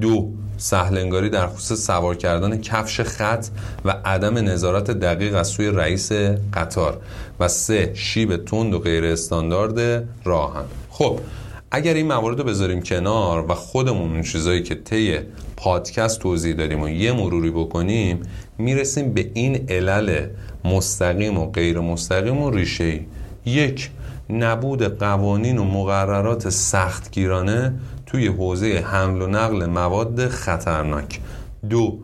دو 0.00 0.30
سهلنگاری 0.56 1.30
در 1.30 1.46
خصوص 1.46 1.86
سوار 1.86 2.16
کردن 2.16 2.60
کفش 2.60 3.00
خط 3.00 3.46
و 3.84 3.90
عدم 4.04 4.38
نظارت 4.38 4.90
دقیق 4.90 5.36
از 5.36 5.48
سوی 5.48 5.66
رئیس 5.66 6.12
قطار 6.54 7.00
و 7.40 7.48
سه 7.48 7.90
شیب 7.94 8.36
تند 8.36 8.74
و 8.74 8.78
غیر 8.78 9.04
استاندارد 9.04 10.08
راهن. 10.24 10.64
خب 10.90 11.20
اگر 11.70 11.94
این 11.94 12.06
موارد 12.06 12.38
رو 12.38 12.44
بذاریم 12.44 12.82
کنار 12.82 13.50
و 13.50 13.54
خودمون 13.54 14.12
اون 14.12 14.22
چیزایی 14.22 14.62
که 14.62 14.74
طی 14.74 15.18
پادکست 15.56 16.20
توضیح 16.20 16.54
داریم 16.54 16.82
و 16.82 16.88
یه 16.88 17.12
مروری 17.12 17.50
بکنیم 17.50 18.22
می‌رسیم 18.58 19.12
به 19.12 19.30
این 19.34 19.66
علل 19.68 20.26
مستقیم 20.64 21.38
و 21.38 21.50
غیر 21.50 21.80
مستقیم 21.80 22.38
و 22.42 22.50
ریشه 22.50 23.00
یک 23.46 23.90
نبود 24.30 24.98
قوانین 24.98 25.58
و 25.58 25.64
مقررات 25.64 26.48
سختگیرانه 26.48 27.74
توی 28.12 28.26
حوزه 28.26 28.84
حمل 28.86 29.22
و 29.22 29.26
نقل 29.26 29.66
مواد 29.66 30.28
خطرناک. 30.28 31.20
دو 31.70 31.98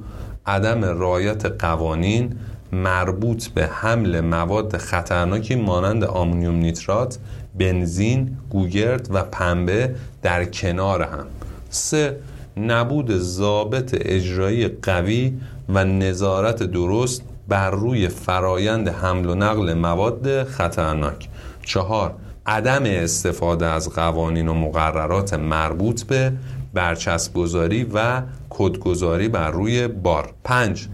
عدم 0.46 0.84
رعایت 0.84 1.46
قوانین 1.46 2.36
مربوط 2.72 3.48
به 3.48 3.66
حمل 3.66 4.20
مواد 4.20 4.76
خطرناکی 4.76 5.54
مانند 5.54 6.04
آمونیوم 6.04 6.54
نیترات، 6.54 7.18
بنزین، 7.59 8.36
گوگرد 8.50 9.09
و 9.11 9.22
پنبه 9.22 9.94
در 10.22 10.44
کنار 10.44 11.02
هم. 11.02 11.26
سه 11.70 12.18
نبود 12.56 13.16
ضابط 13.16 13.96
اجرایی 14.00 14.68
قوی 14.68 15.32
و 15.68 15.84
نظارت 15.84 16.62
درست 16.62 17.22
بر 17.48 17.70
روی 17.70 18.09
فرایند 18.09 18.88
حمل 18.88 19.26
و 19.26 19.34
نقل 19.34 19.74
مواد 19.74 20.44
خطرناک. 20.44 21.28
چهار 21.64 22.14
عدم 22.49 22.82
استفاده 22.84 23.66
از 23.66 23.90
قوانین 23.90 24.49
و 24.49 24.55
مقررات 24.55 25.34
مربوط 25.34 26.03
به 26.03 26.32
برچسب 26.74 27.34
گذاری 27.34 27.84
و 27.94 28.22
کدگذاری 28.51 29.28
بر 29.28 29.51
روی 29.51 29.88
بار. 29.88 30.32
5 30.44 30.88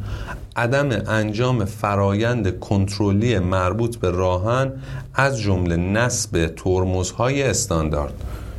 عدم 0.57 0.89
انجام 1.09 1.65
فرایند 1.65 2.59
کنترلی 2.59 3.39
مربوط 3.39 3.97
به 3.97 4.11
راهن 4.11 4.73
از 5.15 5.41
جمله 5.41 5.77
نصب 5.77 6.47
ترمزهای 6.57 7.43
استاندارد. 7.43 8.15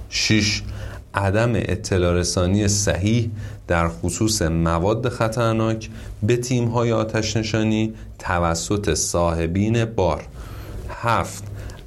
6 0.10 0.62
عدم 1.14 1.52
اطلاع 1.56 2.14
رسانی 2.14 2.68
صحیح 2.68 3.32
در 3.68 3.90
خصوص 3.90 4.42
مواد 4.42 5.10
خطرناک 5.10 5.90
به 6.24 6.38
تیم‌های 6.38 6.92
آتش 6.92 7.38
نشانی 7.38 7.94
توسط 8.20 8.94
صاحبین 8.94 9.86
بار. 9.86 10.24
7 10.90 11.44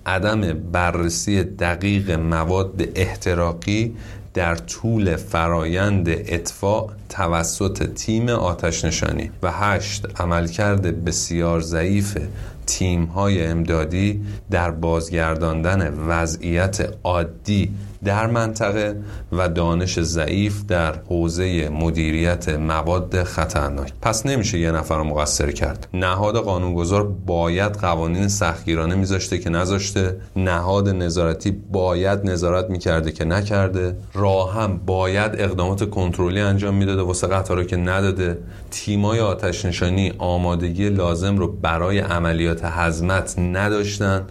عدم 0.09 0.41
بررسی 0.53 1.43
دقیق 1.45 2.11
مواد 2.11 2.89
احتراقی 2.95 3.97
در 4.35 4.55
طول 4.55 5.17
فرایند 5.17 6.09
اطفاع 6.09 6.91
توسط 7.09 7.95
تیم 7.95 8.29
آتش 8.29 8.85
نشانی 8.85 9.31
و 9.43 9.53
هشت 9.53 10.21
عملکرد 10.21 11.05
بسیار 11.05 11.61
ضعیف 11.61 12.19
تیم 12.67 13.05
های 13.05 13.47
امدادی 13.47 14.21
در 14.51 14.71
بازگرداندن 14.71 15.95
وضعیت 16.09 16.95
عادی 17.05 17.71
در 18.05 18.27
منطقه 18.27 18.97
و 19.33 19.49
دانش 19.49 20.01
ضعیف 20.01 20.65
در 20.69 20.95
حوزه 21.09 21.69
مدیریت 21.69 22.49
مواد 22.49 23.23
خطرناک. 23.23 23.93
پس 24.03 24.27
نمیشه 24.27 24.59
یه 24.59 24.73
نفر 24.73 25.03
مقصر 25.03 25.51
کرد. 25.51 25.89
نهاد 25.95 26.37
قانونگذار 26.37 27.05
باید 27.27 27.73
قوانین 27.73 28.29
سختگیرانه 28.29 28.95
میذاشته 28.95 29.39
که 29.39 29.51
نذاشته. 29.51 30.17
نهاد 30.37 30.89
نظارتی 30.89 31.51
باید 31.51 32.31
نظارت 32.31 32.71
می‌کرده 32.71 33.13
که 33.13 33.25
نکرده. 33.25 33.97
راه 34.15 34.55
هم 34.55 34.81
باید 34.87 35.33
اقدامات 35.39 35.91
کنترلی 35.91 36.41
انجام 36.41 36.75
می‌داده 36.75 37.03
واسه 37.03 37.27
قطارا 37.27 37.65
که 37.65 37.77
نداده. 37.77 38.39
تیمای 38.71 39.21
آتش 39.21 39.65
نشانی 39.65 40.13
آمادگی 40.19 40.89
لازم 40.89 41.37
رو 41.37 41.53
برای 41.53 41.99
عملیات 41.99 42.65
حزمت 42.65 43.39
نداشتن. 43.39 44.27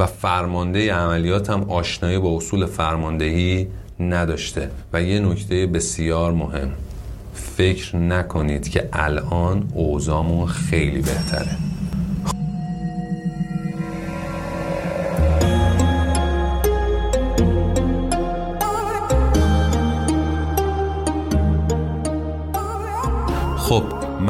و 0.00 0.06
فرمانده 0.06 0.92
عملیات 0.92 1.50
هم 1.50 1.70
آشنایی 1.70 2.18
با 2.18 2.36
اصول 2.36 2.66
فرماندهی 2.66 3.68
نداشته. 4.00 4.70
و 4.92 5.02
یه 5.02 5.20
نکته 5.20 5.66
بسیار 5.66 6.32
مهم. 6.32 6.70
فکر 7.34 7.96
نکنید 7.96 8.68
که 8.68 8.88
الان 8.92 9.68
اوضاعمون 9.74 10.46
خیلی 10.46 11.00
بهتره. 11.00 11.56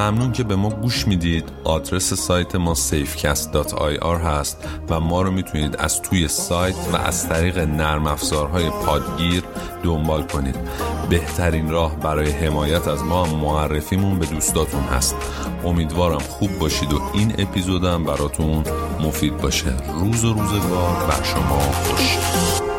ممنون 0.01 0.33
که 0.33 0.45
به 0.45 0.57
ما 0.57 0.71
گوش 0.71 1.09
می‌دید. 1.09 1.49
آدرس 1.65 2.15
سایت 2.15 2.55
ما 2.55 2.75
safecast.ir 2.75 4.21
هست 4.25 4.69
و 4.89 5.01
ما 5.01 5.23
رو 5.23 5.31
می‌تونید 5.31 5.77
از 5.77 6.03
توی 6.03 6.29
سایت 6.29 6.77
و 6.93 6.97
از 6.97 7.29
طریق 7.29 7.59
نرم 7.59 8.07
افزارهای 8.07 8.71
پادگیر 8.71 9.43
دنبال 9.83 10.23
کنید. 10.23 10.57
بهترین 11.11 11.71
راه 11.71 11.97
برای 11.97 12.31
حمایت 12.31 12.89
از 12.89 13.05
ما 13.05 13.25
معرفیمون 13.25 14.19
به 14.19 14.27
دوستاتون 14.27 14.83
هست. 14.83 15.17
امیدوارم 15.65 16.19
خوب 16.19 16.59
باشید 16.59 16.93
و 16.93 17.01
این 17.15 17.35
اپیزودم 17.39 18.05
براتون 18.05 18.65
مفید 19.01 19.37
باشه. 19.37 19.73
روز 20.01 20.25
و 20.25 20.33
روزگار 20.33 21.07
بر 21.09 21.23
شما 21.23 21.61
خوش. 21.61 22.70